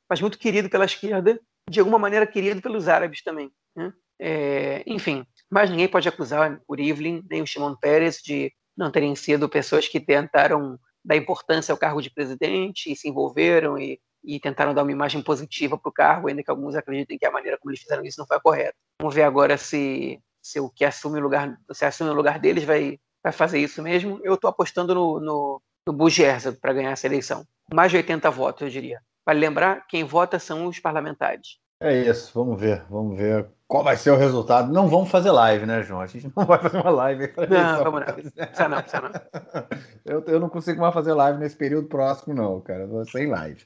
mas 0.09 0.21
muito 0.21 0.37
querido 0.37 0.69
pela 0.69 0.85
esquerda, 0.85 1.39
de 1.69 1.79
alguma 1.79 1.97
maneira 1.97 2.27
querido 2.27 2.61
pelos 2.61 2.87
árabes 2.87 3.23
também. 3.23 3.51
Né? 3.75 3.93
É, 4.19 4.83
enfim, 4.85 5.25
mas 5.49 5.69
ninguém 5.69 5.87
pode 5.87 6.07
acusar 6.07 6.61
o 6.67 6.75
Rivlin 6.75 7.23
nem 7.29 7.41
o 7.41 7.47
Shimon 7.47 7.75
Peres 7.75 8.21
de 8.21 8.53
não 8.77 8.91
terem 8.91 9.15
sido 9.15 9.49
pessoas 9.49 9.87
que 9.87 9.99
tentaram 9.99 10.79
dar 11.03 11.15
importância 11.15 11.71
ao 11.71 11.77
cargo 11.77 12.01
de 12.01 12.11
presidente 12.11 12.91
e 12.91 12.95
se 12.95 13.09
envolveram 13.09 13.77
e 13.77 13.99
e 14.23 14.39
tentaram 14.39 14.73
dar 14.73 14.83
uma 14.83 14.91
imagem 14.91 15.21
positiva 15.21 15.77
para 15.77 15.89
o 15.89 15.93
cargo, 15.93 16.27
ainda 16.27 16.43
que 16.43 16.51
alguns 16.51 16.75
acreditem 16.75 17.17
que 17.17 17.25
a 17.25 17.31
maneira 17.31 17.57
como 17.57 17.71
eles 17.71 17.81
fizeram 17.81 18.03
isso 18.03 18.19
não 18.19 18.27
foi 18.27 18.37
a 18.37 18.41
correta. 18.41 18.75
Vamos 18.99 19.15
ver 19.15 19.23
agora 19.23 19.57
se, 19.57 20.21
se 20.41 20.59
o 20.59 20.69
que 20.69 20.85
assume 20.85 21.19
o 21.19 21.23
lugar, 21.23 21.57
se 21.73 21.85
assume 21.85 22.11
o 22.11 22.15
lugar 22.15 22.39
deles 22.39 22.63
vai, 22.63 22.99
vai 23.23 23.31
fazer 23.31 23.59
isso 23.59 23.81
mesmo. 23.81 24.19
Eu 24.23 24.35
estou 24.35 24.49
apostando 24.49 24.93
no, 24.93 25.19
no, 25.19 25.61
no 25.87 26.07
para 26.59 26.73
ganhar 26.73 26.91
essa 26.91 27.07
eleição. 27.07 27.45
Mais 27.73 27.91
de 27.91 27.97
80 27.97 28.29
votos, 28.31 28.61
eu 28.61 28.69
diria. 28.69 29.01
Vale 29.25 29.39
lembrar, 29.39 29.85
quem 29.87 30.03
vota 30.03 30.39
são 30.39 30.67
os 30.67 30.79
parlamentares. 30.79 31.59
É 31.79 31.97
isso, 31.97 32.31
vamos 32.33 32.59
ver, 32.59 32.83
vamos 32.89 33.17
ver 33.17 33.47
qual 33.71 33.83
vai 33.83 33.95
ser 33.95 34.11
o 34.11 34.17
resultado. 34.17 34.71
Não 34.71 34.87
vamos 34.87 35.09
fazer 35.09 35.31
live, 35.31 35.65
né, 35.65 35.81
João? 35.81 36.01
A 36.01 36.05
gente 36.05 36.29
não 36.35 36.45
vai 36.45 36.59
fazer 36.59 36.77
uma 36.77 36.91
live. 36.91 37.33
Não, 37.49 37.83
vamos 37.83 38.01
não. 38.05 38.13
Precisa 38.13 38.67
não, 38.67 38.81
precisa 38.81 39.01
não. 39.01 39.11
Eu, 40.03 40.23
eu 40.27 40.39
não 40.39 40.49
consigo 40.49 40.81
mais 40.81 40.93
fazer 40.93 41.13
live 41.13 41.39
nesse 41.39 41.55
período 41.55 41.87
próximo, 41.87 42.35
não, 42.35 42.59
cara. 42.59 42.85
Vou 42.85 43.05
sem 43.05 43.27
live. 43.27 43.65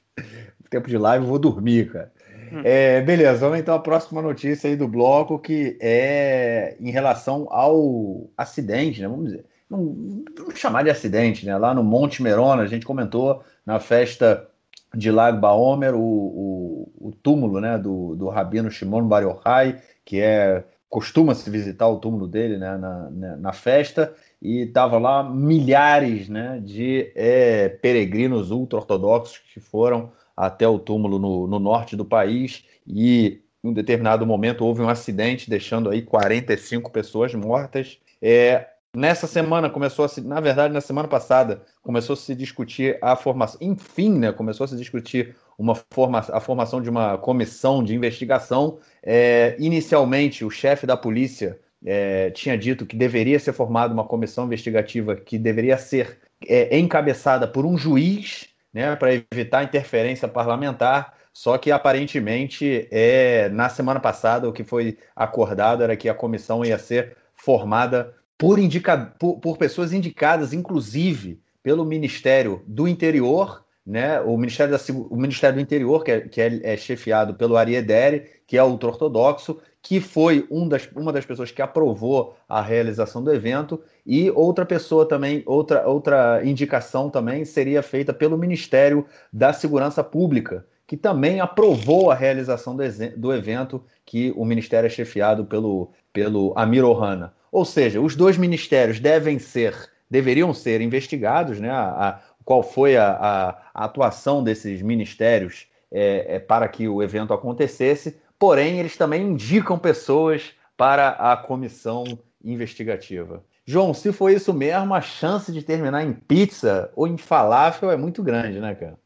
Tempo 0.70 0.88
de 0.88 0.98
live, 0.98 1.26
eu 1.26 1.30
vou 1.30 1.40
dormir, 1.40 1.92
cara. 1.92 2.12
Hum. 2.52 2.62
É, 2.64 3.02
beleza, 3.02 3.40
vamos 3.40 3.60
então 3.60 3.76
à 3.76 3.80
próxima 3.80 4.22
notícia 4.22 4.70
aí 4.70 4.76
do 4.76 4.88
bloco, 4.88 5.40
que 5.40 5.78
é 5.82 6.76
em 6.80 6.92
relação 6.92 7.48
ao 7.50 8.30
acidente, 8.38 9.02
né? 9.02 9.08
Vamos 9.08 9.26
dizer. 9.26 9.46
Não, 9.70 10.24
vamos 10.38 10.60
chamar 10.60 10.84
de 10.84 10.90
acidente, 10.90 11.46
né? 11.46 11.58
Lá 11.58 11.74
no 11.74 11.84
Monte 11.84 12.22
Merona, 12.22 12.64
a 12.64 12.68
gente 12.68 12.86
comentou 12.86 13.44
na 13.66 13.80
festa 13.80 14.48
de 14.96 15.12
Lago 15.12 15.40
Baomer, 15.40 15.94
o, 15.94 16.00
o, 16.00 16.92
o, 17.10 17.12
túmulo 17.12 17.60
né, 17.60 17.78
do, 17.78 18.16
do 18.16 18.30
Rabino 18.30 18.72
Shimon 18.72 19.08
Bar 19.08 19.24
Yochai, 19.24 19.82
que 20.06 20.22
é 20.22 20.64
costuma-se 20.88 21.50
visitar 21.50 21.90
o 21.90 22.00
túmulo 22.00 22.28
dele 22.28 22.58
né, 22.58 22.78
na, 22.78 23.10
na, 23.10 23.36
na 23.36 23.54
festa, 23.54 24.14
e 24.42 24.62
estavam 24.62 25.00
lá 25.00 25.24
milhares 25.24 26.30
né, 26.30 26.62
de 26.64 27.12
é, 27.16 27.68
peregrinos 27.68 28.50
ultra-ortodoxos 28.50 29.42
que 29.54 29.60
foram 29.60 30.12
até 30.36 30.68
o 30.68 30.80
túmulo 30.80 31.20
no, 31.20 31.48
no 31.48 31.60
norte 31.60 31.96
do 31.96 32.06
país, 32.06 32.66
e 32.86 33.42
em 33.64 33.70
um 33.70 33.74
determinado 33.74 34.26
momento 34.26 34.66
houve 34.66 34.82
um 34.82 34.90
acidente, 34.90 35.50
deixando 35.50 35.90
aí 35.90 36.02
45 36.02 36.92
pessoas 36.92 37.34
mortas. 37.34 38.00
É, 38.22 38.68
Nessa 38.96 39.28
semana 39.28 39.70
começou 39.70 40.06
a 40.06 40.08
se, 40.08 40.22
na 40.22 40.40
verdade, 40.40 40.74
na 40.74 40.80
semana 40.80 41.06
passada, 41.06 41.62
começou 41.84 42.14
a 42.14 42.18
se 42.18 42.34
discutir 42.34 42.98
a 43.02 43.14
formação, 43.18 43.60
enfim, 43.62 44.18
né, 44.18 44.32
começou 44.32 44.64
a 44.64 44.68
se 44.70 44.78
discutir 44.78 45.36
uma 45.58 45.76
forma, 45.76 46.20
a 46.20 46.40
formação 46.40 46.82
de 46.82 46.90
uma 46.90 47.18
comissão 47.18 47.84
de 47.84 47.94
investigação. 47.94 48.80
É, 49.04 49.58
inicialmente, 49.60 50.46
o 50.46 50.50
chefe 50.50 50.88
da 50.88 50.96
polícia 50.96 51.60
é, 51.86 52.30
tinha 52.32 52.58
dito 52.58 52.86
que 52.86 52.96
deveria 52.96 53.38
ser 53.38 53.52
formada 53.52 53.94
uma 53.94 54.06
comissão 54.06 54.46
investigativa 54.46 55.14
que 55.14 55.38
deveria 55.38 55.78
ser 55.78 56.18
é, 56.48 56.80
encabeçada 56.80 57.46
por 57.46 57.66
um 57.66 57.78
juiz, 57.78 58.48
né, 58.76 58.94
para 58.98 59.14
evitar 59.32 59.64
interferência 59.64 60.28
parlamentar. 60.28 61.14
Só 61.32 61.58
que 61.58 61.72
aparentemente, 61.72 62.88
é, 62.92 63.48
na 63.50 63.70
semana 63.70 64.02
passada, 64.02 64.50
o 64.50 64.54
que 64.54 64.66
foi 64.66 64.98
acordado 65.16 65.82
era 65.82 65.96
que 65.96 66.10
a 66.10 66.14
comissão 66.14 66.64
ia 66.64 66.78
ser 66.78 67.16
formada 67.34 68.14
por, 68.38 68.60
indica, 68.60 68.98
por, 68.98 69.40
por 69.40 69.58
pessoas 69.58 69.94
indicadas, 69.94 70.52
inclusive, 70.52 71.40
pelo 71.64 71.86
Ministério 71.86 72.62
do 72.68 72.86
Interior, 72.86 73.64
né, 73.86 74.20
o, 74.20 74.38
Ministério 74.38 74.78
da, 74.78 74.94
o 75.10 75.16
Ministério 75.16 75.56
do 75.56 75.62
Interior, 75.62 76.04
que 76.04 76.12
é, 76.12 76.22
que 76.22 76.42
é, 76.42 76.74
é 76.74 76.78
chefiado 76.78 77.34
pelo 77.36 77.56
Ariedere, 77.56 78.30
que 78.46 78.58
é 78.58 78.64
ultra-ortodoxo, 78.64 79.62
que 79.86 80.02
foi 80.02 80.48
um 80.50 80.68
das, 80.68 80.90
uma 80.96 81.14
das 81.14 81.28
pessoas 81.28 81.52
que 81.52 81.62
aprovou 81.62 82.36
a 82.50 82.60
realização 82.60 83.24
do 83.24 83.32
evento, 83.32 83.80
e 84.04 84.32
outra 84.32 84.66
pessoa 84.66 85.08
também, 85.08 85.44
outra, 85.46 85.88
outra 85.88 86.42
indicação 86.44 87.08
também 87.08 87.46
seria 87.46 87.84
feita 87.84 88.12
pelo 88.12 88.36
Ministério 88.36 89.06
da 89.32 89.54
Segurança 89.54 90.04
Pública, 90.04 90.66
que 90.88 90.98
também 90.98 91.40
aprovou 91.40 92.10
a 92.10 92.16
realização 92.16 92.76
do, 92.76 92.82
do 93.16 93.32
evento, 93.32 93.84
que 94.04 94.34
o 94.36 94.44
ministério 94.44 94.88
é 94.88 94.90
chefiado 94.90 95.46
pelo, 95.46 95.92
pelo 96.12 96.52
Amir 96.56 96.84
Ohana. 96.84 97.32
Ou 97.52 97.64
seja, 97.64 98.02
os 98.02 98.16
dois 98.16 98.38
ministérios 98.38 99.00
devem 99.00 99.38
ser, 99.38 99.76
deveriam 100.10 100.52
ser 100.52 100.82
investigados, 100.82 101.60
né? 101.60 101.70
A, 101.70 102.10
a, 102.10 102.20
qual 102.44 102.64
foi 102.64 102.98
a, 102.98 103.12
a, 103.12 103.86
atuação 103.86 104.44
desses 104.44 104.82
ministérios 104.82 105.68
é, 105.92 106.38
é, 106.38 106.40
para 106.40 106.68
que 106.68 106.88
o 106.88 107.04
evento 107.04 107.36
acontecesse, 107.36 108.18
porém 108.40 108.80
eles 108.80 108.98
também 108.98 109.24
indicam 109.24 109.78
pessoas 109.78 110.54
para 110.78 111.10
a 111.10 111.38
comissão 111.38 112.04
investigativa. 112.44 113.44
João, 113.66 113.94
se 113.94 114.12
for 114.14 114.30
isso 114.30 114.54
mesmo, 114.54 114.94
a 114.94 115.02
chance 115.02 115.52
de 115.52 115.64
terminar 115.64 116.04
em 116.04 116.14
pizza 116.14 116.92
ou 116.96 117.08
em 117.08 117.18
falafel 117.18 117.90
é 117.90 117.98
muito 117.98 118.22
grande, 118.22 118.60
né, 118.60 118.76
cara? 118.76 119.00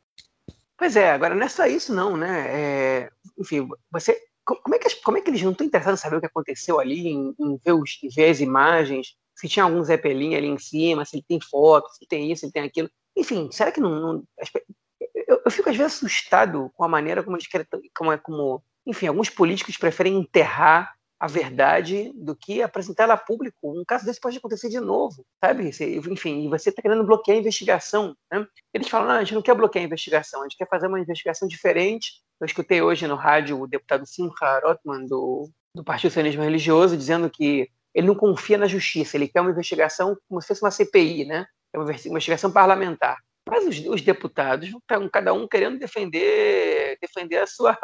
Pois 0.78 0.96
é, 0.96 1.12
agora 1.12 1.36
não 1.36 1.46
é 1.46 1.50
só 1.50 1.66
isso 1.66 1.94
não, 1.94 2.18
né? 2.18 2.48
É, 2.50 3.10
enfim, 3.38 3.68
você 3.92 4.18
como 4.64 4.76
é, 4.76 4.80
que, 4.80 4.96
como 5.02 5.18
é 5.18 5.22
que 5.22 5.30
eles 5.30 5.42
não 5.44 5.52
estão 5.52 5.68
interessados 5.68 6.00
em 6.00 6.04
saber 6.04 6.16
o 6.16 6.20
que 6.20 6.26
aconteceu 6.26 6.80
ali, 6.80 7.08
em, 7.08 7.36
em 7.40 7.58
ver, 7.64 7.74
os, 7.74 8.00
ver 8.16 8.32
as 8.32 8.40
imagens, 8.40 9.16
se 9.36 9.48
tinha 9.48 9.64
algum 9.64 9.84
Zeppelin 9.84 10.36
ali 10.36 10.48
em 10.48 10.58
cima, 10.58 11.06
se 11.06 11.18
ele 11.18 11.26
tem 11.28 11.40
foto, 11.40 11.88
se 11.90 12.06
tem 12.08 12.32
isso, 12.32 12.46
se 12.46 12.52
tem 12.52 12.64
aquilo. 12.64 12.90
Enfim, 13.16 13.50
será 13.52 13.72
que 13.72 13.80
não. 13.80 13.90
não 13.92 14.24
eu, 15.28 15.42
eu, 15.46 15.52
fico 15.52 15.70
às 15.70 15.78
vezes 15.78 15.94
assustado 15.94 16.72
com 16.74 16.84
a 16.84 16.88
maneira 16.88 17.24
como 17.24 17.38
eles 17.38 17.48
querem. 17.48 17.68
Como, 17.96 18.12
é, 18.12 18.18
como, 18.18 18.64
enfim, 18.90 19.08
alguns 19.08 19.30
políticos 19.30 19.78
preferem 19.78 20.18
enterrar 20.18 20.96
a 21.20 21.28
verdade 21.28 22.12
do 22.16 22.36
que 22.36 22.64
apresentar 22.64 23.04
ela 23.04 23.14
a 23.14 23.18
público. 23.18 23.58
Um 23.64 23.84
caso 23.86 24.06
desse 24.06 24.20
pode 24.20 24.38
acontecer 24.38 24.70
de 24.70 24.80
novo, 24.80 25.26
sabe? 25.44 25.70
Enfim, 26.12 26.50
você 26.50 26.70
está 26.70 26.82
querendo 26.82 27.04
bloquear 27.04 27.38
a 27.38 27.40
investigação. 27.42 28.16
Né? 28.32 28.48
Eles 28.74 28.88
falam, 28.88 29.10
não, 29.10 29.16
a 29.16 29.20
gente 29.20 29.36
não 29.36 29.42
quer 29.42 29.54
bloquear 29.54 29.84
a 29.84 29.86
investigação, 29.86 30.40
a 30.40 30.44
gente 30.46 30.58
quer 30.58 30.68
fazer 30.68 30.88
uma 30.88 31.00
investigação 31.00 31.48
diferente. 31.48 32.14
Eu 32.40 32.46
escutei 32.46 32.82
hoje 32.82 33.06
no 33.06 33.16
rádio 33.16 33.60
o 33.62 33.68
deputado 33.68 34.08
Simcha 34.08 34.60
Rotman, 34.64 35.06
do, 35.06 35.50
do 35.76 35.84
Partido 35.84 36.12
Sionismo 36.12 36.42
Religioso, 36.42 36.96
dizendo 36.96 37.30
que 37.30 37.70
ele 37.94 38.08
não 38.08 38.16
confia 38.16 38.58
na 38.58 38.68
justiça, 38.68 39.18
ele 39.18 39.28
quer 39.28 39.42
uma 39.42 39.52
investigação 39.52 40.18
como 40.28 40.42
se 40.42 40.48
fosse 40.48 40.64
uma 40.64 40.72
CPI, 40.72 41.26
né? 41.26 41.46
É 41.74 41.78
uma 41.78 41.92
investigação 41.92 42.50
parlamentar. 42.50 43.18
Mas 43.50 43.66
os, 43.68 43.80
os 43.88 44.02
deputados 44.02 44.70
estão 44.70 45.10
cada 45.10 45.34
um 45.34 45.48
querendo 45.48 45.80
defender 45.80 46.98
defender 47.02 47.38
a 47.38 47.48
sua, 47.48 47.78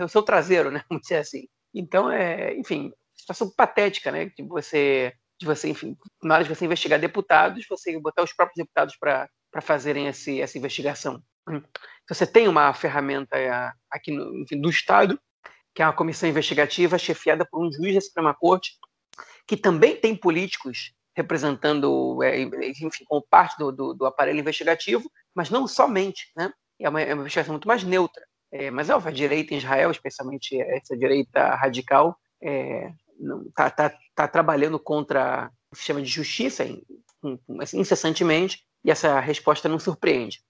o 0.00 0.08
seu 0.08 0.22
traseiro, 0.22 0.70
né? 0.70 0.82
Vamos 0.88 1.02
dizer 1.02 1.18
assim. 1.18 1.48
Então, 1.74 2.10
é, 2.10 2.54
enfim, 2.56 2.92
situação 3.14 3.50
patética, 3.56 4.10
né? 4.10 4.26
De 4.26 4.42
você, 4.42 5.12
de 5.38 5.46
você, 5.46 5.68
enfim, 5.68 5.96
na 6.22 6.34
hora 6.34 6.44
de 6.44 6.54
você 6.54 6.64
investigar 6.64 6.98
deputados, 6.98 7.66
você 7.68 7.98
botar 7.98 8.22
os 8.22 8.32
próprios 8.32 8.56
deputados 8.56 8.96
para 8.96 9.28
fazerem 9.62 10.06
esse, 10.06 10.40
essa 10.40 10.58
investigação. 10.58 11.22
Você 12.08 12.26
tem 12.26 12.48
uma 12.48 12.72
ferramenta 12.74 13.36
é, 13.36 13.72
aqui 13.90 14.12
no, 14.12 14.42
enfim, 14.42 14.60
do 14.60 14.68
Estado, 14.68 15.18
que 15.74 15.82
é 15.82 15.86
uma 15.86 15.92
comissão 15.92 16.28
investigativa 16.28 16.98
chefiada 16.98 17.46
por 17.48 17.64
um 17.64 17.70
juiz 17.70 17.94
da 17.94 18.00
Suprema 18.00 18.34
Corte, 18.34 18.72
que 19.46 19.56
também 19.56 19.96
tem 19.96 20.14
políticos 20.14 20.92
representando, 21.16 22.22
é, 22.22 22.40
enfim, 22.40 23.04
como 23.06 23.26
parte 23.28 23.58
do, 23.58 23.72
do, 23.72 23.94
do, 23.94 24.06
aparelho 24.06 24.38
investigativo, 24.38 25.10
mas 25.34 25.50
não 25.50 25.66
somente, 25.66 26.30
né? 26.36 26.52
É 26.80 26.88
uma, 26.88 27.00
é 27.00 27.12
uma 27.12 27.22
investigação 27.22 27.54
muito 27.54 27.66
mais 27.66 27.82
neutra. 27.82 28.24
É, 28.50 28.70
mas, 28.70 28.88
óbvio, 28.88 29.10
a 29.10 29.14
direita 29.14 29.54
em 29.54 29.58
Israel, 29.58 29.90
especialmente 29.90 30.60
essa 30.60 30.96
direita 30.96 31.54
radical, 31.54 32.16
está 32.40 33.66
é, 33.66 33.70
tá, 33.70 33.94
tá, 34.14 34.28
trabalhando 34.28 34.78
contra 34.78 35.50
o 35.70 35.76
sistema 35.76 36.00
de 36.00 36.08
justiça 36.08 36.64
assim, 37.60 37.80
incessantemente, 37.80 38.64
e 38.84 38.90
essa 38.90 39.20
resposta 39.20 39.68
não 39.68 39.78
surpreende. 39.78 40.40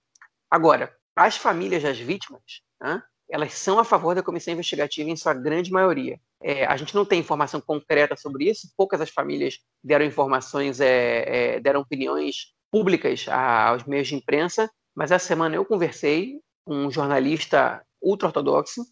Agora, 0.49 0.95
as 1.15 1.35
famílias 1.35 1.83
das 1.83 1.99
vítimas, 1.99 2.41
né, 2.81 3.01
elas 3.29 3.53
são 3.53 3.77
a 3.77 3.83
favor 3.83 4.15
da 4.15 4.23
comissão 4.23 4.53
investigativa 4.53 5.09
em 5.09 5.15
sua 5.15 5.33
grande 5.33 5.71
maioria. 5.71 6.19
É, 6.41 6.65
a 6.65 6.75
gente 6.77 6.95
não 6.95 7.05
tem 7.05 7.19
informação 7.19 7.59
concreta 7.61 8.15
sobre 8.15 8.49
isso, 8.49 8.71
poucas 8.75 8.99
das 8.99 9.09
famílias 9.09 9.59
deram 9.83 10.05
informações, 10.05 10.79
é, 10.79 11.55
é, 11.55 11.59
deram 11.59 11.81
opiniões 11.81 12.53
públicas 12.71 13.27
aos 13.27 13.83
meios 13.83 14.07
de 14.07 14.15
imprensa, 14.15 14.69
mas 14.95 15.11
essa 15.11 15.27
semana 15.27 15.55
eu 15.55 15.65
conversei 15.65 16.39
com 16.65 16.85
um 16.85 16.91
jornalista 16.91 17.83
ultra-ortodoxo. 18.01 18.85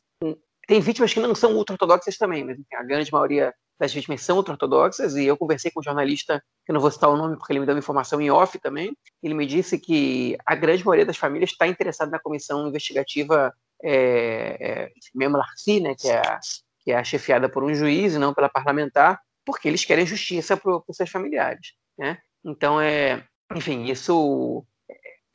Tem 0.67 0.81
vítimas 0.81 1.13
que 1.13 1.19
não 1.19 1.33
são 1.33 1.55
ultra-ortodoxas 1.55 2.17
também, 2.17 2.43
mas 2.43 2.57
a 2.73 2.83
grande 2.83 3.11
maioria 3.11 3.53
das 3.79 3.93
vítimas 3.93 4.21
são 4.21 4.37
ultra-ortodoxas, 4.37 5.15
e 5.15 5.25
eu 5.25 5.37
conversei 5.37 5.71
com 5.71 5.79
um 5.79 5.83
jornalista, 5.83 6.43
que 6.65 6.73
não 6.73 6.81
vou 6.81 6.91
citar 6.91 7.09
o 7.09 7.15
nome 7.15 7.37
porque 7.37 7.53
ele 7.53 7.59
me 7.59 7.65
deu 7.65 7.77
informação 7.77 8.19
em 8.19 8.29
off 8.31 8.57
também, 8.59 8.95
ele 9.21 9.33
me 9.33 9.45
disse 9.45 9.77
que 9.77 10.35
a 10.45 10.55
grande 10.55 10.83
maioria 10.83 11.05
das 11.05 11.17
famílias 11.17 11.51
está 11.51 11.67
interessada 11.67 12.11
na 12.11 12.19
comissão 12.19 12.67
investigativa 12.67 13.53
é, 13.83 14.57
é, 14.59 14.91
mesmo 15.13 15.37
Larcy, 15.37 15.79
né, 15.79 15.95
que 15.95 16.07
é, 16.07 16.17
a, 16.17 16.39
que 16.79 16.91
é 16.91 16.97
a 16.97 17.03
chefiada 17.03 17.47
por 17.47 17.63
um 17.63 17.73
juiz 17.73 18.15
e 18.15 18.19
não 18.19 18.33
pela 18.33 18.49
parlamentar, 18.49 19.21
porque 19.45 19.67
eles 19.67 19.85
querem 19.85 20.05
justiça 20.05 20.57
para 20.57 20.75
os 20.75 20.97
seus 20.97 21.09
familiares. 21.09 21.73
Né? 21.97 22.17
Então, 22.43 22.81
é, 22.81 23.23
enfim, 23.55 23.85
isso 23.85 24.65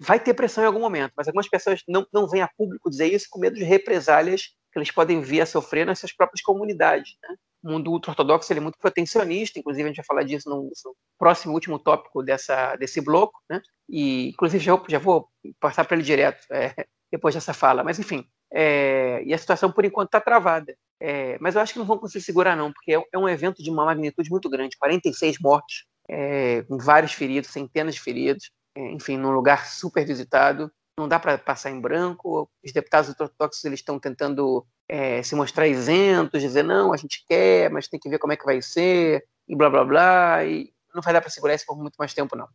vai 0.03 0.19
ter 0.19 0.35
pressão 0.35 0.65
em 0.65 0.67
algum 0.67 0.81
momento, 0.81 1.13
mas 1.17 1.29
algumas 1.29 1.49
pessoas 1.49 1.83
não, 1.87 2.07
não 2.13 2.29
vêm 2.29 2.43
a 2.43 2.49
público 2.49 2.91
dizer 2.91 3.07
isso 3.07 3.29
com 3.31 3.39
medo 3.39 3.57
de 3.57 3.65
represálias 3.65 4.49
que 4.73 4.79
eles 4.79 4.91
podem 4.91 5.21
vir 5.21 5.43
a 5.43 5.47
sofrer 5.47 5.87
nas 5.87 5.99
suas 5.99 6.13
próprias 6.13 6.43
comunidades. 6.43 7.17
Né? 7.23 7.37
O 7.63 7.71
mundo 7.71 7.93
ultra-ortodoxo 7.93 8.53
é 8.53 8.59
muito 8.59 8.79
protecionista, 8.79 9.59
inclusive 9.59 9.85
a 9.85 9.89
gente 9.89 9.97
vai 9.97 10.05
falar 10.05 10.23
disso 10.25 10.49
no, 10.49 10.63
no 10.65 10.97
próximo 11.19 11.55
último 11.55 11.79
tópico 11.79 12.23
dessa, 12.23 12.75
desse 12.77 13.01
bloco, 13.01 13.39
né? 13.49 13.61
e 13.89 14.31
inclusive 14.31 14.65
já, 14.65 14.83
já 14.89 14.99
vou 14.99 15.29
passar 15.61 15.85
para 15.85 15.97
ele 15.97 16.05
direto 16.05 16.45
é, 16.51 16.87
depois 17.11 17.35
dessa 17.35 17.53
fala, 17.53 17.85
mas 17.85 17.99
enfim, 17.99 18.27
é, 18.53 19.23
e 19.25 19.33
a 19.33 19.39
situação 19.39 19.71
por 19.71 19.85
enquanto 19.85 20.09
está 20.09 20.21
travada. 20.21 20.75
É, 21.01 21.37
mas 21.41 21.55
eu 21.55 21.61
acho 21.61 21.73
que 21.73 21.79
não 21.79 21.87
vão 21.87 21.99
conseguir 21.99 22.25
segurar 22.25 22.57
não, 22.57 22.73
porque 22.73 22.95
é, 22.95 23.03
é 23.13 23.19
um 23.19 23.29
evento 23.29 23.63
de 23.63 23.71
uma 23.71 23.85
magnitude 23.85 24.31
muito 24.31 24.49
grande, 24.49 24.77
46 24.79 25.39
mortes, 25.41 25.85
é, 26.09 26.63
com 26.63 26.79
vários 26.79 27.13
feridos, 27.13 27.51
centenas 27.51 27.95
de 27.95 28.01
feridos, 28.01 28.51
enfim, 28.77 29.17
num 29.17 29.31
lugar 29.31 29.67
super 29.67 30.07
visitado. 30.07 30.71
Não 30.99 31.09
dá 31.09 31.19
para 31.19 31.39
passar 31.39 31.71
em 31.71 31.81
branco. 31.81 32.49
Os 32.65 32.73
deputados 32.73 33.11
ortodoxos 33.11 33.65
eles 33.65 33.81
estão 33.81 33.99
tentando 33.99 34.67
é, 34.89 35.23
se 35.23 35.35
mostrar 35.35 35.67
isentos, 35.67 36.43
dizer 36.43 36.63
não, 36.63 36.93
a 36.93 36.97
gente 36.97 37.25
quer, 37.27 37.71
mas 37.71 37.89
tem 37.89 37.99
que 37.99 38.09
ver 38.09 38.19
como 38.19 38.33
é 38.33 38.37
que 38.37 38.45
vai 38.45 38.61
ser 38.61 39.25
e 39.49 39.57
blá 39.57 39.71
blá 39.71 39.85
blá. 39.85 40.45
E 40.45 40.73
não 40.95 41.03
vai 41.03 41.13
dar 41.13 41.21
para 41.21 41.31
segurar 41.31 41.55
isso 41.55 41.67
por 41.67 41.77
muito 41.77 41.97
mais 41.97 42.13
tempo 42.13 42.37
não. 42.37 42.49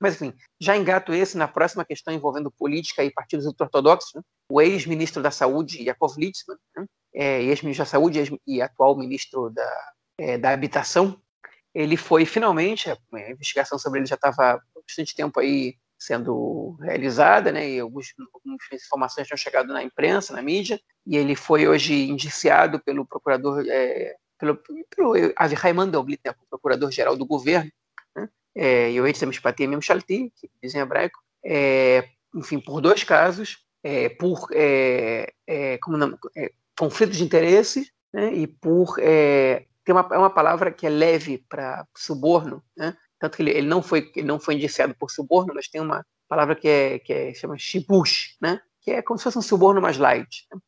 Mas 0.00 0.14
enfim, 0.14 0.34
já 0.60 0.76
engato 0.76 1.14
esse 1.14 1.38
na 1.38 1.48
próxima 1.48 1.84
questão 1.84 2.12
envolvendo 2.12 2.50
política 2.50 3.02
e 3.02 3.10
partidos 3.10 3.46
ortodoxos. 3.46 4.14
Né? 4.14 4.22
O 4.50 4.60
ex-ministro 4.60 5.22
da 5.22 5.30
Saúde, 5.30 5.82
Yakov 5.82 6.16
Litzman, 6.18 6.58
né? 6.76 6.86
é, 7.14 7.42
ex-ministro 7.42 7.84
da 7.84 7.90
Saúde 7.90 8.38
e 8.46 8.60
atual 8.60 8.96
ministro 8.96 9.50
da, 9.50 9.92
é, 10.18 10.36
da 10.36 10.50
Habitação, 10.50 11.18
ele 11.74 11.96
foi 11.96 12.26
finalmente, 12.26 12.90
a 12.90 13.30
investigação 13.30 13.78
sobre 13.78 14.00
ele 14.00 14.06
já 14.06 14.14
estava 14.14 14.60
bastante 14.86 15.14
tempo 15.14 15.40
aí 15.40 15.76
sendo 15.98 16.76
realizada, 16.80 17.50
né, 17.50 17.68
e 17.68 17.80
algumas, 17.80 18.08
informações 18.72 19.26
tinham 19.26 19.36
chegado 19.36 19.72
na 19.72 19.82
imprensa, 19.82 20.34
na 20.34 20.42
mídia, 20.42 20.80
e 21.06 21.16
ele 21.16 21.34
foi 21.34 21.66
hoje 21.66 22.08
indiciado 22.08 22.78
pelo 22.80 23.06
procurador, 23.06 23.64
é, 23.66 24.14
pelo, 24.38 24.60
pelo 24.94 25.14
Avihai 25.34 25.72
Mandelblit, 25.72 26.20
né, 26.24 26.34
procurador-geral 26.50 27.16
do 27.16 27.24
governo, 27.24 27.70
né, 28.14 28.28
é, 28.54 28.92
e 28.92 29.00
o 29.00 29.06
Eitzem 29.06 29.30
Memshalti, 29.68 30.32
que 30.36 30.50
diz 30.62 30.74
em 30.74 30.80
hebraico, 30.80 31.18
é, 31.44 32.08
enfim, 32.34 32.60
por 32.60 32.80
dois 32.80 33.02
casos, 33.02 33.64
é, 33.82 34.08
por 34.08 34.48
é, 34.52 35.32
é, 35.46 35.78
como 35.78 35.96
não, 35.96 36.18
é, 36.36 36.52
conflito 36.78 37.12
de 37.12 37.24
interesses 37.24 37.90
né, 38.12 38.34
e 38.34 38.46
por 38.46 38.96
tem 38.96 39.94
uma, 39.94 40.04
uma 40.18 40.30
palavra 40.30 40.72
que 40.72 40.84
é 40.84 40.90
leve 40.90 41.38
para 41.48 41.86
suborno, 41.96 42.60
né? 42.76 42.96
Tanto 43.18 43.36
que 43.36 43.42
ele, 43.42 43.50
ele, 43.50 43.66
não 43.66 43.82
foi 43.82 44.10
ele 44.14 44.26
não 44.26 44.38
foi 44.38 44.54
indiciado 44.54 44.94
por 44.94 45.10
suborno, 45.10 45.54
mas 45.54 45.68
tem 45.68 45.80
uma 45.80 46.04
palavra 46.28 46.54
que 46.54 46.68
é 46.68 46.98
que 46.98 47.12
é, 47.12 47.34
chama 47.34 47.58
shibush, 47.58 48.36
né? 48.40 48.60
Que 48.80 48.92
é 48.92 49.02
como 49.02 49.18
se 49.18 49.24
fosse 49.24 49.38
um 49.38 49.42
suborno 49.42 49.80
mais 49.80 49.98
light. 49.98 50.46
Né? 50.52 50.60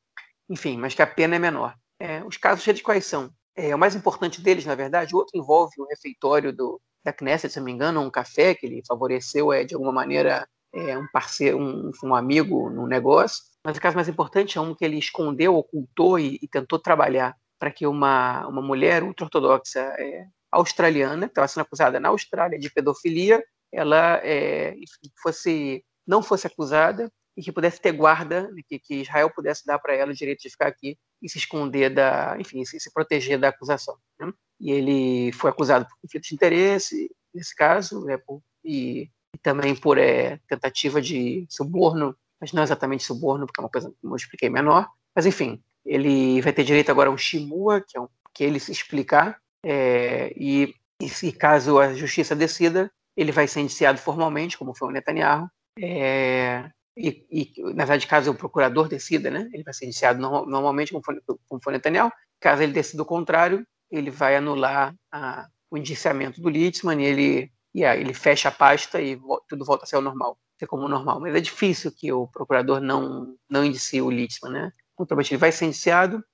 Enfim, 0.50 0.76
mas 0.76 0.94
que 0.94 1.02
a 1.02 1.06
pena 1.06 1.36
é 1.36 1.38
menor. 1.38 1.74
É, 2.00 2.22
os 2.24 2.36
casos 2.36 2.66
eles 2.66 2.82
quais 2.82 3.04
são? 3.06 3.30
É, 3.54 3.74
o 3.74 3.78
mais 3.78 3.94
importante 3.94 4.40
deles, 4.40 4.64
na 4.64 4.74
verdade, 4.74 5.14
o 5.14 5.18
outro 5.18 5.36
envolve 5.36 5.74
o 5.78 5.86
refeitório 5.86 6.52
do, 6.52 6.80
da 7.04 7.12
Knesset, 7.12 7.52
se 7.52 7.58
não 7.58 7.66
me 7.66 7.72
engano, 7.72 8.00
um 8.00 8.10
café 8.10 8.54
que 8.54 8.66
ele 8.66 8.82
favoreceu 8.86 9.52
é 9.52 9.64
de 9.64 9.74
alguma 9.74 9.92
maneira 9.92 10.48
é, 10.72 10.96
um 10.96 11.06
parceiro, 11.12 11.58
um, 11.58 11.90
um 12.04 12.14
amigo 12.14 12.70
no 12.70 12.86
negócio. 12.86 13.42
Mas 13.64 13.76
o 13.76 13.80
caso 13.80 13.96
mais 13.96 14.08
importante 14.08 14.56
é 14.56 14.60
um 14.60 14.74
que 14.74 14.84
ele 14.84 14.98
escondeu, 14.98 15.56
ocultou 15.56 16.18
e, 16.18 16.38
e 16.40 16.48
tentou 16.48 16.78
trabalhar 16.78 17.36
para 17.58 17.70
que 17.70 17.86
uma, 17.86 18.46
uma 18.46 18.62
mulher 18.62 19.02
ultra-ortodoxa 19.02 19.80
é, 19.98 20.26
australiana, 20.50 21.26
que 21.26 21.32
estava 21.32 21.48
sendo 21.48 21.62
acusada 21.62 22.00
na 22.00 22.08
Austrália 22.08 22.58
de 22.58 22.70
pedofilia, 22.70 23.42
ela 23.72 24.20
é, 24.24 24.74
fosse 25.22 25.84
não 26.06 26.22
fosse 26.22 26.46
acusada 26.46 27.12
e 27.36 27.42
que 27.42 27.52
pudesse 27.52 27.80
ter 27.80 27.92
guarda, 27.92 28.50
que, 28.66 28.78
que 28.78 28.94
Israel 29.02 29.30
pudesse 29.30 29.64
dar 29.64 29.78
para 29.78 29.94
ela 29.94 30.10
o 30.10 30.14
direito 30.14 30.40
de 30.40 30.50
ficar 30.50 30.66
aqui 30.66 30.98
e 31.22 31.28
se 31.28 31.38
esconder 31.38 31.90
da, 31.90 32.34
enfim, 32.38 32.64
se, 32.64 32.80
se 32.80 32.92
proteger 32.92 33.38
da 33.38 33.48
acusação. 33.48 33.96
Né? 34.18 34.32
E 34.58 34.72
ele 34.72 35.32
foi 35.32 35.50
acusado 35.50 35.86
por 35.86 35.96
conflito 36.00 36.24
de 36.24 36.34
interesse, 36.34 37.14
nesse 37.32 37.54
caso, 37.54 38.04
né, 38.04 38.16
por, 38.16 38.42
e, 38.64 39.10
e, 39.34 39.38
também 39.40 39.76
por 39.76 39.98
é, 39.98 40.40
tentativa 40.48 41.00
de 41.00 41.46
suborno, 41.48 42.16
mas 42.40 42.52
não 42.52 42.62
exatamente 42.62 43.04
suborno, 43.04 43.46
porque 43.46 43.60
é 43.60 43.62
uma 43.62 43.70
coisa, 43.70 43.92
como 44.00 44.14
eu 44.14 44.16
expliquei, 44.16 44.48
menor. 44.48 44.88
Mas, 45.14 45.26
enfim, 45.26 45.62
ele 45.84 46.40
vai 46.40 46.52
ter 46.52 46.64
direito 46.64 46.90
agora 46.90 47.10
a 47.10 47.12
um 47.12 47.18
shimua, 47.18 47.80
que 47.80 47.96
é 47.96 48.00
um 48.00 48.08
que 48.34 48.44
ele 48.44 48.60
se 48.60 48.70
explicar, 48.70 49.40
é, 49.64 50.32
e, 50.36 50.74
e 51.22 51.32
caso 51.32 51.78
a 51.78 51.94
justiça 51.94 52.34
decida, 52.34 52.90
ele 53.16 53.32
vai 53.32 53.48
ser 53.48 53.60
indiciado 53.60 53.98
formalmente, 53.98 54.56
como 54.56 54.74
foi 54.74 54.88
o 54.88 54.92
Netanyahu, 54.92 55.48
é, 55.80 56.70
e, 56.96 57.24
e, 57.30 57.62
na 57.74 57.84
verdade, 57.84 58.08
caso 58.08 58.32
o 58.32 58.34
procurador 58.34 58.88
decida, 58.88 59.30
né, 59.30 59.48
ele 59.52 59.62
vai 59.62 59.72
ser 59.72 59.86
indiciado 59.86 60.20
no, 60.20 60.44
normalmente, 60.44 60.90
como 60.90 61.04
foi, 61.04 61.20
como 61.48 61.62
foi 61.62 61.72
Netanyahu. 61.72 62.10
Caso 62.40 62.62
ele 62.62 62.72
decida 62.72 63.02
o 63.02 63.06
contrário, 63.06 63.64
ele 63.90 64.10
vai 64.10 64.36
anular 64.36 64.94
a, 65.12 65.46
o 65.70 65.78
indiciamento 65.78 66.40
do 66.40 66.48
Litzman 66.48 67.00
e 67.00 67.06
ele, 67.06 67.52
e 67.72 67.84
aí 67.84 68.00
ele 68.00 68.12
fecha 68.12 68.48
a 68.48 68.52
pasta 68.52 69.00
e 69.00 69.18
tudo 69.48 69.64
volta 69.64 69.84
a 69.84 69.86
ser 69.86 69.96
ao 69.96 70.02
normal, 70.02 70.36
ser 70.58 70.66
como 70.66 70.88
normal. 70.88 71.20
Mas 71.20 71.34
é 71.36 71.40
difícil 71.40 71.92
que 71.92 72.12
o 72.12 72.26
procurador 72.26 72.80
não, 72.80 73.36
não 73.48 73.64
indicie 73.64 74.02
o 74.02 74.10
Litzman, 74.10 74.52
né? 74.52 74.72
Naturalmente, 74.98 75.32
ele 75.32 75.38
vai 75.38 75.52
ser 75.52 75.66
indiciado, 75.66 76.24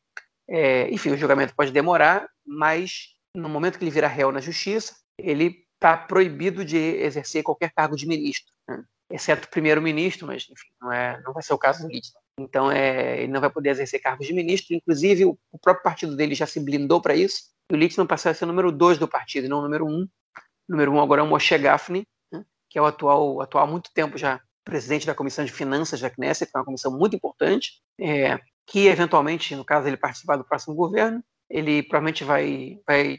é, 0.49 0.91
enfim, 0.91 1.11
o 1.11 1.17
julgamento 1.17 1.55
pode 1.55 1.73
demorar, 1.73 2.27
mas 2.47 3.14
no 3.35 3.49
momento 3.49 3.79
que 3.79 3.85
ele 3.85 3.91
virar 3.91 4.09
réu 4.09 4.31
na 4.31 4.41
justiça, 4.41 4.95
ele 5.19 5.65
está 5.75 5.97
proibido 5.97 6.65
de 6.65 6.77
exercer 6.77 7.43
qualquer 7.43 7.73
cargo 7.73 7.97
de 7.97 8.07
ministro. 8.07 8.53
Né? 8.69 8.85
exceto 9.11 9.49
primeiro-ministro, 9.49 10.27
mas 10.27 10.47
enfim, 10.51 10.69
não, 10.81 10.93
é, 10.93 11.21
não 11.23 11.33
vai 11.33 11.43
ser 11.43 11.55
o 11.55 11.59
caso 11.59 11.83
do 11.83 11.89
Littman. 11.89 12.23
Então, 12.39 12.71
é, 12.71 13.23
ele 13.23 13.33
não 13.33 13.41
vai 13.41 13.51
poder 13.51 13.71
exercer 13.71 14.01
cargos 14.01 14.27
de 14.27 14.33
ministro. 14.33 14.75
Inclusive, 14.75 15.25
o, 15.25 15.39
o 15.53 15.59
próprio 15.59 15.85
partido 15.85 16.17
dele 16.17 16.35
já 16.35 16.47
se 16.47 16.59
blindou 16.59 17.01
para 17.01 17.15
isso. 17.15 17.45
E 17.71 17.75
o 17.75 17.79
Littman 17.79 18.07
passou 18.07 18.31
a 18.31 18.35
ser 18.35 18.45
o 18.45 18.49
número 18.49 18.73
dois 18.73 18.99
do 18.99 19.07
partido, 19.07 19.49
não 19.49 19.61
o 19.61 19.63
número 19.63 19.87
um. 19.87 20.03
O 20.03 20.73
número 20.73 20.93
um 20.93 21.01
agora 21.01 21.21
é 21.21 21.25
o 21.25 21.29
Moshe 21.29 21.57
Gafni, 21.59 22.05
né, 22.33 22.45
que 22.69 22.79
é 22.79 22.83
o 22.83 22.87
atual, 22.87 23.41
atual 23.41 23.65
há 23.65 23.67
muito 23.67 23.91
tempo 23.93 24.19
já 24.19 24.41
presidente 24.65 25.07
da 25.07 25.15
Comissão 25.15 25.45
de 25.45 25.53
Finanças 25.53 26.01
da 26.01 26.11
Knesset, 26.11 26.51
que 26.51 26.57
é 26.57 26.59
uma 26.59 26.65
comissão 26.65 26.91
muito 26.91 27.15
importante, 27.15 27.83
é, 28.01 28.41
que 28.67 28.87
eventualmente, 28.87 29.55
no 29.55 29.65
caso 29.65 29.87
ele 29.87 29.97
participar 29.97 30.37
do 30.37 30.45
próximo 30.45 30.75
governo, 30.75 31.23
ele 31.49 31.83
provavelmente 31.83 32.25
vai, 32.25 32.79
vai 32.87 33.19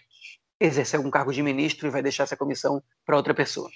exercer 0.60 0.98
algum 0.98 1.10
cargo 1.10 1.32
de 1.32 1.44
ministro 1.44 1.88
e 1.88 1.92
vai 1.92 2.02
deixar 2.02 2.24
essa 2.24 2.38
comissão 2.38 2.82
para 3.06 3.18
outra 3.18 3.34
pessoa. 3.34 3.70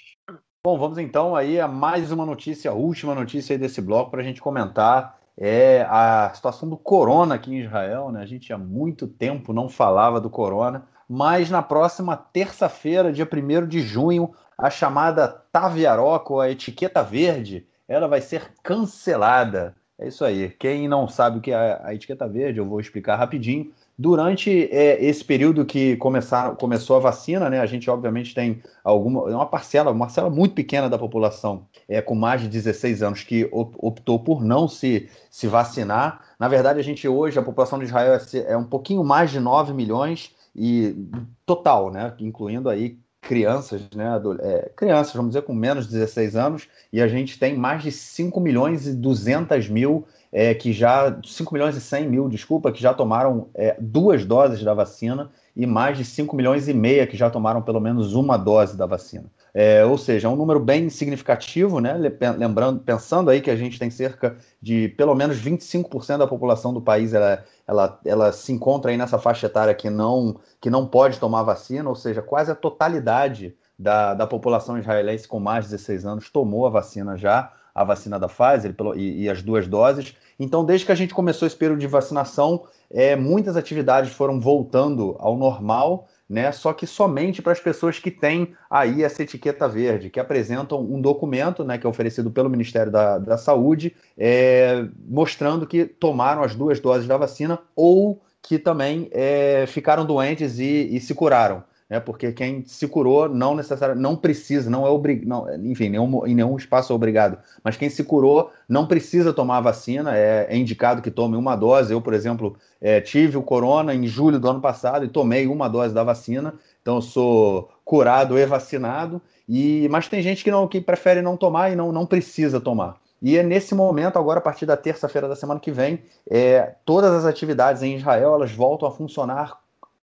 Bom, 0.64 0.78
vamos 0.78 0.98
então 0.98 1.34
aí 1.34 1.58
a 1.58 1.66
mais 1.66 2.12
uma 2.12 2.26
notícia, 2.26 2.70
a 2.70 2.74
última 2.74 3.14
notícia 3.14 3.58
desse 3.58 3.80
bloco 3.80 4.10
para 4.10 4.20
a 4.20 4.24
gente 4.24 4.40
comentar 4.40 5.18
é 5.38 5.86
a 5.88 6.30
situação 6.34 6.68
do 6.68 6.76
corona 6.76 7.36
aqui 7.36 7.50
em 7.50 7.60
Israel, 7.60 8.12
né? 8.12 8.20
A 8.20 8.26
gente 8.26 8.52
há 8.52 8.58
muito 8.58 9.08
tempo 9.08 9.54
não 9.54 9.70
falava 9.70 10.20
do 10.20 10.28
corona, 10.28 10.86
mas 11.08 11.48
na 11.48 11.62
próxima 11.62 12.14
terça-feira, 12.14 13.10
dia 13.10 13.26
1 13.26 13.66
de 13.66 13.80
junho, 13.80 14.34
a 14.56 14.68
chamada 14.68 15.26
Taviaroca, 15.50 16.42
a 16.42 16.50
etiqueta 16.50 17.02
verde, 17.02 17.66
ela 17.88 18.06
vai 18.06 18.20
ser 18.20 18.52
cancelada. 18.62 19.74
É 19.98 20.08
isso 20.08 20.24
aí. 20.24 20.50
Quem 20.50 20.86
não 20.86 21.08
sabe 21.08 21.38
o 21.38 21.40
que 21.40 21.52
é 21.52 21.80
a 21.82 21.94
etiqueta 21.94 22.28
verde, 22.28 22.60
eu 22.60 22.66
vou 22.66 22.78
explicar 22.78 23.16
rapidinho. 23.16 23.72
Durante 24.00 24.66
é, 24.72 25.04
esse 25.04 25.22
período 25.22 25.62
que 25.62 25.94
começar, 25.98 26.56
começou 26.56 26.96
a 26.96 27.00
vacina, 27.00 27.50
né, 27.50 27.60
a 27.60 27.66
gente 27.66 27.90
obviamente 27.90 28.34
tem 28.34 28.62
alguma 28.82 29.24
uma 29.24 29.44
parcela, 29.44 29.90
uma 29.90 30.06
parcela 30.06 30.30
muito 30.30 30.54
pequena 30.54 30.88
da 30.88 30.96
população 30.96 31.66
é, 31.86 32.00
com 32.00 32.14
mais 32.14 32.40
de 32.40 32.48
16 32.48 33.02
anos 33.02 33.22
que 33.22 33.46
optou 33.52 34.18
por 34.18 34.42
não 34.42 34.66
se, 34.66 35.06
se 35.30 35.46
vacinar. 35.46 36.22
Na 36.38 36.48
verdade, 36.48 36.80
a 36.80 36.82
gente 36.82 37.06
hoje, 37.06 37.38
a 37.38 37.42
população 37.42 37.78
de 37.78 37.84
Israel 37.84 38.14
é, 38.14 38.52
é 38.52 38.56
um 38.56 38.64
pouquinho 38.64 39.04
mais 39.04 39.30
de 39.30 39.38
9 39.38 39.74
milhões 39.74 40.34
e 40.56 40.96
total, 41.44 41.90
né, 41.90 42.14
incluindo 42.20 42.70
aí 42.70 42.98
crianças, 43.20 43.82
né, 43.94 44.18
é, 44.40 44.72
crianças, 44.74 45.12
vamos 45.12 45.32
dizer, 45.32 45.42
com 45.42 45.52
menos 45.52 45.84
de 45.84 45.92
16 45.92 46.36
anos, 46.36 46.68
e 46.90 47.02
a 47.02 47.06
gente 47.06 47.38
tem 47.38 47.54
mais 47.54 47.82
de 47.82 47.92
5 47.92 48.40
milhões 48.40 48.86
e 48.86 48.94
200 48.94 49.68
mil 49.68 50.06
é, 50.32 50.54
que 50.54 50.72
já 50.72 51.18
5 51.24 51.52
milhões 51.52 51.76
e 51.76 51.80
100 51.80 52.08
mil, 52.08 52.28
desculpa, 52.28 52.70
que 52.70 52.80
já 52.80 52.94
tomaram 52.94 53.48
é, 53.54 53.76
duas 53.80 54.24
doses 54.24 54.62
da 54.62 54.72
vacina 54.72 55.30
e 55.56 55.66
mais 55.66 55.98
de 55.98 56.04
5 56.04 56.34
milhões 56.36 56.68
e 56.68 56.74
meia 56.74 57.06
que 57.06 57.16
já 57.16 57.28
tomaram 57.28 57.60
pelo 57.62 57.80
menos 57.80 58.14
uma 58.14 58.36
dose 58.36 58.76
da 58.76 58.86
vacina. 58.86 59.24
É, 59.52 59.84
ou 59.84 59.98
seja, 59.98 60.28
é 60.28 60.30
um 60.30 60.36
número 60.36 60.60
bem 60.60 60.88
significativo, 60.88 61.80
né? 61.80 61.94
Lembrando, 62.38 62.80
pensando 62.80 63.30
aí 63.30 63.40
que 63.40 63.50
a 63.50 63.56
gente 63.56 63.80
tem 63.80 63.90
cerca 63.90 64.36
de 64.62 64.88
pelo 64.90 65.14
menos 65.14 65.38
25% 65.38 66.18
da 66.18 66.26
população 66.26 66.72
do 66.72 66.80
país 66.80 67.12
ela, 67.12 67.44
ela, 67.66 68.00
ela 68.04 68.32
se 68.32 68.52
encontra 68.52 68.92
aí 68.92 68.96
nessa 68.96 69.18
faixa 69.18 69.46
etária 69.46 69.74
que 69.74 69.90
não, 69.90 70.38
que 70.60 70.70
não 70.70 70.86
pode 70.86 71.18
tomar 71.18 71.42
vacina, 71.42 71.88
ou 71.88 71.96
seja, 71.96 72.22
quase 72.22 72.52
a 72.52 72.54
totalidade 72.54 73.56
da, 73.76 74.14
da 74.14 74.26
população 74.26 74.78
israelense 74.78 75.26
com 75.26 75.40
mais 75.40 75.64
de 75.64 75.72
16 75.72 76.06
anos 76.06 76.30
tomou 76.30 76.66
a 76.66 76.70
vacina 76.70 77.16
já 77.16 77.52
a 77.80 77.84
vacina 77.84 78.18
da 78.18 78.28
Pfizer 78.28 78.74
e, 78.94 79.22
e, 79.22 79.30
as 79.30 79.42
duas 79.42 79.66
doses. 79.66 80.14
Então, 80.38 80.64
desde 80.64 80.84
que 80.84 80.92
a 80.92 80.94
gente 80.94 81.14
começou 81.14 81.46
esse 81.46 81.56
período 81.56 81.80
de 81.80 81.86
vacinação, 81.86 82.64
é, 82.90 83.16
muitas 83.16 83.56
atividades 83.56 84.12
foram 84.12 84.38
voltando 84.38 85.16
ao 85.18 85.34
normal, 85.36 86.06
né? 86.28 86.52
Só 86.52 86.74
que 86.74 86.86
somente 86.86 87.40
para 87.40 87.52
as 87.52 87.60
pessoas 87.60 87.98
que 87.98 88.10
têm 88.10 88.54
aí 88.68 89.02
essa 89.02 89.22
etiqueta 89.22 89.66
verde, 89.66 90.10
que 90.10 90.20
apresentam 90.20 90.78
um 90.80 91.00
documento, 91.00 91.64
né, 91.64 91.78
que 91.78 91.86
é 91.86 91.90
oferecido 91.90 92.30
pelo 92.30 92.50
Ministério 92.50 92.92
da, 92.92 93.18
da 93.18 93.38
Saúde, 93.38 93.96
é, 94.16 94.86
mostrando 95.08 95.66
que 95.66 95.86
tomaram 95.86 96.42
as 96.42 96.54
duas 96.54 96.80
doses 96.80 97.08
da 97.08 97.16
vacina 97.16 97.58
ou 97.74 98.20
que 98.42 98.58
também 98.58 99.08
é, 99.10 99.64
ficaram 99.66 100.04
doentes 100.04 100.58
e, 100.58 100.94
e 100.94 101.00
se 101.00 101.14
curaram 101.14 101.64
né? 101.90 101.98
Porque 101.98 102.30
quem 102.30 102.64
se 102.64 102.86
curou 102.86 103.28
não 103.28 103.56
necessariamente 103.56 104.00
não 104.00 104.14
precisa, 104.14 104.70
não 104.70 104.86
é 104.86 104.90
obrigado, 104.90 105.52
enfim, 105.64 105.88
nenhum, 105.88 106.24
em 106.24 106.36
nenhum 106.36 106.56
espaço 106.56 106.92
é 106.92 106.96
obrigado. 106.96 107.38
Mas 107.64 107.76
quem 107.76 107.90
se 107.90 108.04
curou 108.04 108.52
não 108.68 108.86
precisa 108.86 109.32
tomar 109.32 109.56
a 109.56 109.62
vacina, 109.62 110.16
é, 110.16 110.46
é 110.48 110.56
indicado 110.56 111.02
que 111.02 111.10
tome 111.10 111.36
uma 111.36 111.56
dose. 111.56 111.92
Eu, 111.92 112.00
por 112.00 112.14
exemplo, 112.14 112.56
é, 112.80 113.00
tive 113.00 113.36
o 113.36 113.42
corona 113.42 113.92
em 113.92 114.06
julho 114.06 114.38
do 114.38 114.48
ano 114.48 114.60
passado 114.60 115.04
e 115.04 115.08
tomei 115.08 115.48
uma 115.48 115.68
dose 115.68 115.92
da 115.92 116.04
vacina, 116.04 116.54
então 116.80 116.96
eu 116.96 117.02
sou 117.02 117.68
curado 117.84 118.38
e 118.38 118.46
vacinado. 118.46 119.20
E 119.48 119.88
mas 119.90 120.06
tem 120.06 120.22
gente 120.22 120.44
que 120.44 120.50
não 120.50 120.68
que 120.68 120.80
prefere 120.80 121.20
não 121.20 121.36
tomar 121.36 121.72
e 121.72 121.76
não, 121.76 121.90
não 121.90 122.06
precisa 122.06 122.60
tomar. 122.60 123.00
E 123.20 123.36
é 123.36 123.42
nesse 123.42 123.74
momento, 123.74 124.18
agora 124.18 124.38
a 124.38 124.42
partir 124.42 124.64
da 124.64 124.76
terça-feira 124.76 125.28
da 125.28 125.36
semana 125.36 125.60
que 125.60 125.70
vem, 125.70 126.02
é, 126.30 126.74
todas 126.86 127.12
as 127.12 127.26
atividades 127.26 127.82
em 127.82 127.96
Israel 127.96 128.34
elas 128.34 128.52
voltam 128.52 128.88
a 128.88 128.90
funcionar 128.90 129.59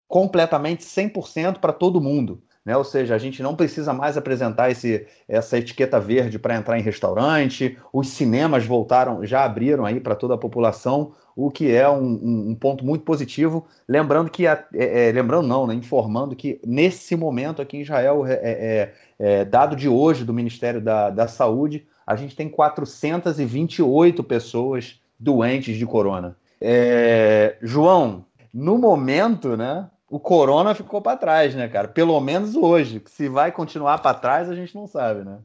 completamente 0.08 0.84
100% 0.84 1.60
para 1.60 1.74
todo 1.74 2.02
mundo. 2.02 2.42
Né? 2.68 2.76
Ou 2.76 2.84
seja, 2.84 3.16
a 3.16 3.18
gente 3.18 3.42
não 3.42 3.56
precisa 3.56 3.94
mais 3.94 4.18
apresentar 4.18 4.70
esse, 4.70 5.08
essa 5.26 5.58
etiqueta 5.58 6.02
verde 6.02 6.38
para 6.38 6.56
entrar 6.58 6.78
em 6.78 6.82
restaurante. 6.82 7.78
Os 7.94 8.10
cinemas 8.10 8.66
voltaram, 8.66 9.26
já 9.26 9.46
abriram 9.46 9.86
aí 9.86 10.02
para 10.02 10.16
toda 10.16 10.34
a 10.34 10.38
população, 10.38 11.14
o 11.34 11.50
que 11.50 11.72
é 11.72 11.88
um, 11.90 12.50
um 12.50 12.56
ponto 12.56 12.86
muito 12.86 13.06
positivo. 13.06 13.66
Lembrando 13.88 14.30
que, 14.30 14.46
é, 14.46 14.66
é, 14.74 15.12
lembrando 15.14 15.48
não, 15.48 15.66
né? 15.66 15.76
informando 15.76 16.36
que 16.36 16.60
nesse 16.66 17.16
momento 17.16 17.62
aqui 17.62 17.78
em 17.78 17.82
Israel, 17.84 18.26
é, 18.28 18.34
é, 18.34 18.94
é, 19.18 19.46
dado 19.46 19.74
de 19.74 19.88
hoje 19.88 20.26
do 20.26 20.34
Ministério 20.34 20.82
da, 20.82 21.10
da 21.10 21.26
Saúde, 21.26 21.88
a 22.06 22.18
gente 22.18 22.36
tem 22.36 22.50
428 22.50 24.22
pessoas 24.26 25.00
doentes 25.18 25.78
de 25.78 25.86
corona. 25.86 26.36
É, 26.60 27.56
João, 27.62 28.26
no 28.54 28.78
momento, 28.78 29.56
né? 29.56 29.88
O 30.10 30.20
Corona 30.20 30.74
ficou 30.74 31.02
para 31.02 31.18
trás, 31.18 31.54
né, 31.54 31.68
cara? 31.68 31.88
Pelo 31.88 32.20
menos 32.20 32.56
hoje. 32.56 33.04
Se 33.08 33.28
vai 33.28 33.52
continuar 33.52 34.00
para 34.00 34.18
trás, 34.18 34.50
a 34.50 34.56
gente 34.56 34.74
não 34.74 34.88
sabe, 34.88 35.24
né? 35.24 35.40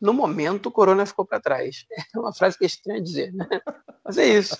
No 0.00 0.12
momento, 0.12 0.66
o 0.66 0.72
Corona 0.72 1.04
ficou 1.04 1.24
para 1.24 1.40
trás. 1.40 1.84
É 2.14 2.18
uma 2.18 2.32
frase 2.32 2.56
que 2.56 2.64
é 2.64 2.66
estranha 2.66 3.02
dizer, 3.02 3.32
né? 3.32 3.46
Mas 4.04 4.16
é 4.16 4.26
isso. 4.26 4.56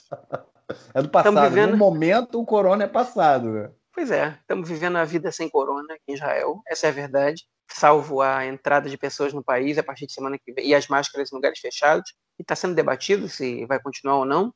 É 0.92 1.00
do 1.00 1.08
passado. 1.08 1.48
Vivendo... 1.48 1.70
No 1.70 1.76
momento, 1.76 2.40
o 2.40 2.44
Corona 2.44 2.84
é 2.84 2.88
passado, 2.88 3.52
né? 3.52 3.70
Pois 3.94 4.10
é, 4.10 4.36
estamos 4.40 4.68
vivendo 4.68 4.96
a 4.96 5.04
vida 5.04 5.30
sem 5.32 5.48
Corona 5.48 5.94
aqui 5.94 6.04
em 6.08 6.14
Israel. 6.14 6.60
Essa 6.66 6.86
é 6.86 6.90
a 6.90 6.92
verdade. 6.92 7.44
Salvo 7.70 8.20
a 8.20 8.44
entrada 8.46 8.88
de 8.88 8.98
pessoas 8.98 9.32
no 9.32 9.42
país 9.42 9.78
a 9.78 9.82
partir 9.82 10.06
de 10.06 10.12
semana 10.12 10.38
que 10.38 10.52
vem 10.52 10.66
e 10.66 10.74
as 10.74 10.88
máscaras 10.88 11.30
em 11.30 11.34
lugares 11.36 11.60
fechados. 11.60 12.12
E 12.38 12.42
está 12.42 12.56
sendo 12.56 12.74
debatido 12.74 13.28
se 13.28 13.64
vai 13.66 13.80
continuar 13.80 14.16
ou 14.18 14.24
não. 14.24 14.52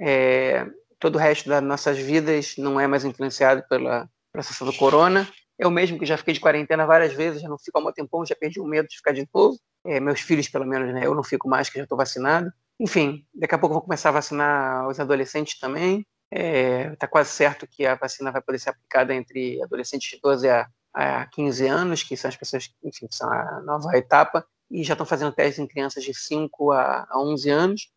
É... 0.00 0.66
Todo 0.98 1.16
o 1.16 1.18
resto 1.18 1.48
das 1.48 1.62
nossas 1.62 1.96
vidas 1.96 2.54
não 2.58 2.78
é 2.78 2.86
mais 2.86 3.04
influenciado 3.04 3.62
pela 3.68 4.08
processo 4.32 4.64
do 4.64 4.72
corona. 4.72 5.28
Eu 5.58 5.70
mesmo, 5.70 5.98
que 5.98 6.06
já 6.06 6.16
fiquei 6.16 6.34
de 6.34 6.40
quarentena 6.40 6.86
várias 6.86 7.12
vezes, 7.12 7.42
já 7.42 7.48
não 7.48 7.58
fico 7.58 7.78
há 7.78 7.82
um 7.82 7.92
tempão, 7.92 8.24
já 8.24 8.36
perdi 8.36 8.60
o 8.60 8.64
medo 8.64 8.86
de 8.88 8.96
ficar 8.96 9.12
de 9.12 9.28
novo. 9.34 9.58
É, 9.84 9.98
meus 9.98 10.20
filhos, 10.20 10.48
pelo 10.48 10.64
menos, 10.64 10.92
né? 10.94 11.04
Eu 11.04 11.14
não 11.14 11.24
fico 11.24 11.48
mais, 11.48 11.68
que 11.68 11.78
já 11.78 11.82
estou 11.82 11.98
vacinado. 11.98 12.52
Enfim, 12.78 13.26
daqui 13.34 13.54
a 13.54 13.58
pouco 13.58 13.74
vou 13.74 13.82
começar 13.82 14.10
a 14.10 14.12
vacinar 14.12 14.86
os 14.88 15.00
adolescentes 15.00 15.58
também. 15.58 16.06
Está 16.30 16.44
é, 16.44 16.96
tá 16.96 17.08
quase 17.08 17.30
certo 17.30 17.66
que 17.66 17.84
a 17.86 17.96
vacina 17.96 18.30
vai 18.30 18.40
poder 18.40 18.58
ser 18.58 18.70
aplicada 18.70 19.14
entre 19.14 19.60
adolescentes 19.62 20.10
de 20.10 20.20
12 20.22 20.48
a, 20.48 20.68
a 20.94 21.26
15 21.26 21.66
anos, 21.66 22.02
que 22.02 22.16
são 22.16 22.28
as 22.28 22.36
pessoas, 22.36 22.70
enfim, 22.84 23.08
são 23.10 23.28
a 23.32 23.60
nova 23.62 23.96
etapa, 23.96 24.46
e 24.70 24.84
já 24.84 24.94
estão 24.94 25.06
fazendo 25.06 25.32
testes 25.32 25.58
em 25.58 25.66
crianças 25.66 26.04
de 26.04 26.14
5 26.14 26.70
a, 26.70 27.06
a 27.10 27.20
11 27.20 27.50
anos. 27.50 27.90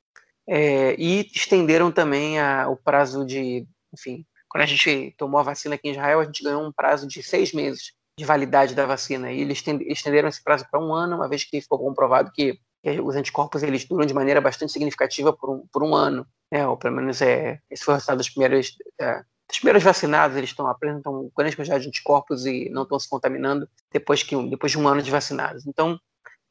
É, 0.47 0.95
e 0.97 1.29
estenderam 1.33 1.91
também 1.91 2.39
a, 2.39 2.67
o 2.67 2.75
prazo 2.75 3.23
de 3.25 3.67
enfim, 3.93 4.25
quando 4.51 4.63
a 4.63 4.67
gente 4.67 5.15
tomou 5.17 5.39
a 5.39 5.43
vacina 5.43 5.75
aqui 5.75 5.87
em 5.87 5.91
Israel, 5.91 6.19
a 6.19 6.25
gente 6.25 6.43
ganhou 6.43 6.61
um 6.61 6.73
prazo 6.73 7.07
de 7.07 7.23
seis 7.23 7.53
meses 7.53 7.93
de 8.19 8.25
validade 8.25 8.75
da 8.75 8.85
vacina. 8.85 9.31
E 9.31 9.39
eles 9.39 9.63
estenderam 9.87 10.27
esse 10.27 10.43
prazo 10.43 10.65
para 10.69 10.77
um 10.77 10.93
ano, 10.93 11.15
uma 11.15 11.29
vez 11.29 11.45
que 11.45 11.61
ficou 11.61 11.79
comprovado 11.79 12.29
que, 12.33 12.59
os 13.01 13.15
anticorpos 13.15 13.63
eles 13.63 13.85
duram 13.85 14.05
de 14.05 14.13
maneira 14.13 14.41
bastante 14.41 14.73
significativa 14.73 15.31
por 15.31 15.49
um, 15.51 15.67
por 15.71 15.83
um 15.83 15.95
ano. 15.95 16.27
Né? 16.51 16.67
Ou 16.67 16.75
pelo 16.75 16.97
menos 16.97 17.21
é, 17.21 17.61
esse 17.69 17.85
foi 17.85 17.93
o 17.93 17.95
resultado 17.95 18.17
dos 18.17 18.29
primeiros, 18.29 18.75
é, 18.99 19.23
dos 19.47 19.59
primeiros 19.59 19.83
vacinados. 19.83 20.35
Eles 20.35 20.49
estão, 20.49 20.67
apresentam 20.67 21.31
grande 21.37 21.55
quantidade 21.55 21.83
de 21.83 21.87
anticorpos 21.87 22.45
e 22.45 22.69
não 22.71 22.83
estão 22.83 22.99
se 22.99 23.07
contaminando 23.07 23.69
depois, 23.89 24.21
que, 24.21 24.35
depois 24.49 24.73
de 24.73 24.77
um 24.77 24.85
ano 24.85 25.01
de 25.01 25.09
vacinados. 25.09 25.65
Então, 25.65 25.97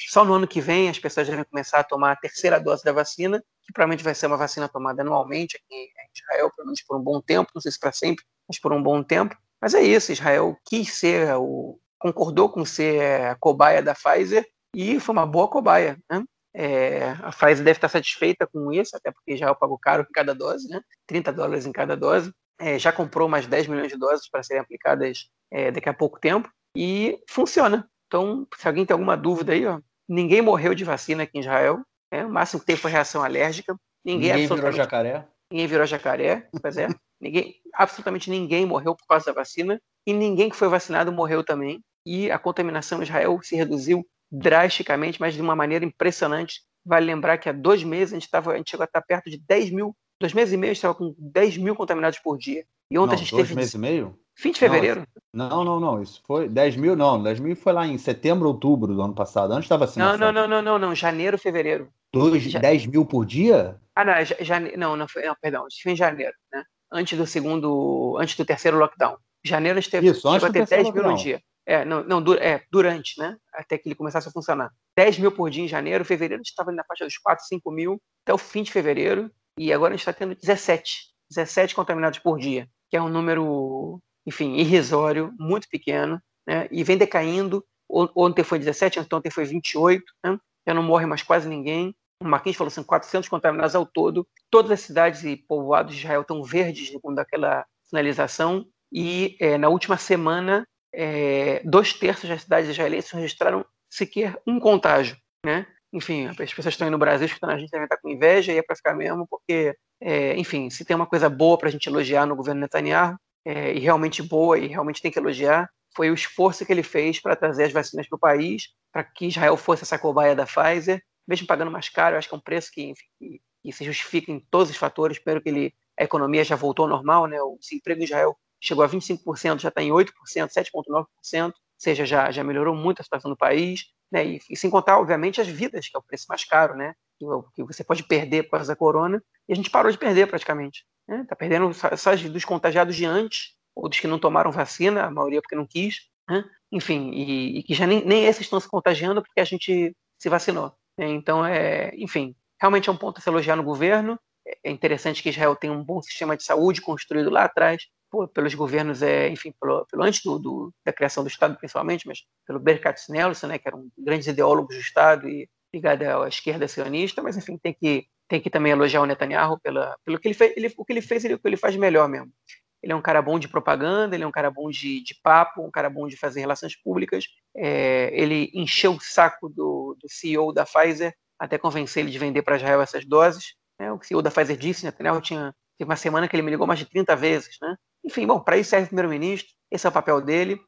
só 0.08 0.24
no 0.24 0.32
ano 0.32 0.48
que 0.48 0.62
vem 0.62 0.88
as 0.88 0.98
pessoas 0.98 1.28
devem 1.28 1.44
começar 1.44 1.80
a 1.80 1.84
tomar 1.84 2.12
a 2.12 2.16
terceira 2.16 2.58
dose 2.58 2.82
da 2.82 2.92
vacina, 2.92 3.44
que 3.62 3.74
provavelmente 3.74 4.02
vai 4.02 4.14
ser 4.14 4.26
uma 4.26 4.38
vacina 4.38 4.68
tomada 4.70 5.02
anualmente 5.02 5.58
aqui 5.58 5.90
Israel, 6.20 6.50
pelo 6.54 6.66
menos 6.66 6.82
por 6.82 6.96
um 6.96 7.02
bom 7.02 7.20
tempo, 7.20 7.50
não 7.54 7.60
sei 7.60 7.72
se 7.72 7.78
para 7.78 7.92
sempre, 7.92 8.24
mas 8.48 8.58
por 8.58 8.72
um 8.72 8.82
bom 8.82 9.02
tempo. 9.02 9.36
Mas 9.60 9.74
é 9.74 9.82
isso, 9.82 10.12
Israel 10.12 10.56
quis 10.64 10.94
ser 10.94 11.34
o. 11.36 11.78
concordou 11.98 12.48
com 12.48 12.64
ser 12.64 13.22
a 13.22 13.34
cobaia 13.36 13.82
da 13.82 13.94
Pfizer 13.94 14.46
e 14.74 14.98
foi 14.98 15.12
uma 15.12 15.26
boa 15.26 15.48
cobaia. 15.48 15.98
Né? 16.10 16.24
É, 16.54 17.10
a 17.22 17.30
Pfizer 17.30 17.64
deve 17.64 17.72
estar 17.72 17.88
satisfeita 17.88 18.46
com 18.46 18.72
isso, 18.72 18.96
até 18.96 19.10
porque 19.10 19.34
Israel 19.34 19.54
pagou 19.54 19.78
caro 19.78 20.02
em 20.08 20.12
cada 20.12 20.34
dose, 20.34 20.68
né? 20.68 20.80
30 21.06 21.32
dólares 21.32 21.66
em 21.66 21.72
cada 21.72 21.96
dose. 21.96 22.32
É, 22.58 22.78
já 22.78 22.92
comprou 22.92 23.28
mais 23.28 23.46
10 23.46 23.68
milhões 23.68 23.90
de 23.90 23.98
doses 23.98 24.28
para 24.28 24.42
serem 24.42 24.62
aplicadas 24.62 25.30
é, 25.50 25.70
daqui 25.70 25.88
a 25.88 25.94
pouco 25.94 26.20
tempo 26.20 26.50
e 26.76 27.18
funciona. 27.28 27.88
Então, 28.06 28.46
se 28.56 28.66
alguém 28.66 28.84
tem 28.84 28.94
alguma 28.94 29.16
dúvida 29.16 29.52
aí, 29.52 29.64
ó, 29.66 29.80
ninguém 30.08 30.42
morreu 30.42 30.74
de 30.74 30.84
vacina 30.84 31.22
aqui 31.22 31.38
em 31.38 31.40
Israel. 31.40 31.80
Né? 32.12 32.24
O 32.24 32.30
máximo 32.30 32.60
que 32.60 32.66
teve 32.66 32.80
foi 32.80 32.90
reação 32.90 33.22
alérgica. 33.22 33.74
Ninguém, 34.04 34.32
ninguém 34.32 34.48
virou 34.48 34.72
jacaré. 34.72 35.26
Ninguém 35.50 35.66
virou 35.66 35.86
jacaré, 35.86 36.48
pois 36.62 36.76
é. 36.76 36.88
ninguém, 37.20 37.54
absolutamente 37.74 38.30
ninguém 38.30 38.64
morreu 38.64 38.94
por 38.94 39.06
causa 39.06 39.26
da 39.26 39.32
vacina 39.32 39.80
e 40.06 40.12
ninguém 40.12 40.48
que 40.48 40.56
foi 40.56 40.68
vacinado 40.68 41.12
morreu 41.12 41.44
também. 41.44 41.82
E 42.06 42.30
a 42.30 42.38
contaminação 42.38 43.00
em 43.00 43.02
Israel 43.02 43.38
se 43.42 43.56
reduziu 43.56 44.06
drasticamente, 44.30 45.20
mas 45.20 45.34
de 45.34 45.40
uma 45.40 45.56
maneira 45.56 45.84
impressionante. 45.84 46.62
Vale 46.84 47.06
lembrar 47.06 47.36
que 47.38 47.48
há 47.48 47.52
dois 47.52 47.82
meses 47.82 48.12
a 48.12 48.18
gente, 48.18 48.30
tava, 48.30 48.52
a 48.52 48.56
gente 48.56 48.70
chegou 48.70 48.84
a 48.84 48.86
estar 48.86 49.02
perto 49.02 49.28
de 49.28 49.38
10 49.38 49.70
mil, 49.70 49.94
dois 50.20 50.34
meses 50.34 50.52
e 50.52 50.56
meio 50.56 50.72
estava 50.72 50.94
com 50.94 51.14
10 51.18 51.56
mil 51.56 51.74
contaminados 51.74 52.18
por 52.18 52.36
dia. 52.36 52.64
E 52.90 52.98
ontem 52.98 53.08
não, 53.08 53.14
a 53.14 53.16
gente 53.16 53.30
dois 53.30 53.48
teve. 53.48 53.58
meses 53.58 53.74
e 53.74 53.78
meio? 53.78 54.18
Fim 54.34 54.52
de 54.52 54.58
fevereiro? 54.58 55.04
Não, 55.32 55.64
não, 55.64 55.78
não. 55.78 56.02
Isso 56.02 56.22
foi 56.26 56.48
10 56.48 56.76
mil, 56.76 56.96
não. 56.96 57.22
10 57.22 57.40
mil 57.40 57.54
foi 57.54 57.72
lá 57.72 57.86
em 57.86 57.98
setembro, 57.98 58.48
outubro 58.48 58.94
do 58.94 59.02
ano 59.02 59.14
passado. 59.14 59.52
Antes 59.52 59.64
estava 59.64 59.84
assim. 59.84 60.00
Não, 60.00 60.16
não, 60.16 60.32
não, 60.32 60.48
não, 60.48 60.62
não, 60.62 60.78
não. 60.78 60.94
Janeiro, 60.94 61.38
fevereiro. 61.38 61.88
Dois, 62.12 62.42
Já... 62.42 62.58
10 62.58 62.86
mil 62.86 63.04
por 63.04 63.24
dia? 63.24 63.78
Ah, 63.94 64.04
não, 64.04 64.12
é 64.12 64.24
jane... 64.24 64.76
não, 64.76 64.96
não, 64.96 65.06
foi, 65.06 65.22
não, 65.24 65.36
perdão. 65.40 65.66
Foi 65.82 65.92
em 65.92 65.96
janeiro, 65.96 66.32
né? 66.52 66.64
Antes 66.92 67.16
do 67.16 67.26
segundo, 67.26 68.16
antes 68.18 68.36
do 68.36 68.44
terceiro 68.44 68.78
lockdown. 68.78 69.16
Janeiro 69.44 69.78
a 69.78 69.80
gente 69.80 69.90
teve, 69.90 70.08
Isso, 70.08 70.28
antes 70.28 70.44
a 70.44 70.52
ter 70.52 70.66
10 70.66 70.92
mil 70.92 71.02
no 71.02 71.14
dia. 71.14 71.40
É, 71.66 71.84
não, 71.84 72.02
não, 72.02 72.34
é, 72.34 72.62
durante, 72.70 73.18
né? 73.18 73.36
Até 73.54 73.78
que 73.78 73.88
ele 73.88 73.94
começasse 73.94 74.28
a 74.28 74.32
funcionar. 74.32 74.72
10 74.96 75.18
mil 75.18 75.30
por 75.30 75.50
dia 75.50 75.62
em 75.62 75.68
janeiro, 75.68 76.04
fevereiro 76.04 76.40
a 76.40 76.42
gente 76.42 76.50
estava 76.50 76.72
na 76.72 76.82
faixa 76.84 77.04
dos 77.04 77.16
4, 77.18 77.44
5 77.46 77.70
mil, 77.70 78.00
até 78.24 78.34
o 78.34 78.38
fim 78.38 78.62
de 78.62 78.72
fevereiro, 78.72 79.30
e 79.60 79.74
agora 79.74 79.92
a 79.92 79.96
gente 79.96 80.00
está 80.00 80.12
tendo 80.14 80.34
17. 80.34 81.10
17 81.30 81.74
contaminados 81.74 82.18
por 82.18 82.38
dia, 82.38 82.66
que 82.88 82.96
é 82.96 83.02
um 83.02 83.10
número 83.10 84.00
enfim, 84.26 84.54
irrisório, 84.56 85.34
muito 85.38 85.68
pequeno, 85.68 86.20
né? 86.46 86.66
e 86.70 86.82
vem 86.82 86.96
decaindo. 86.96 87.62
Ontem 87.88 88.42
foi 88.42 88.58
17, 88.58 89.00
ontem 89.12 89.30
foi 89.30 89.44
28, 89.44 90.02
né? 90.24 90.38
já 90.66 90.72
não 90.72 90.82
morre 90.82 91.04
mais 91.04 91.22
quase 91.22 91.46
ninguém. 91.46 91.94
O 92.22 92.26
Marquinhos 92.26 92.56
falou 92.56 92.68
assim, 92.68 92.82
400 92.82 93.28
contaminados 93.28 93.74
ao 93.74 93.84
todo. 93.84 94.26
Todas 94.50 94.70
as 94.70 94.80
cidades 94.80 95.24
e 95.24 95.36
povoados 95.36 95.92
de 95.92 96.00
Israel 96.00 96.22
estão 96.22 96.42
verdes 96.42 96.88
segundo 96.88 97.18
aquela 97.18 97.66
sinalização. 97.84 98.64
E 98.90 99.36
é, 99.40 99.58
na 99.58 99.68
última 99.68 99.98
semana, 99.98 100.66
é, 100.94 101.60
dois 101.64 101.92
terços 101.92 102.28
das 102.28 102.42
cidades 102.42 102.70
israelenses 102.70 103.10
registraram 103.10 103.64
sequer 103.90 104.40
um 104.46 104.58
contágio. 104.58 105.16
Né? 105.44 105.66
Enfim, 105.92 106.26
as 106.26 106.36
pessoas 106.36 106.74
estão 106.74 106.86
aí 106.86 106.90
no 106.90 106.98
Brasil 106.98 107.26
escutando 107.26 107.50
a 107.50 107.58
gente 107.58 107.70
devem 107.70 107.84
estar 107.84 107.96
com 107.96 108.08
inveja 108.08 108.52
e 108.52 108.58
é 108.58 108.62
para 108.62 108.76
ficar 108.76 108.94
mesmo, 108.94 109.26
porque, 109.28 109.76
é, 110.00 110.36
enfim, 110.36 110.70
se 110.70 110.84
tem 110.84 110.94
uma 110.94 111.06
coisa 111.06 111.28
boa 111.28 111.58
para 111.58 111.68
a 111.68 111.72
gente 111.72 111.88
elogiar 111.88 112.26
no 112.26 112.36
governo 112.36 112.60
Netanyahu, 112.60 113.16
é, 113.44 113.72
e 113.72 113.80
realmente 113.80 114.22
boa 114.22 114.58
e 114.58 114.66
realmente 114.66 115.02
tem 115.02 115.10
que 115.10 115.18
elogiar 115.18 115.68
foi 115.94 116.10
o 116.10 116.14
esforço 116.14 116.64
que 116.64 116.72
ele 116.72 116.82
fez 116.82 117.20
para 117.20 117.36
trazer 117.36 117.64
as 117.64 117.72
vacinas 117.72 118.08
para 118.08 118.16
o 118.16 118.20
país, 118.20 118.68
para 118.92 119.04
que 119.04 119.26
Israel 119.26 119.56
fosse 119.56 119.82
essa 119.82 119.98
cobaia 119.98 120.34
da 120.34 120.46
Pfizer, 120.46 121.02
mesmo 121.26 121.46
pagando 121.46 121.70
mais 121.70 121.88
caro, 121.88 122.16
acho 122.16 122.28
que 122.28 122.34
é 122.34 122.38
um 122.38 122.40
preço 122.40 122.70
que, 122.72 122.82
enfim, 122.82 123.04
que, 123.18 123.42
que 123.62 123.72
se 123.72 123.84
justifica 123.84 124.32
em 124.32 124.40
todos 124.50 124.70
os 124.70 124.76
fatores, 124.76 125.16
espero 125.16 125.40
que 125.40 125.48
ele, 125.48 125.74
a 125.98 126.04
economia 126.04 126.44
já 126.44 126.56
voltou 126.56 126.84
ao 126.84 126.88
normal, 126.88 127.26
né? 127.26 127.40
o 127.40 127.56
desemprego 127.58 128.00
em 128.00 128.04
Israel 128.04 128.36
chegou 128.60 128.84
a 128.84 128.88
25%, 128.88 129.60
já 129.60 129.68
está 129.68 129.82
em 129.82 129.90
8%, 129.90 130.10
7,9%, 130.26 131.46
ou 131.46 131.54
seja, 131.76 132.04
já, 132.04 132.30
já 132.30 132.44
melhorou 132.44 132.74
muito 132.74 133.00
a 133.00 133.02
situação 133.02 133.30
do 133.30 133.36
país, 133.36 133.86
né? 134.10 134.26
e, 134.26 134.40
e 134.50 134.56
sem 134.56 134.70
contar, 134.70 134.98
obviamente, 134.98 135.40
as 135.40 135.48
vidas, 135.48 135.88
que 135.88 135.96
é 135.96 135.98
o 135.98 136.02
preço 136.02 136.26
mais 136.28 136.44
caro, 136.44 136.74
né? 136.74 136.94
que, 137.18 137.26
que 137.56 137.62
você 137.62 137.84
pode 137.84 138.02
perder 138.04 138.44
por 138.44 138.52
causa 138.52 138.72
da 138.72 138.76
corona, 138.76 139.22
e 139.48 139.52
a 139.52 139.56
gente 139.56 139.70
parou 139.70 139.90
de 139.90 139.98
perder 139.98 140.26
praticamente. 140.26 140.84
Está 141.02 141.16
né? 141.16 141.26
Tá 141.28 141.36
perdendo 141.36 141.72
só 141.74 142.14
dos 142.16 142.44
contagiados 142.44 142.96
de 142.96 143.04
antes, 143.04 143.54
ou 143.74 143.88
dos 143.88 143.98
que 143.98 144.06
não 144.06 144.18
tomaram 144.18 144.50
vacina, 144.50 145.04
a 145.04 145.10
maioria 145.10 145.40
porque 145.40 145.56
não 145.56 145.66
quis. 145.66 146.08
Né? 146.28 146.44
Enfim, 146.72 147.10
e, 147.12 147.58
e, 147.58 147.62
que 147.62 147.74
já 147.74 147.86
nem, 147.86 148.04
nem 148.04 148.24
esses 148.24 148.42
estão 148.42 148.60
se 148.60 148.68
contagiando 148.68 149.22
porque 149.22 149.40
a 149.40 149.44
gente 149.44 149.96
se 150.18 150.28
vacinou. 150.28 150.72
Né? 150.96 151.08
Então, 151.08 151.44
é, 151.44 151.90
enfim, 151.96 152.34
realmente 152.60 152.88
é 152.88 152.92
um 152.92 152.96
ponto 152.96 153.18
a 153.18 153.20
se 153.20 153.28
elogiar 153.28 153.56
no 153.56 153.64
governo. 153.64 154.18
É 154.64 154.70
interessante 154.70 155.22
que 155.22 155.28
Israel 155.28 155.56
tem 155.56 155.70
um 155.70 155.84
bom 155.84 156.00
sistema 156.00 156.36
de 156.36 156.44
saúde 156.44 156.80
construído 156.80 157.30
lá 157.30 157.44
atrás, 157.44 157.86
por, 158.10 158.28
pelos 158.28 158.54
governos, 158.54 159.02
é, 159.02 159.28
enfim, 159.28 159.52
pelo, 159.60 159.86
pelo 159.86 160.02
antes 160.02 160.22
do, 160.22 160.38
do, 160.38 160.74
da 160.84 160.92
criação 160.92 161.22
do 161.22 161.28
Estado, 161.28 161.56
principalmente, 161.56 162.06
mas 162.06 162.24
pelo 162.46 162.58
Berkat 162.58 163.00
Nelson, 163.10 163.46
né, 163.46 163.58
que 163.58 163.68
era 163.68 163.76
um 163.76 163.88
grande 163.98 164.28
ideólogo 164.28 164.68
do 164.68 164.78
Estado 164.78 165.28
e 165.28 165.48
ligado 165.72 166.02
à 166.02 166.28
esquerda 166.28 166.66
sionista, 166.66 167.22
mas 167.22 167.36
enfim, 167.36 167.56
tem 167.56 167.72
que 167.72 168.06
tem 168.28 168.40
que 168.40 168.48
também 168.48 168.70
elogiar 168.70 169.02
o 169.02 169.06
Netanyahu 169.06 169.58
pela, 169.58 169.96
pelo 170.04 170.16
que 170.16 170.28
ele 170.28 170.34
fez, 170.36 170.56
ele, 170.56 170.72
o 170.76 170.84
que 170.84 170.92
ele 170.92 171.02
fez, 171.02 171.24
ele, 171.24 171.34
o 171.34 171.38
que 171.38 171.48
ele 171.48 171.56
faz 171.56 171.74
melhor 171.74 172.08
mesmo. 172.08 172.32
Ele 172.80 172.92
é 172.92 172.96
um 172.96 173.02
cara 173.02 173.20
bom 173.20 173.40
de 173.40 173.48
propaganda, 173.48 174.14
ele 174.14 174.22
é 174.22 174.26
um 174.26 174.30
cara 174.30 174.52
bom 174.52 174.70
de, 174.70 175.02
de 175.02 175.16
papo, 175.20 175.66
um 175.66 175.70
cara 175.70 175.90
bom 175.90 176.06
de 176.06 176.16
fazer 176.16 176.38
relações 176.38 176.76
públicas. 176.76 177.24
É, 177.56 178.08
ele 178.12 178.48
encheu 178.54 178.92
o 178.92 179.00
saco 179.00 179.48
do, 179.48 179.96
do 180.00 180.08
CEO 180.08 180.52
da 180.52 180.64
Pfizer 180.64 181.12
até 181.40 181.58
convencer 181.58 182.04
ele 182.04 182.12
de 182.12 182.18
vender 182.20 182.42
para 182.42 182.56
Israel 182.56 182.80
essas 182.80 183.04
doses. 183.04 183.54
Né? 183.80 183.92
O 183.92 184.00
CEO 184.00 184.22
da 184.22 184.30
Pfizer 184.30 184.56
disse, 184.56 184.84
Netanyahu 184.84 185.20
tinha 185.20 185.52
teve 185.76 185.88
uma 185.88 185.96
semana 185.96 186.28
que 186.28 186.36
ele 186.36 186.42
me 186.42 186.50
ligou 186.50 186.66
mais 186.66 186.78
de 186.78 186.86
30 186.86 187.16
vezes. 187.16 187.56
Né? 187.60 187.74
Enfim, 188.04 188.26
bom, 188.26 188.40
para 188.40 188.56
isso 188.56 188.70
serve 188.70 188.86
o 188.86 188.88
primeiro-ministro, 188.88 189.52
esse 189.70 189.86
é 189.86 189.90
o 189.90 189.92
papel 189.92 190.20
dele, 190.20 190.60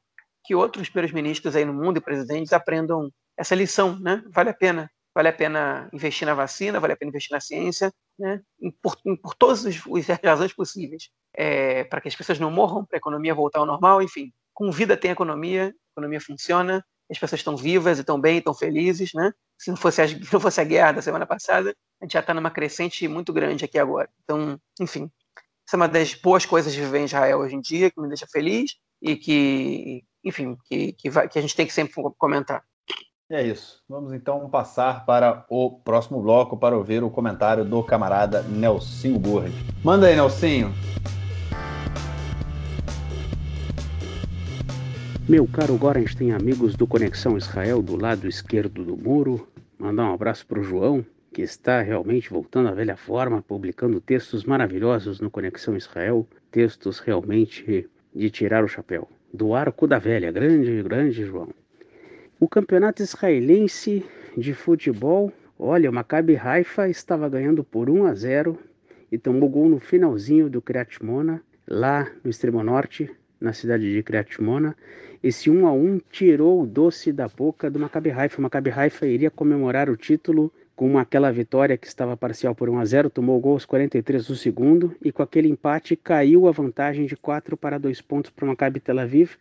que 0.44 0.54
outros 0.54 0.88
primeiros-ministros 0.88 1.56
aí 1.56 1.64
no 1.64 1.72
mundo 1.72 1.98
e 1.98 2.00
presidentes 2.00 2.52
aprendam 2.52 3.10
essa 3.36 3.54
lição, 3.54 3.98
né? 3.98 4.22
Vale 4.30 4.50
a 4.50 4.54
pena 4.54 4.90
vale 5.14 5.28
a 5.28 5.32
pena 5.32 5.88
investir 5.92 6.26
na 6.26 6.34
vacina, 6.34 6.80
vale 6.80 6.94
a 6.94 6.96
pena 6.96 7.10
investir 7.10 7.32
na 7.32 7.40
ciência, 7.40 7.92
né? 8.18 8.40
por, 8.82 8.96
por 9.22 9.34
todas 9.34 9.64
as 9.66 9.76
razões 10.24 10.52
possíveis, 10.52 11.10
é, 11.34 11.84
para 11.84 12.00
que 12.00 12.08
as 12.08 12.16
pessoas 12.16 12.38
não 12.38 12.50
morram, 12.50 12.84
para 12.84 12.96
a 12.96 12.98
economia 12.98 13.34
voltar 13.34 13.60
ao 13.60 13.66
normal, 13.66 14.02
enfim. 14.02 14.32
Com 14.54 14.70
vida 14.70 14.96
tem 14.96 15.10
economia, 15.10 15.66
a 15.66 15.92
economia 15.92 16.20
funciona, 16.20 16.84
as 17.10 17.18
pessoas 17.18 17.40
estão 17.40 17.56
vivas, 17.56 17.98
estão 17.98 18.20
bem, 18.20 18.38
estão 18.38 18.54
felizes, 18.54 19.12
né? 19.14 19.32
Se 19.58 19.70
não 19.70 19.76
fosse 19.76 20.00
a, 20.00 20.08
se 20.08 20.32
não 20.32 20.40
fosse 20.40 20.60
a 20.60 20.64
guerra 20.64 20.92
da 20.92 21.02
semana 21.02 21.26
passada, 21.26 21.74
a 22.00 22.04
gente 22.04 22.12
já 22.12 22.20
está 22.20 22.32
numa 22.32 22.50
crescente 22.50 23.06
muito 23.06 23.32
grande 23.32 23.64
aqui 23.64 23.78
agora. 23.78 24.08
Então, 24.24 24.58
enfim, 24.80 25.10
essa 25.72 25.76
é 25.76 25.80
uma 25.80 25.88
das 25.88 26.14
boas 26.14 26.44
coisas 26.44 26.70
de 26.70 26.82
viver 26.82 26.98
em 26.98 27.04
Israel 27.06 27.38
hoje 27.38 27.54
em 27.54 27.60
dia, 27.62 27.90
que 27.90 27.98
me 27.98 28.06
deixa 28.06 28.26
feliz 28.26 28.72
e 29.00 29.16
que, 29.16 30.04
enfim, 30.22 30.54
que, 30.66 30.92
que, 30.92 31.08
vai, 31.08 31.26
que 31.26 31.38
a 31.38 31.40
gente 31.40 31.56
tem 31.56 31.66
que 31.66 31.72
sempre 31.72 31.94
comentar. 32.18 32.62
É 33.30 33.42
isso. 33.42 33.82
Vamos 33.88 34.12
então 34.12 34.50
passar 34.50 35.06
para 35.06 35.46
o 35.48 35.70
próximo 35.70 36.20
bloco 36.20 36.58
para 36.58 36.76
ouvir 36.76 37.02
o 37.02 37.08
comentário 37.08 37.64
do 37.64 37.82
camarada 37.82 38.42
Nelsinho 38.42 39.18
Burri. 39.18 39.50
Manda 39.82 40.08
aí, 40.08 40.14
Nelsinho. 40.14 40.74
Meu 45.26 45.46
caro 45.46 45.78
Gorenstein, 45.78 46.32
amigos 46.32 46.76
do 46.76 46.86
Conexão 46.86 47.38
Israel 47.38 47.80
do 47.80 47.96
lado 47.96 48.28
esquerdo 48.28 48.84
do 48.84 48.94
muro, 48.94 49.48
mandar 49.78 50.04
um 50.04 50.12
abraço 50.12 50.46
para 50.46 50.60
o 50.60 50.62
João, 50.62 51.02
que 51.32 51.42
está 51.42 51.80
realmente 51.80 52.28
voltando 52.28 52.68
à 52.68 52.72
velha 52.72 52.96
forma, 52.96 53.40
publicando 53.42 54.00
textos 54.00 54.44
maravilhosos 54.44 55.18
no 55.18 55.30
Conexão 55.30 55.76
Israel, 55.76 56.28
textos 56.50 56.98
realmente 56.98 57.88
de 58.14 58.30
tirar 58.30 58.62
o 58.62 58.68
chapéu. 58.68 59.08
Do 59.32 59.54
arco 59.54 59.86
da 59.86 59.98
velha, 59.98 60.30
grande, 60.30 60.82
grande 60.82 61.24
João. 61.24 61.48
O 62.38 62.46
campeonato 62.46 63.02
israelense 63.02 64.04
de 64.36 64.52
futebol, 64.52 65.32
olha, 65.58 65.88
o 65.88 65.92
Maccabi 65.92 66.36
Haifa 66.36 66.88
estava 66.88 67.28
ganhando 67.28 67.64
por 67.64 67.88
1 67.88 68.06
a 68.06 68.14
0 68.14 68.58
e 69.10 69.16
tomou 69.16 69.48
gol 69.48 69.68
no 69.70 69.80
finalzinho 69.80 70.50
do 70.50 70.60
Kriyat 70.60 71.02
Mona, 71.02 71.42
lá 71.66 72.10
no 72.22 72.30
extremo 72.30 72.62
norte, 72.62 73.10
na 73.40 73.54
cidade 73.54 73.90
de 73.90 74.02
Kriyat 74.02 74.42
Mona. 74.42 74.76
Esse 75.22 75.48
1 75.48 75.66
a 75.66 75.72
1 75.72 76.00
tirou 76.10 76.62
o 76.62 76.66
doce 76.66 77.10
da 77.10 77.26
boca 77.26 77.70
do 77.70 77.78
Maccabi 77.78 78.10
Haifa. 78.10 78.38
O 78.38 78.42
Maccabi 78.42 78.70
Haifa 78.70 79.06
iria 79.06 79.30
comemorar 79.30 79.88
o 79.88 79.96
título 79.96 80.52
com 80.74 80.98
aquela 80.98 81.30
vitória 81.30 81.76
que 81.76 81.86
estava 81.86 82.16
parcial 82.16 82.54
por 82.54 82.68
1 82.68 82.78
a 82.78 82.84
0, 82.84 83.10
tomou 83.10 83.38
gol 83.40 83.52
aos 83.52 83.64
43 83.64 84.26
do 84.26 84.34
segundo 84.34 84.94
e 85.02 85.12
com 85.12 85.22
aquele 85.22 85.48
empate 85.48 85.96
caiu 85.96 86.48
a 86.48 86.52
vantagem 86.52 87.06
de 87.06 87.16
4 87.16 87.56
para 87.56 87.78
2 87.78 88.00
pontos 88.00 88.30
para 88.30 88.44
o 88.44 88.48
Maccabi 88.48 88.80
Tel 88.80 88.98
Aviv. 88.98 89.36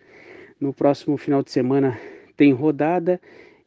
No 0.59 0.73
próximo 0.73 1.17
final 1.17 1.41
de 1.41 1.51
semana 1.51 1.99
tem 2.35 2.51
rodada 2.51 3.19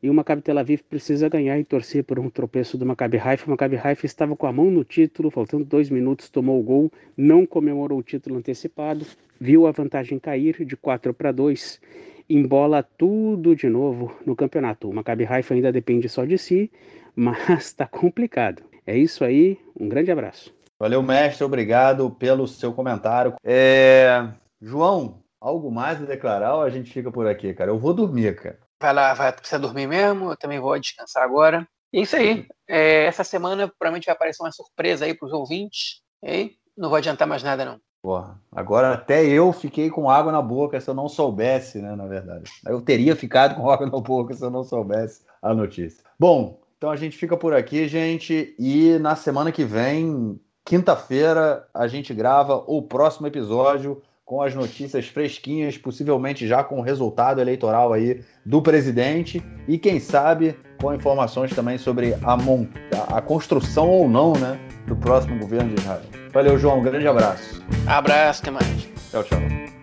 e 0.03 0.11
o 0.11 0.15
Maccabi 0.15 0.43
Tel 0.43 0.59
Aviv 0.59 0.83
precisa 0.83 1.29
ganhar 1.29 1.59
e 1.59 1.65
torcer 1.65 2.05
por 2.05 2.19
um 2.19 2.29
tropeço 2.29 2.77
do 2.77 2.85
Maccabi 2.85 3.19
Haifa. 3.19 3.47
O 3.47 3.51
Maccabi 3.51 3.77
Haifa 3.83 4.05
estava 4.05 4.37
com 4.37 4.47
a 4.47 4.53
mão 4.53 4.71
no 4.71 4.85
título, 4.85 5.31
faltando 5.31 5.65
dois 5.65 5.89
minutos, 5.89 6.29
tomou 6.29 6.61
o 6.61 6.63
gol, 6.63 6.93
não 7.17 7.47
comemorou 7.47 7.99
o 7.99 8.03
título 8.03 8.37
antecipado, 8.37 9.07
viu 9.41 9.67
a 9.67 9.73
vantagem 9.73 10.19
cair 10.19 10.65
de 10.65 10.77
4 10.77 11.15
para 11.15 11.33
2 11.33 11.81
embola 12.29 12.83
tudo 12.83 13.55
de 13.55 13.69
novo 13.69 14.15
no 14.25 14.35
campeonato. 14.35 14.89
O 14.89 14.95
Maccabi 14.95 15.25
Haifa 15.25 15.55
ainda 15.55 15.73
depende 15.73 16.09
só 16.09 16.25
de 16.25 16.39
si, 16.39 16.71
mas 17.17 17.49
está 17.67 17.87
complicado. 17.87 18.63
É 18.87 18.97
isso 18.97 19.25
aí, 19.25 19.59
um 19.79 19.89
grande 19.89 20.11
abraço. 20.11 20.55
Valeu, 20.79 21.03
mestre, 21.03 21.45
obrigado 21.45 22.11
pelo 22.11 22.47
seu 22.47 22.73
comentário. 22.73 23.35
É... 23.43 24.29
João, 24.61 25.23
algo 25.41 25.71
mais 25.71 26.03
a 26.03 26.07
declarar 26.07 26.57
ou 26.57 26.63
a 26.63 26.71
gente 26.71 26.93
fica 26.93 27.11
por 27.11 27.27
aqui, 27.27 27.55
cara? 27.55 27.71
Eu 27.71 27.79
vou 27.79 27.95
dormir, 27.95 28.35
cara. 28.37 28.59
Vai 28.81 28.93
lá, 28.93 29.15
vai 29.15 29.33
precisar 29.33 29.59
dormir 29.59 29.87
mesmo, 29.87 30.31
eu 30.31 30.37
também 30.37 30.59
vou 30.59 30.79
descansar 30.79 31.23
agora. 31.23 31.67
É 31.93 32.01
isso 32.01 32.17
aí. 32.17 32.47
É, 32.69 33.05
essa 33.05 33.23
semana 33.23 33.69
provavelmente 33.79 34.07
vai 34.07 34.15
aparecer 34.15 34.43
uma 34.43 34.51
surpresa 34.51 35.05
aí 35.05 35.15
para 35.15 35.27
os 35.27 35.33
ouvintes. 35.33 36.03
E 36.23 36.53
não 36.77 36.89
vou 36.89 36.99
adiantar 36.99 37.29
mais 37.29 37.43
nada, 37.43 37.65
não. 37.65 37.79
Porra, 38.03 38.39
agora 38.53 38.93
até 38.93 39.25
eu 39.25 39.53
fiquei 39.53 39.89
com 39.89 40.11
água 40.11 40.31
na 40.31 40.43
boca 40.43 40.79
se 40.79 40.91
eu 40.91 40.95
não 40.95 41.09
soubesse, 41.09 41.81
né? 41.81 41.95
Na 41.95 42.07
verdade. 42.07 42.51
Eu 42.67 42.83
teria 42.83 43.17
ficado 43.17 43.55
com 43.55 43.71
água 43.71 43.87
na 43.87 43.99
boca 44.01 44.35
se 44.35 44.45
eu 44.45 44.51
não 44.51 44.65
soubesse 44.65 45.23
a 45.41 45.55
notícia. 45.55 46.05
Bom, 46.19 46.61
então 46.85 46.93
a 46.93 46.97
gente 46.97 47.17
fica 47.17 47.35
por 47.35 47.55
aqui, 47.55 47.89
gente. 47.89 48.55
E 48.59 48.99
na 48.99 49.17
semana 49.17 49.51
que 49.51 49.65
vem, 49.65 50.39
quinta-feira, 50.63 51.67
a 51.73 51.89
gente 51.89 52.13
grava 52.13 52.63
o 52.67 52.83
próximo 52.83 53.27
episódio 53.27 54.03
com 54.23 54.43
as 54.43 54.55
notícias 54.55 55.07
fresquinhas, 55.07 55.79
possivelmente 55.79 56.47
já 56.47 56.63
com 56.63 56.79
o 56.79 56.83
resultado 56.83 57.41
eleitoral 57.41 57.95
aí 57.95 58.23
do 58.45 58.61
presidente 58.61 59.43
e 59.67 59.79
quem 59.79 59.99
sabe 59.99 60.59
com 60.79 60.93
informações 60.93 61.55
também 61.55 61.79
sobre 61.79 62.13
a, 62.23 63.17
a 63.17 63.23
construção 63.23 63.89
ou 63.89 64.07
não, 64.07 64.35
né, 64.35 64.61
do 64.87 64.95
próximo 64.95 65.39
governo 65.39 65.75
de 65.75 65.81
Israel. 65.81 66.03
Valeu, 66.35 66.59
João. 66.59 66.81
Um 66.81 66.83
grande 66.83 67.09
abraço. 67.09 67.63
Abraço, 67.87 68.43
até 68.43 68.51
mais. 68.51 68.89
Tchau, 69.11 69.25
tchau. 69.25 69.74